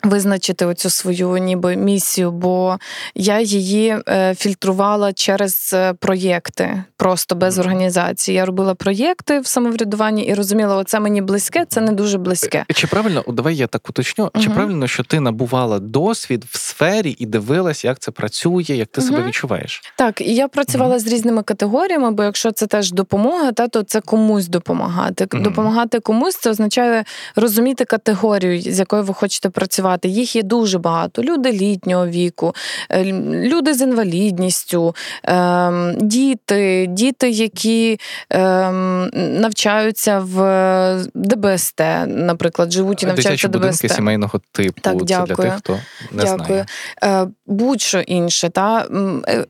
Визначити 0.03 0.65
оцю 0.65 0.89
свою 0.89 1.37
ніби 1.37 1.75
місію, 1.75 2.31
бо 2.31 2.77
я 3.15 3.39
її 3.39 3.97
е, 4.07 4.35
фільтрувала 4.35 5.13
через 5.13 5.71
е, 5.73 5.93
проєкти, 5.93 6.83
просто 6.97 7.35
без 7.35 7.59
організації. 7.59 8.35
Я 8.37 8.45
робила 8.45 8.75
проєкти 8.75 9.39
в 9.39 9.47
самоврядуванні 9.47 10.23
і 10.23 10.33
розуміла, 10.33 10.75
оце 10.75 10.99
мені 10.99 11.21
близьке, 11.21 11.65
це 11.69 11.81
не 11.81 11.91
дуже 11.91 12.17
близьке. 12.17 12.65
Чи 12.73 12.87
правильно, 12.87 13.23
давай 13.27 13.55
я 13.55 13.67
так 13.67 13.89
уточню, 13.89 14.23
угу. 14.23 14.43
чи 14.43 14.49
правильно, 14.49 14.87
що 14.87 15.03
ти 15.03 15.19
набувала 15.19 15.79
досвід 15.79 16.45
в 16.49 16.57
сфері 16.57 17.15
і 17.19 17.25
дивилась, 17.25 17.85
як 17.85 17.99
це 17.99 18.11
працює, 18.11 18.63
як 18.67 18.87
ти 18.87 19.01
угу. 19.01 19.09
себе 19.09 19.27
відчуваєш? 19.27 19.81
Так, 19.95 20.21
і 20.21 20.35
я 20.35 20.47
працювала 20.47 20.95
угу. 20.95 20.99
з 20.99 21.07
різними 21.07 21.43
категоріями, 21.43 22.11
бо 22.11 22.23
якщо 22.23 22.51
це 22.51 22.67
теж 22.67 22.91
допомога, 22.91 23.51
та 23.51 23.67
то 23.67 23.83
це 23.83 24.01
комусь 24.01 24.47
допомагати. 24.47 25.27
Допомагати 25.31 25.99
комусь 25.99 26.37
це 26.37 26.49
означає 26.49 27.03
розуміти 27.35 27.85
категорію, 27.85 28.61
з 28.61 28.79
якою 28.79 29.03
ви 29.03 29.13
хочете 29.13 29.49
працювати 29.49 29.88
працювати. 29.89 30.07
Їх 30.07 30.35
є 30.35 30.43
дуже 30.43 30.77
багато. 30.77 31.23
Люди 31.23 31.51
літнього 31.51 32.07
віку, 32.07 32.55
е, 32.91 33.03
люди 33.47 33.73
з 33.73 33.81
інвалідністю, 33.81 34.95
ем, 35.23 35.95
діти, 36.01 36.87
діти, 36.89 37.29
які 37.29 37.99
ем, 38.29 39.09
навчаються 39.13 40.19
в 40.19 41.05
ДБСТ, 41.13 41.81
наприклад, 42.07 42.71
живуть 42.71 43.03
і 43.03 43.05
навчаються 43.05 43.47
в 43.47 43.51
ДБСТ. 43.51 43.61
будинки 43.61 43.89
сімейного 43.89 44.41
типу. 44.51 44.81
Так, 44.81 45.03
дякую. 45.03 45.27
Це 45.27 45.35
для 45.35 45.43
тих, 45.43 45.53
хто 45.57 45.73
не 46.11 46.23
дякую. 46.23 46.65
знає. 47.01 47.27
Будь-що 47.47 47.99
інше, 47.99 48.49
та 48.49 48.85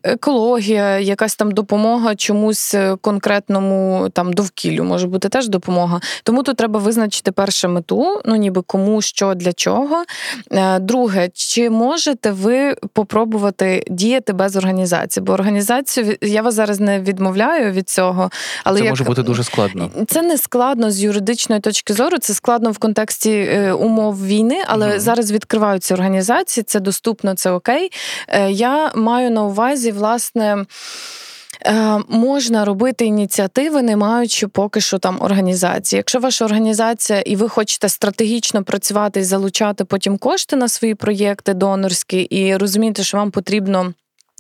екологія, 0.04 1.00
якась 1.00 1.36
там 1.36 1.52
допомога 1.52 2.16
чомусь 2.16 2.76
конкретному 3.02 4.10
там 4.14 4.34
довкіллю 4.34 4.84
може 4.84 5.08
бути 5.08 5.30
теж 5.30 5.48
допомога. 5.48 6.00
Тому 6.24 6.44
тут 6.44 6.58
треба 6.58 6.80
визначити 6.80 7.32
першу 7.32 7.70
мету, 7.70 8.22
ну 8.26 8.36
ніби 8.36 8.62
кому, 8.62 9.02
що 9.02 9.34
для 9.34 9.54
чого. 9.54 10.04
Е, 10.52 10.80
друге, 10.80 11.30
чи 11.34 11.70
можете 11.70 12.32
ви 12.32 12.76
попробувати 12.94 13.84
діяти 13.90 14.34
без 14.34 14.56
організації? 14.56 15.24
Бо 15.24 15.34
організацію 15.34 16.18
я 16.22 16.42
вас 16.42 16.54
зараз 16.54 16.80
не 16.80 17.00
відмовляю 17.00 17.72
від 17.72 17.90
цього, 17.90 18.30
але 18.64 18.80
це 18.80 18.86
як... 18.86 18.92
може 18.92 19.04
бути 19.04 19.24
дуже 19.24 19.44
складно. 19.44 19.92
Це 20.08 20.22
не 20.22 20.38
складно 20.38 20.92
з 20.92 21.04
юридичної 21.04 21.62
точки 21.62 21.94
зору. 21.94 22.18
Це 22.18 22.34
складно 22.34 22.72
в 22.72 22.78
контексті 22.78 23.32
е, 23.32 23.74
умов 23.74 24.26
війни, 24.26 24.58
але 24.68 24.88
mm 24.88 25.00
зараз 25.00 25.32
відкриваються 25.32 25.94
організації. 25.94 26.64
Це 26.64 26.80
доступно, 26.80 27.34
це 27.34 27.52
окей. 27.52 27.92
Е, 28.28 28.52
я 28.52 28.92
маю 28.96 29.32
на 29.32 29.44
увазі 29.44 29.92
власне. 29.92 30.66
Е, 31.66 31.98
можна 32.10 32.66
робити 32.66 33.06
ініціативи, 33.06 33.82
не 33.82 33.96
маючи 33.96 34.48
поки 34.48 34.82
що 34.82 34.98
там 35.00 35.18
організації. 35.22 35.98
Якщо 35.98 36.20
ваша 36.20 36.46
організація 36.46 37.22
і 37.22 37.36
ви 37.36 37.50
хочете 37.50 37.90
стратегічно 37.90 38.64
працювати 38.64 39.20
і 39.20 39.24
залучати 39.24 39.86
потім 39.86 40.18
кошти 40.18 40.56
на 40.56 40.68
свої 40.68 40.96
проєкти 40.96 41.54
донорські, 41.54 42.22
і 42.22 42.58
розумієте, 42.58 43.04
що 43.04 43.18
вам 43.18 43.32
потрібно. 43.32 43.94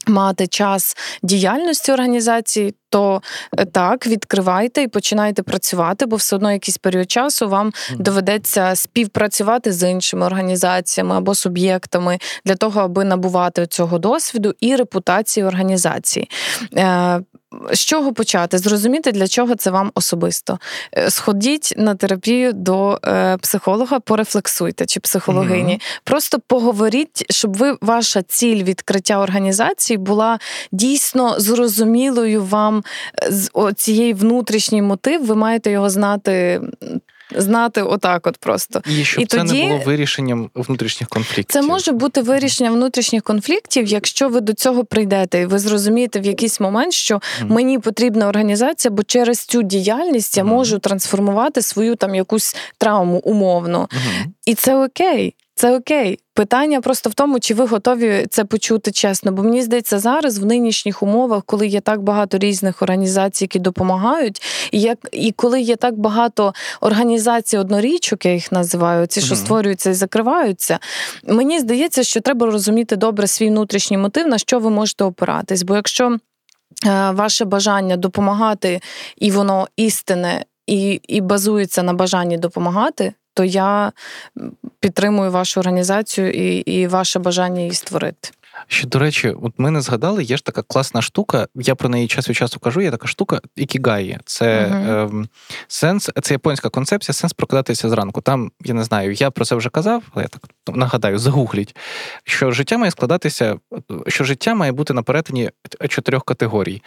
Мати 0.10 0.48
час 0.48 0.98
діяльності 1.24 1.92
організації, 1.92 2.76
то 2.90 3.22
е, 3.58 3.66
так 3.66 4.08
відкривайте 4.08 4.82
і 4.82 4.88
починайте 4.88 5.44
працювати, 5.44 6.06
бо 6.06 6.16
все 6.16 6.36
одно 6.36 6.52
якийсь 6.52 6.78
період 6.78 7.12
часу 7.12 7.50
вам 7.50 7.74
доведеться 7.96 8.76
співпрацювати 8.76 9.74
з 9.74 9.90
іншими 9.92 10.26
організаціями 10.26 11.16
або 11.16 11.36
суб'єктами 11.36 12.18
для 12.46 12.56
того, 12.56 12.82
аби 12.82 13.04
набувати 13.04 13.68
цього 13.68 14.00
досвіду 14.00 14.54
і 14.60 14.76
репутації 14.76 15.46
організації. 15.46 16.30
Е, 17.72 17.76
з 17.76 17.80
чого 17.80 18.14
почати? 18.14 18.58
Зрозуміти, 18.58 19.12
для 19.12 19.28
чого 19.28 19.56
це 19.56 19.72
вам 19.72 19.92
особисто. 19.96 20.60
Е, 20.98 21.10
сходіть 21.10 21.74
на 21.78 21.96
терапію 21.96 22.54
до 22.54 23.00
е, 23.06 23.38
психолога, 23.38 24.00
порефлексуйте 24.00 24.86
чи 24.86 25.00
психологині. 25.00 25.74
Mm-hmm. 25.74 26.02
Просто 26.04 26.40
поговоріть, 26.48 27.26
щоб 27.30 27.58
ви 27.58 27.78
ваша 27.82 28.22
ціль 28.22 28.64
відкриття 28.64 29.20
організації 29.20 29.98
була 29.98 30.40
дійсно 30.72 31.40
зрозумілою 31.40 32.44
вам 32.44 32.84
з 33.30 33.50
цієї 33.76 34.14
внутрішній 34.14 34.82
мотив. 34.82 35.26
Ви 35.26 35.36
маєте 35.36 35.72
його 35.72 35.90
знати 35.90 36.62
знати 37.36 37.82
отак, 37.82 38.28
от 38.28 38.38
просто 38.38 38.82
і 38.86 39.04
щоб 39.04 39.24
і 39.24 39.26
це 39.26 39.38
тоді... 39.38 39.64
не 39.64 39.70
було 39.70 39.82
вирішенням 39.86 40.50
внутрішніх 40.56 41.10
конфліктів. 41.10 41.54
Це 41.54 41.62
може 41.62 41.92
бути 41.92 42.22
вирішення 42.22 42.72
внутрішніх 42.72 43.24
конфліктів, 43.24 43.88
якщо 43.88 44.30
ви 44.30 44.42
до 44.42 44.54
цього 44.54 44.86
прийдете, 44.86 45.42
і 45.42 45.46
ви 45.46 45.60
зрозумієте 45.60 46.20
в 46.20 46.26
якийсь 46.26 46.60
момент, 46.60 46.94
що 46.94 47.16
mm. 47.16 47.22
мені 47.52 47.80
потрібна 47.80 48.28
організація, 48.28 48.92
бо 48.92 49.04
через 49.04 49.40
цю 49.40 49.64
діяльність 49.64 50.38
я 50.38 50.44
mm. 50.44 50.48
можу 50.48 50.80
трансформувати 50.80 51.62
свою 51.62 51.96
там 51.96 52.16
якусь 52.16 52.56
травму 52.78 53.18
умовно, 53.18 53.90
mm. 53.92 54.26
і 54.46 54.56
це 54.56 54.86
окей. 54.86 55.36
Це 55.60 55.78
окей. 55.78 56.20
Питання 56.34 56.82
просто 56.82 57.10
в 57.10 57.14
тому, 57.14 57.40
чи 57.40 57.54
ви 57.54 57.66
готові 57.66 58.26
це 58.30 58.46
почути 58.46 58.92
чесно. 58.92 59.32
Бо 59.32 59.44
мені 59.44 59.62
здається, 59.62 60.00
зараз 60.00 60.40
в 60.40 60.46
нинішніх 60.46 61.04
умовах, 61.04 61.44
коли 61.46 61.68
є 61.68 61.82
так 61.82 62.02
багато 62.02 62.38
різних 62.38 62.82
організацій, 62.82 63.44
які 63.44 63.60
допомагають, 63.60 64.42
і 64.72 64.82
як 64.82 64.98
і 65.12 65.32
коли 65.32 65.62
є 65.62 65.76
так 65.76 65.98
багато 65.98 66.54
організацій 66.82 67.58
однорічок, 67.58 68.26
я 68.26 68.34
їх 68.34 68.52
називаю, 68.52 69.08
ці, 69.08 69.22
що 69.22 69.36
mm-hmm. 69.36 69.38
створюються 69.38 69.90
і 69.90 69.94
закриваються. 69.94 70.80
Мені 71.28 71.60
здається, 71.60 72.04
що 72.04 72.22
треба 72.22 72.46
розуміти 72.46 72.96
добре 72.96 73.28
свій 73.28 73.48
внутрішній 73.48 73.98
мотив, 73.98 74.28
на 74.28 74.38
що 74.38 74.60
ви 74.60 74.70
можете 74.70 75.04
опиратись. 75.04 75.64
Бо 75.64 75.76
якщо 75.76 76.18
е, 76.86 77.12
ваше 77.12 77.46
бажання 77.46 77.98
допомагати, 77.98 78.82
і 79.18 79.32
воно 79.32 79.68
істинне. 79.76 80.46
І 80.68 81.02
і 81.08 81.22
базується 81.22 81.84
на 81.84 81.94
бажанні 81.94 82.38
допомагати, 82.38 83.14
то 83.40 83.46
я 83.46 83.92
підтримую 84.80 85.32
вашу 85.32 85.60
організацію 85.60 86.32
і, 86.32 86.58
і 86.58 86.88
ваше 86.88 87.20
бажання 87.20 87.60
її 87.62 87.74
створити. 87.74 88.30
Ще, 88.68 88.88
до 88.88 89.00
речі, 89.00 89.30
от 89.42 89.54
ми 89.58 89.72
не 89.72 89.82
згадали, 89.82 90.24
є 90.24 90.38
ж 90.38 90.46
така 90.46 90.62
класна 90.62 91.02
штука. 91.02 91.48
Я 91.56 91.76
про 91.76 91.90
неї 91.90 92.08
час 92.08 92.30
від 92.30 92.36
часу 92.36 92.60
кажу. 92.60 92.82
Є 92.82 92.92
така 92.92 93.08
штука 93.08 93.42
ікігаї. 93.56 94.20
Це 94.26 94.66
uh-huh. 94.66 95.24
е, 95.24 95.28
сенс, 95.68 96.10
це 96.22 96.34
японська 96.34 96.70
концепція, 96.70 97.14
сенс 97.14 97.34
прокидатися 97.34 97.90
зранку. 97.90 98.22
Там 98.22 98.52
я 98.64 98.74
не 98.74 98.84
знаю, 98.84 99.14
я 99.14 99.32
про 99.32 99.46
це 99.46 99.56
вже 99.56 99.70
казав, 99.70 100.04
але 100.14 100.24
я 100.24 100.28
так 100.28 100.76
нагадаю, 100.76 101.18
загугліть, 101.18 101.76
що 102.24 102.52
життя 102.52 102.78
має 102.78 102.92
складатися, 102.92 103.56
що 104.08 104.24
життя 104.24 104.56
має 104.56 104.72
бути 104.72 104.94
на 104.94 105.04
перетині 105.04 105.50
чотирьох 105.90 106.24
категорій: 106.24 106.82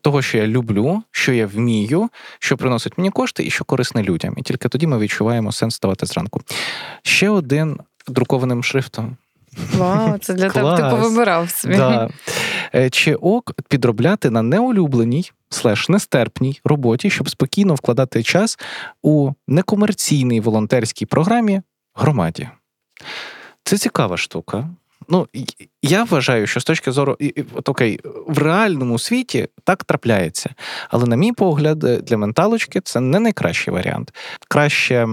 того, 0.00 0.22
що 0.22 0.38
я 0.38 0.46
люблю, 0.46 1.02
що 1.10 1.32
я 1.32 1.46
вмію, 1.46 2.10
що 2.38 2.56
приносить 2.56 2.98
мені 2.98 3.10
кошти, 3.10 3.46
і 3.46 3.50
що 3.50 3.64
корисне 3.64 4.02
людям. 4.02 4.34
І 4.36 4.42
тільки 4.42 4.68
тоді 4.68 4.86
ми 4.86 4.98
відчуваємо 4.98 5.52
сенс 5.52 5.74
ставати 5.74 6.06
зранку. 6.06 6.40
Ще 7.02 7.30
один 7.30 7.80
друкованим 8.08 8.64
шрифтом. 8.64 9.16
Вау, 9.74 10.18
це 10.18 10.34
для 10.34 10.50
тебе 10.50 10.76
ти 10.76 10.82
повибирав 10.82 11.50
собі. 11.50 11.76
Да. 11.76 12.08
Е, 12.74 12.90
чи 12.90 13.14
ок 13.14 13.52
підробляти 13.68 14.30
на 14.30 14.42
неулюбленій 14.42 15.30
слеш 15.50 15.88
нестерпній 15.88 16.60
роботі, 16.64 17.10
щоб 17.10 17.30
спокійно 17.30 17.74
вкладати 17.74 18.22
час 18.22 18.58
у 19.02 19.30
некомерційній 19.48 20.40
волонтерській 20.40 21.06
програмі 21.06 21.62
громаді? 21.94 22.48
Це 23.64 23.78
цікава 23.78 24.16
штука. 24.16 24.68
Ну, 25.08 25.28
я 25.82 26.04
вважаю, 26.04 26.46
що 26.46 26.60
з 26.60 26.64
точки 26.64 26.92
зору 26.92 27.16
от 27.54 27.68
окей, 27.68 28.00
в 28.26 28.38
реальному 28.38 28.98
світі 28.98 29.48
так 29.64 29.84
трапляється. 29.84 30.50
Але, 30.90 31.06
на 31.06 31.16
мій 31.16 31.32
погляд, 31.32 31.78
для 31.78 32.16
менталочки 32.16 32.80
це 32.80 33.00
не 33.00 33.20
найкращий 33.20 33.74
варіант. 33.74 34.14
Краще 34.48 35.08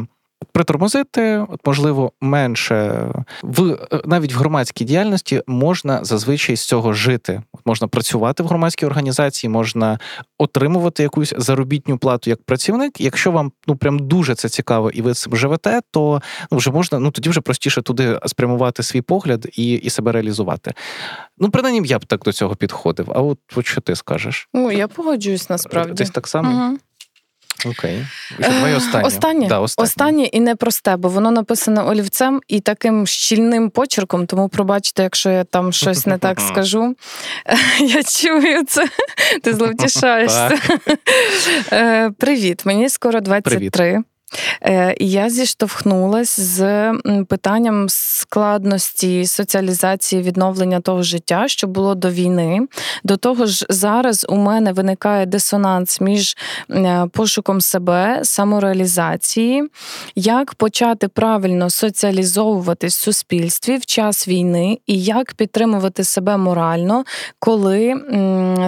притормозити, 0.52 1.46
от 1.50 1.60
можливо, 1.66 2.12
менше 2.22 3.08
в 3.44 3.78
навіть 4.06 4.34
в 4.34 4.38
громадській 4.38 4.86
діяльності 4.86 5.42
можна 5.48 6.04
зазвичай 6.04 6.56
з 6.56 6.68
цього 6.68 6.94
жити. 6.94 7.42
Можна 7.66 7.88
працювати 7.88 8.44
в 8.44 8.48
громадській 8.48 8.86
організації, 8.86 9.50
можна 9.50 10.00
отримувати 10.38 11.04
якусь 11.04 11.34
заробітню 11.38 11.98
плату 11.98 12.30
як 12.30 12.44
працівник. 12.44 13.02
Якщо 13.02 13.32
вам 13.32 13.52
ну 13.68 13.76
прям 13.76 14.00
дуже 14.00 14.36
це 14.36 14.50
цікаво, 14.50 14.90
і 14.90 15.02
ви 15.02 15.14
цим 15.14 15.36
живете, 15.36 15.82
то 15.92 16.22
ну 16.52 16.58
вже 16.58 16.72
можна 16.72 17.00
ну 17.00 17.12
тоді 17.12 17.30
вже 17.30 17.42
простіше 17.42 17.82
туди 17.82 18.20
спрямувати 18.26 18.84
свій 18.84 19.02
погляд 19.02 19.48
і 19.54 19.74
і 19.74 19.90
себе 19.90 20.12
реалізувати. 20.12 20.74
Ну, 21.38 21.50
принаймні, 21.50 21.82
я 21.88 22.00
б 22.00 22.06
так 22.06 22.22
до 22.22 22.34
цього 22.34 22.56
підходив. 22.56 23.12
А 23.16 23.22
от, 23.22 23.40
от 23.56 23.66
що 23.66 23.82
ти 23.82 23.96
скажеш? 23.96 24.50
Ну 24.54 24.72
я 24.72 24.88
погоджуюсь 24.88 25.50
насправді. 25.50 25.94
Десь 25.94 26.10
так 26.10 26.28
само. 26.28 26.68
Угу. 26.68 26.78
Окей. 27.66 28.06
Що 28.40 28.52
твоє 28.52 28.76
останнє? 28.76 29.08
Останнє 29.08 29.48
да, 29.48 29.60
останнє. 29.60 29.86
останнє 29.86 30.24
і 30.24 30.40
непросте, 30.40 30.96
бо 30.96 31.10
воно 31.10 31.32
написане 31.32 31.82
олівцем 31.82 32.42
і 32.48 32.60
таким 32.60 33.08
щільним 33.08 33.70
почерком, 33.70 34.26
тому 34.26 34.50
пробачте, 34.50 35.04
якщо 35.04 35.30
я 35.30 35.44
там 35.44 35.74
щось 35.74 36.06
не 36.06 36.18
так 36.18 36.42
скажу. 36.52 36.96
Я 37.80 38.04
чую 38.04 38.66
це. 38.66 38.88
Ти 39.44 39.54
зловтішаєшся. 39.54 40.60
Е, 41.72 42.12
привіт, 42.18 42.66
мені 42.66 42.90
скоро 42.90 43.22
23. 43.22 43.70
Привіт. 43.70 44.06
Е, 44.62 44.96
я 45.00 45.30
зіштовхнулася 45.30 46.42
з 46.42 46.92
питанням 47.28 47.86
складності 47.90 49.26
соціалізації 49.26 50.22
відновлення 50.22 50.80
того 50.80 51.04
життя, 51.04 51.48
що 51.48 51.68
було 51.68 51.96
до 51.96 52.10
війни. 52.10 52.68
До 53.04 53.18
того 53.18 53.46
ж, 53.46 53.66
зараз 53.70 54.26
у 54.30 54.36
мене 54.36 54.72
виникає 54.72 55.26
дисонанс 55.26 56.02
між 56.02 56.38
е, 56.70 57.08
пошуком 57.12 57.62
себе, 57.62 58.20
самореалізації, 58.24 59.64
як 60.16 60.54
почати 60.54 61.08
правильно 61.08 61.70
соціалізовуватись 61.70 62.98
в 62.98 63.02
суспільстві 63.02 63.78
в 63.78 63.86
час 63.86 64.28
війни, 64.28 64.80
і 64.88 65.04
як 65.04 65.34
підтримувати 65.34 66.04
себе 66.04 66.38
морально, 66.38 67.04
коли 67.40 67.96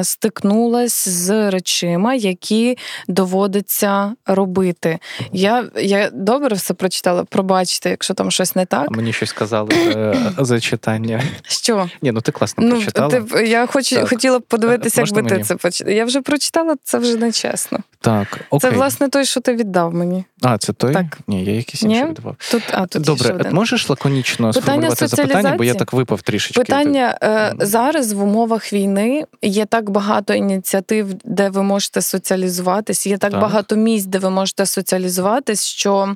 стикнулась 0.03 1.07
з 1.07 1.51
речима, 1.51 2.13
які 2.13 2.77
доводиться 3.07 4.13
робити. 4.25 4.99
Я 5.31 5.54
Я 5.75 5.95
я 5.95 6.09
добре 6.13 6.55
все 6.55 6.73
прочитала. 6.73 7.23
Пробачте, 7.23 7.89
якщо 7.89 8.13
там 8.13 8.31
щось 8.31 8.55
не 8.55 8.65
так. 8.65 8.87
А 8.87 8.95
мені 8.95 9.13
щось 9.13 9.31
казали 9.31 9.69
е, 9.73 10.15
за 10.37 10.59
читання. 10.59 11.23
Що? 11.43 11.89
Ні, 12.01 12.11
ну 12.11 12.21
ти 12.21 12.31
класно 12.31 12.63
ну, 12.63 12.75
прочитала. 12.75 13.21
Ти, 13.21 13.47
я 13.47 13.65
хоч, 13.65 13.93
хотіла 14.09 14.39
б 14.39 14.41
подивитися, 14.41 15.01
Можна 15.01 15.17
якби 15.17 15.37
ти 15.37 15.43
це 15.43 15.55
прочитала. 15.55 15.95
Я 15.95 16.05
вже 16.05 16.21
прочитала, 16.21 16.75
це 16.83 16.97
вже 16.97 17.15
не 17.15 17.31
чесно. 17.31 17.79
Так, 18.01 18.39
окей. 18.49 18.69
Це, 18.69 18.77
власне, 18.77 19.09
той, 19.09 19.25
що 19.25 19.41
ти 19.41 19.55
віддав 19.55 19.93
мені. 19.93 20.25
А, 20.41 20.57
це 20.57 20.73
той? 20.73 20.93
Так. 20.93 21.17
Ні, 21.27 21.45
я 21.45 21.53
якийсь 21.53 21.83
інший 21.83 22.05
віддавав. 22.05 22.35
Тут, 22.51 22.63
а, 22.71 22.85
тут 22.85 23.01
Добре, 23.01 23.33
один. 23.33 23.53
можеш 23.53 23.89
лаконічно 23.89 24.51
Питання 24.51 24.61
сформулювати 24.61 25.07
запитання, 25.07 25.55
бо 25.57 25.63
я 25.63 25.73
так 25.73 25.93
випав 25.93 26.21
трішечки. 26.21 26.59
Питання 26.59 27.17
е, 27.23 27.53
зараз 27.59 28.13
в 28.13 28.23
умовах 28.23 28.73
війни 28.73 29.25
є 29.41 29.65
так 29.65 29.89
багато 29.89 30.33
ініціатив, 30.33 31.13
де 31.23 31.49
ви 31.49 31.63
можете 31.63 32.01
соціалізуватись, 32.01 33.07
є 33.07 33.17
так, 33.17 33.31
Так. 33.31 33.41
багато 33.41 33.75
місць, 33.75 34.05
де 34.05 34.19
ви 34.19 34.29
можете 34.29 34.65
соціалізуватись, 34.65 35.44
що. 35.53 36.15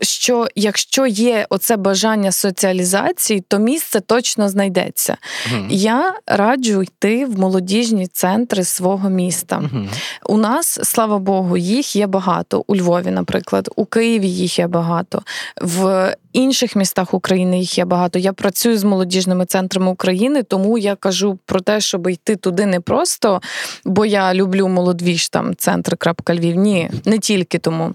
Що 0.00 0.46
якщо 0.54 1.06
є 1.06 1.46
оце 1.50 1.76
бажання 1.76 2.32
соціалізації, 2.32 3.40
то 3.48 3.58
місце 3.58 4.00
точно 4.00 4.48
знайдеться. 4.48 5.16
Мгм. 5.52 5.66
Я 5.70 6.14
раджу 6.26 6.82
йти 6.82 7.26
в 7.26 7.38
молодіжні 7.38 8.06
центри 8.06 8.64
свого 8.64 9.10
міста. 9.10 9.58
Мгм. 9.58 9.88
У 10.26 10.36
нас, 10.36 10.80
слава 10.82 11.18
Богу, 11.18 11.56
їх 11.56 11.96
є 11.96 12.06
багато. 12.06 12.64
У 12.66 12.76
Львові, 12.76 13.10
наприклад, 13.10 13.68
у 13.76 13.84
Києві 13.84 14.28
їх 14.28 14.58
є 14.58 14.66
багато, 14.66 15.22
в 15.60 16.14
інших 16.32 16.76
містах 16.76 17.14
України 17.14 17.58
їх 17.58 17.78
є 17.78 17.84
багато. 17.84 18.18
Я 18.18 18.32
працюю 18.32 18.78
з 18.78 18.84
молодіжними 18.84 19.46
центрами 19.46 19.90
України, 19.90 20.42
тому 20.42 20.78
я 20.78 20.96
кажу 20.96 21.38
про 21.46 21.60
те, 21.60 21.80
щоб 21.80 22.08
йти 22.08 22.36
туди 22.36 22.66
не 22.66 22.80
просто, 22.80 23.40
бо 23.84 24.06
я 24.06 24.34
люблю 24.34 24.68
молодвіж 24.68 25.28
там 25.28 25.56
центр.Львів. 25.56 26.56
Ні, 26.56 26.90
не 27.04 27.18
тільки 27.18 27.58
тому. 27.58 27.94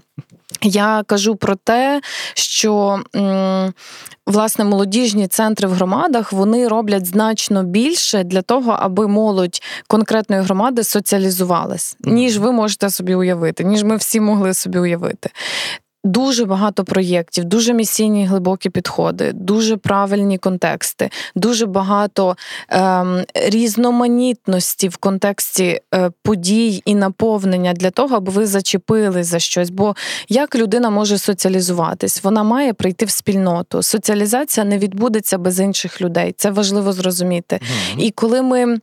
Я 0.62 1.02
кажу 1.06 1.36
про 1.36 1.56
те, 1.56 2.00
що 2.34 3.02
власне 4.26 4.64
молодіжні 4.64 5.28
центри 5.28 5.68
в 5.68 5.72
громадах 5.72 6.32
вони 6.32 6.68
роблять 6.68 7.06
значно 7.06 7.62
більше 7.62 8.24
для 8.24 8.42
того, 8.42 8.76
аби 8.78 9.08
молодь 9.08 9.62
конкретної 9.88 10.42
громади 10.42 10.84
соціалізувалась, 10.84 11.96
ніж 12.00 12.38
ви 12.38 12.52
можете 12.52 12.90
собі 12.90 13.14
уявити, 13.14 13.64
ніж 13.64 13.84
ми 13.84 13.96
всі 13.96 14.20
могли 14.20 14.54
собі 14.54 14.78
уявити. 14.78 15.30
Дуже 16.04 16.44
багато 16.44 16.84
проєктів, 16.84 17.44
дуже 17.44 17.74
місійні 17.74 18.26
глибокі 18.26 18.70
підходи, 18.70 19.32
дуже 19.34 19.76
правильні 19.76 20.38
контексти, 20.38 21.10
дуже 21.34 21.66
багато 21.66 22.36
ем, 22.68 23.24
різноманітності 23.34 24.88
в 24.88 24.96
контексті 24.96 25.80
е, 25.94 26.10
подій 26.22 26.82
і 26.84 26.94
наповнення 26.94 27.72
для 27.72 27.90
того, 27.90 28.16
аби 28.16 28.32
ви 28.32 28.46
зачепили 28.46 29.24
за 29.24 29.38
щось. 29.38 29.70
Бо 29.70 29.96
як 30.28 30.54
людина 30.54 30.90
може 30.90 31.18
соціалізуватись? 31.18 32.24
Вона 32.24 32.42
має 32.42 32.72
прийти 32.72 33.04
в 33.04 33.10
спільноту. 33.10 33.82
Соціалізація 33.82 34.66
не 34.66 34.78
відбудеться 34.78 35.38
без 35.38 35.60
інших 35.60 36.00
людей. 36.00 36.34
Це 36.36 36.50
важливо 36.50 36.92
зрозуміти. 36.92 37.60
Мгм. 37.62 38.00
І 38.00 38.10
коли 38.10 38.42
ми. 38.42 38.78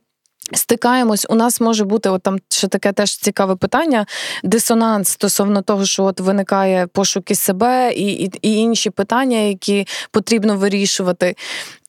Стикаємось, 0.52 1.26
у 1.30 1.34
нас 1.34 1.60
може 1.60 1.84
бути 1.84 2.08
от 2.08 2.22
там 2.22 2.38
ще 2.48 2.68
таке 2.68 2.92
теж 2.92 3.16
цікаве 3.16 3.56
питання: 3.56 4.06
дисонанс 4.44 5.08
стосовно 5.08 5.62
того, 5.62 5.84
що 5.84 6.04
от 6.04 6.20
виникає 6.20 6.86
пошуки 6.86 7.34
себе 7.34 7.92
і, 7.92 8.06
і, 8.06 8.30
і 8.42 8.54
інші 8.54 8.90
питання, 8.90 9.38
які 9.38 9.86
потрібно 10.10 10.56
вирішувати. 10.56 11.36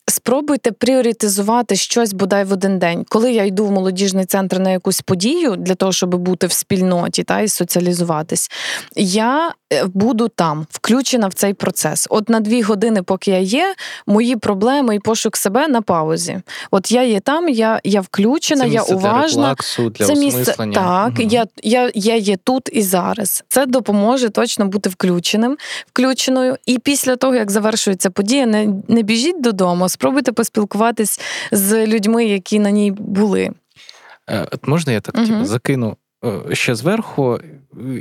Спробуйте 0.09 0.71
пріоритизувати 0.71 1.75
щось 1.75 2.13
бодай 2.13 2.43
в 2.43 2.51
один 2.51 2.79
день. 2.79 3.05
Коли 3.09 3.31
я 3.31 3.43
йду 3.45 3.65
в 3.65 3.71
молодіжний 3.71 4.25
центр 4.25 4.59
на 4.59 4.69
якусь 4.69 5.01
подію 5.01 5.55
для 5.55 5.75
того, 5.75 5.91
щоб 5.91 6.15
бути 6.15 6.47
в 6.47 6.51
спільноті 6.51 7.23
та 7.23 7.39
і 7.39 7.47
соціалізуватись, 7.47 8.51
я 8.95 9.51
е, 9.73 9.85
буду 9.85 10.27
там, 10.27 10.67
включена 10.71 11.27
в 11.27 11.33
цей 11.33 11.53
процес. 11.53 12.07
От 12.09 12.29
на 12.29 12.39
дві 12.39 12.61
години, 12.61 13.03
поки 13.03 13.31
я 13.31 13.37
є, 13.37 13.75
мої 14.05 14.35
проблеми 14.35 14.95
і 14.95 14.99
пошук 14.99 15.37
себе 15.37 15.67
на 15.67 15.81
паузі. 15.81 16.41
От 16.71 16.91
я 16.91 17.03
є 17.03 17.19
там, 17.19 17.49
я, 17.49 17.81
я 17.83 18.01
включена, 18.01 18.63
Це 18.63 18.69
я 18.69 18.83
уважна. 18.83 19.43
релаксу, 19.43 19.89
для 19.89 20.05
Це 20.05 20.15
місце 20.15 20.53
так. 20.73 21.19
Мгм. 21.19 21.27
Я, 21.29 21.45
я, 21.63 21.91
я 21.95 22.15
є 22.15 22.37
тут 22.43 22.69
і 22.73 22.81
зараз. 22.81 23.43
Це 23.47 23.65
допоможе 23.65 24.29
точно 24.29 24.65
бути 24.65 24.89
включеним, 24.89 25.57
включеною. 25.93 26.57
І 26.65 26.79
після 26.79 27.15
того, 27.15 27.35
як 27.35 27.51
завершується 27.51 28.09
подія, 28.09 28.45
не, 28.45 28.67
не 28.87 29.01
біжіть 29.01 29.41
додому, 29.41 29.89
спробуйте 29.97 30.31
поспілкуватись 30.31 31.19
з 31.51 31.87
людьми, 31.87 32.25
які 32.25 32.59
на 32.59 32.71
ній 32.71 32.91
були. 32.91 33.51
Е, 34.29 34.47
От 34.51 34.67
можна 34.67 34.93
я 34.93 35.01
так 35.01 35.15
угу. 35.17 35.25
типу, 35.25 35.45
закину 35.45 35.97
е, 36.25 36.55
ще 36.55 36.75
зверху? 36.75 37.39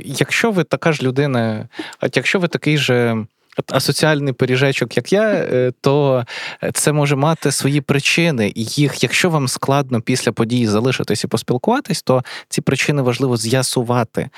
Якщо 0.05 0.51
ви 0.51 0.63
така 0.63 0.91
ж 0.91 1.03
людина, 1.03 1.69
от 2.01 2.17
якщо 2.17 2.39
ви 2.39 2.47
такий 2.47 2.77
же. 2.77 3.25
Асоціальний 3.71 4.33
пиріжечок, 4.33 4.97
як 4.97 5.13
я, 5.13 5.23
е, 5.23 5.71
то 5.81 6.25
це 6.73 6.91
може 6.91 7.15
мати 7.15 7.51
свої 7.51 7.81
причини. 7.81 8.51
І 8.55 8.63
їх, 8.63 9.03
якщо 9.03 9.29
вам 9.29 9.47
складно 9.47 10.01
після 10.01 10.31
події 10.31 10.67
залишитись 10.67 11.23
і 11.23 11.27
поспілкуватись, 11.27 12.01
то 12.01 12.23
ці 12.49 12.61
причини 12.61 13.01
важливо 13.01 13.37
з'ясувати. 13.37 14.29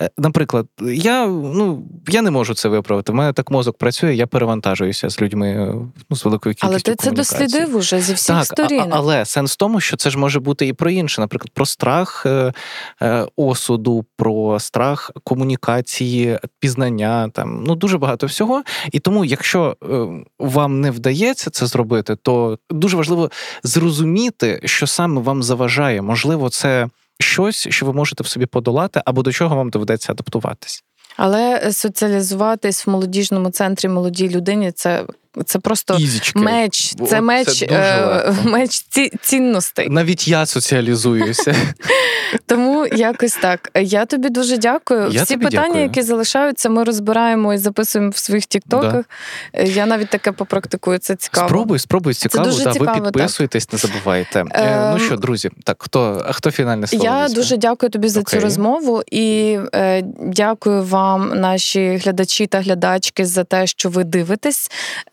Е, 0.00 0.10
Наприклад, 0.18 0.66
я 0.80 1.26
ну 1.26 1.82
я 2.08 2.22
не 2.22 2.30
можу 2.30 2.54
це 2.54 2.68
виправити. 2.68 3.12
У 3.12 3.14
мене 3.14 3.32
так 3.32 3.50
мозок 3.50 3.78
працює, 3.78 4.14
я 4.14 4.26
перевантажуюся 4.26 5.10
з 5.10 5.20
людьми 5.20 5.48
е, 5.48 5.74
ну, 6.10 6.16
з 6.16 6.24
великою 6.24 6.54
кількістю 6.54 6.66
Але 6.66 6.80
ти 6.80 6.94
це 6.94 7.10
дослідив 7.10 7.76
уже 7.76 8.00
зі 8.00 8.14
всіх 8.14 8.36
Так, 8.36 8.44
сторін. 8.44 8.80
а- 8.80 8.84
а- 8.84 8.88
але 8.92 9.24
сенс 9.24 9.52
в 9.52 9.56
тому, 9.56 9.80
що 9.80 9.96
це 9.96 10.10
ж 10.10 10.18
може 10.18 10.40
бути 10.40 10.66
і 10.66 10.72
про 10.72 10.90
інше, 10.90 11.20
наприклад, 11.20 11.50
про 11.54 11.66
страх 11.66 12.26
е, 12.26 12.52
е, 13.02 13.26
осуду, 13.36 14.04
про 14.16 14.60
страх 14.60 15.10
комунікації, 15.24 16.38
пізнання, 16.60 17.28
там 17.28 17.64
ну 17.66 17.74
дуже 17.74 17.98
багато 17.98 18.26
всього. 18.26 18.62
І 18.92 18.98
тому, 18.98 19.24
якщо 19.24 19.76
е, 19.82 19.86
вам 20.38 20.80
не 20.80 20.90
вдається 20.90 21.50
це 21.50 21.66
зробити, 21.66 22.16
то 22.22 22.58
дуже 22.70 22.96
важливо 22.96 23.30
зрозуміти, 23.62 24.60
що 24.64 24.86
саме 24.86 25.20
вам 25.20 25.42
заважає. 25.42 26.02
Можливо, 26.02 26.50
це 26.50 26.88
щось, 27.20 27.68
що 27.70 27.86
ви 27.86 27.92
можете 27.92 28.22
в 28.22 28.26
собі 28.26 28.46
подолати, 28.46 29.02
або 29.04 29.22
до 29.22 29.32
чого 29.32 29.56
вам 29.56 29.70
доведеться 29.70 30.12
адаптуватись. 30.12 30.84
Але 31.16 31.72
соціалізуватись 31.72 32.86
в 32.86 32.90
молодіжному 32.90 33.50
центрі 33.50 33.88
молодій 33.88 34.28
людині 34.28 34.72
це, 34.72 35.04
це 35.46 35.58
просто 35.58 35.94
Ізічки. 35.94 36.38
меч. 36.38 36.94
Це 37.08 37.20
меч, 37.20 37.58
це 37.58 37.66
е, 37.70 38.34
меч 38.44 38.70
ці, 38.70 39.12
цінностей. 39.22 39.88
Навіть 39.88 40.28
я 40.28 40.46
соціалізуюся. 40.46 41.54
Тому 42.46 42.75
якось 42.92 43.34
так. 43.34 43.70
Я 43.74 44.06
тобі 44.06 44.28
дуже 44.28 44.58
дякую. 44.58 45.08
Я 45.10 45.22
Всі 45.22 45.36
питання, 45.36 45.66
дякую. 45.66 45.82
які 45.82 46.02
залишаються, 46.02 46.68
ми 46.68 46.84
розбираємо 46.84 47.54
і 47.54 47.58
записуємо 47.58 48.10
в 48.10 48.16
своїх 48.16 48.46
тіктоках. 48.46 49.04
Я 49.64 49.86
навіть 49.86 50.10
таке 50.10 50.32
попрактикую. 50.32 50.98
Це 50.98 51.16
цікаво. 51.16 51.48
Спробуй, 51.48 51.78
спробуй, 51.78 52.14
цікаво. 52.14 52.44
дуже 52.44 52.64
да, 52.64 52.72
цікаво, 52.72 52.90
ви 52.90 53.10
так. 53.10 53.72
не 53.72 53.78
забувайте. 53.78 54.44
Е, 54.50 54.90
ну 54.90 54.96
Ем, 54.96 54.98
що, 54.98 55.16
друзі, 55.16 55.50
так 55.64 55.82
хто, 55.82 56.26
хто 56.30 56.50
фінальне 56.50 56.86
слово? 56.86 57.04
Я 57.04 57.24
візьме? 57.24 57.34
дуже 57.34 57.56
дякую 57.56 57.90
тобі 57.90 58.08
за 58.08 58.22
цю 58.22 58.40
розмову 58.40 59.02
і 59.10 59.58
е, 59.74 60.02
дякую 60.20 60.84
вам, 60.84 61.40
наші 61.40 61.96
глядачі 61.96 62.46
та 62.46 62.60
глядачки, 62.60 63.26
за 63.26 63.44
те, 63.44 63.66
що 63.66 63.88
ви 63.88 64.04
дивитесь. 64.04 64.70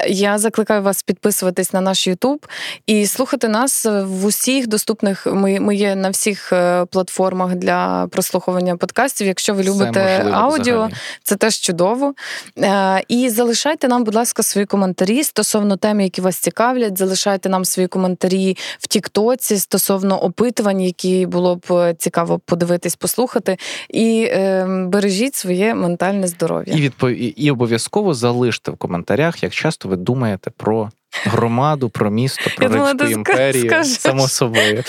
Я 0.10 0.38
закликаю 0.38 0.82
вас 0.82 1.04
підписуватись 1.04 1.74
на 1.74 1.82
наш 1.82 2.08
Ютуб 2.08 2.48
і 2.88 3.08
слухати 3.08 3.48
нас 3.48 3.86
в 3.86 4.26
усіх 4.26 4.68
доступних. 4.68 5.28
Ми, 5.28 5.60
ми 5.60 5.76
є 5.76 5.96
на 5.96 6.10
всіх 6.10 6.54
е, 6.54 6.86
платформах 6.86 7.56
для 7.64 8.08
прослуховування 8.08 8.78
подкастів. 8.78 9.28
Якщо 9.28 9.54
ви 9.54 9.64
любите 9.64 10.18
можливо 10.18 10.38
аудіо, 10.38 10.74
взагалі. 10.74 10.94
це 11.24 11.36
теж 11.36 11.60
чудово. 11.60 12.14
Е, 12.58 13.04
І 13.08 13.30
залишайте 13.30 13.88
нам, 13.88 14.04
будь 14.04 14.16
ласка, 14.16 14.44
свої 14.44 14.66
коментарі 14.66 15.24
стосовно 15.24 15.78
тем, 15.78 16.02
які 16.02 16.22
вас 16.22 16.38
цікавлять. 16.38 16.98
Залишайте 16.98 17.50
нам 17.50 17.66
свої 17.66 17.88
коментарі 17.88 18.58
в 18.80 18.88
Тіктоці 18.88 19.58
стосовно 19.58 20.24
опитувань, 20.24 20.82
які 20.82 21.26
було 21.26 21.56
б 21.56 21.64
е, 21.72 21.96
цікаво 21.98 22.40
подивитись, 22.46 22.96
послухати. 22.96 23.58
І 23.90 24.28
е, 24.32 24.66
бережіть 24.88 25.36
своє 25.36 25.76
ментальне 25.76 26.28
здоров'я. 26.28 26.74
І, 26.74 26.82
відпов... 26.82 27.10
і 27.40 27.52
обов'язково 27.52 28.14
залиште 28.14 28.72
в 28.72 28.78
коментарях, 28.78 29.44
як 29.44 29.52
часто 29.54 29.90
ви 29.90 29.96
думаєте 29.96 30.52
про 30.58 30.90
громаду, 31.26 31.90
про 31.90 32.10
місто, 32.10 32.42
про 32.58 32.68
Римську 32.68 33.06
імперію. 33.06 33.66
скажеш. 33.66 34.00
Само 34.00 34.28
собою. 34.28 34.84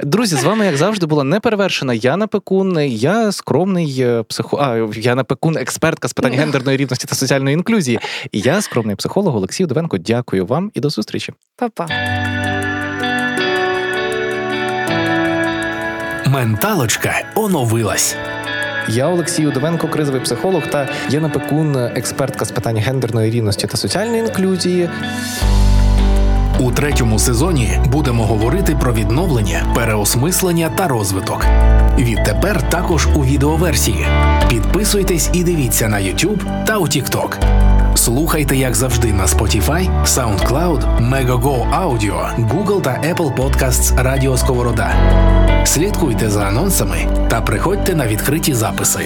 Друзі, 0.00 0.36
з 0.36 0.44
вами, 0.44 0.66
як 0.66 0.76
завжди, 0.76 1.06
була 1.06 1.24
неперевершена 1.24 1.94
Яна 1.94 2.26
Пекун. 2.26 2.80
Я 2.80 3.32
скромний 3.32 3.96
е, 4.00 4.22
психо... 4.22 4.56
А, 4.56 4.98
Яна 4.98 5.24
Пекун, 5.24 5.56
експертка 5.56 6.08
з 6.08 6.12
питань 6.12 6.32
гендерної 6.38 6.76
рівності 6.76 7.06
та 7.06 7.14
соціальної 7.14 7.54
інклюзії. 7.54 7.98
І 8.32 8.40
я 8.40 8.62
скромний 8.62 8.96
психолог 8.96 9.36
Олексій 9.36 9.66
Довенко. 9.66 9.98
Дякую 9.98 10.46
вам 10.46 10.70
і 10.74 10.80
до 10.80 10.90
зустрічі. 10.90 11.32
Па-па. 11.56 11.86
Менталочка 16.26 17.24
оновилась. 17.34 18.16
Я 18.88 19.08
Олексій 19.08 19.46
Удовенко, 19.46 19.88
кризовий 19.88 20.20
психолог 20.20 20.66
та 20.66 20.88
Яна 21.10 21.28
Пекун, 21.28 21.76
експертка 21.76 22.44
з 22.44 22.50
питань 22.50 22.76
гендерної 22.76 23.30
рівності 23.30 23.66
та 23.66 23.76
соціальної 23.76 24.20
інклюзії. 24.20 24.90
У 26.60 26.72
третьому 26.72 27.18
сезоні 27.18 27.78
будемо 27.86 28.26
говорити 28.26 28.76
про 28.80 28.92
відновлення, 28.92 29.72
переосмислення 29.74 30.70
та 30.76 30.88
розвиток. 30.88 31.46
Відтепер 31.98 32.70
також 32.70 33.08
у 33.14 33.24
відеоверсії. 33.24 34.06
Підписуйтесь 34.48 35.30
і 35.32 35.44
дивіться 35.44 35.88
на 35.88 35.96
YouTube 35.96 36.64
та 36.64 36.76
у 36.78 36.86
TikTok. 36.86 37.36
Слухайте, 37.94 38.56
як 38.56 38.74
завжди, 38.74 39.12
на 39.12 39.26
Spotify, 39.26 40.04
SoundCloud, 40.04 41.10
Megogo 41.10 41.84
Audio, 41.84 42.48
Google 42.48 42.80
та 42.80 42.90
Apple 42.90 43.34
Podcasts 43.34 44.02
Радіо 44.02 44.36
Сковорода. 44.36 44.90
Слідкуйте 45.64 46.30
за 46.30 46.42
анонсами 46.42 46.96
та 47.30 47.40
приходьте 47.40 47.94
на 47.94 48.06
відкриті 48.06 48.54
записи. 48.54 49.00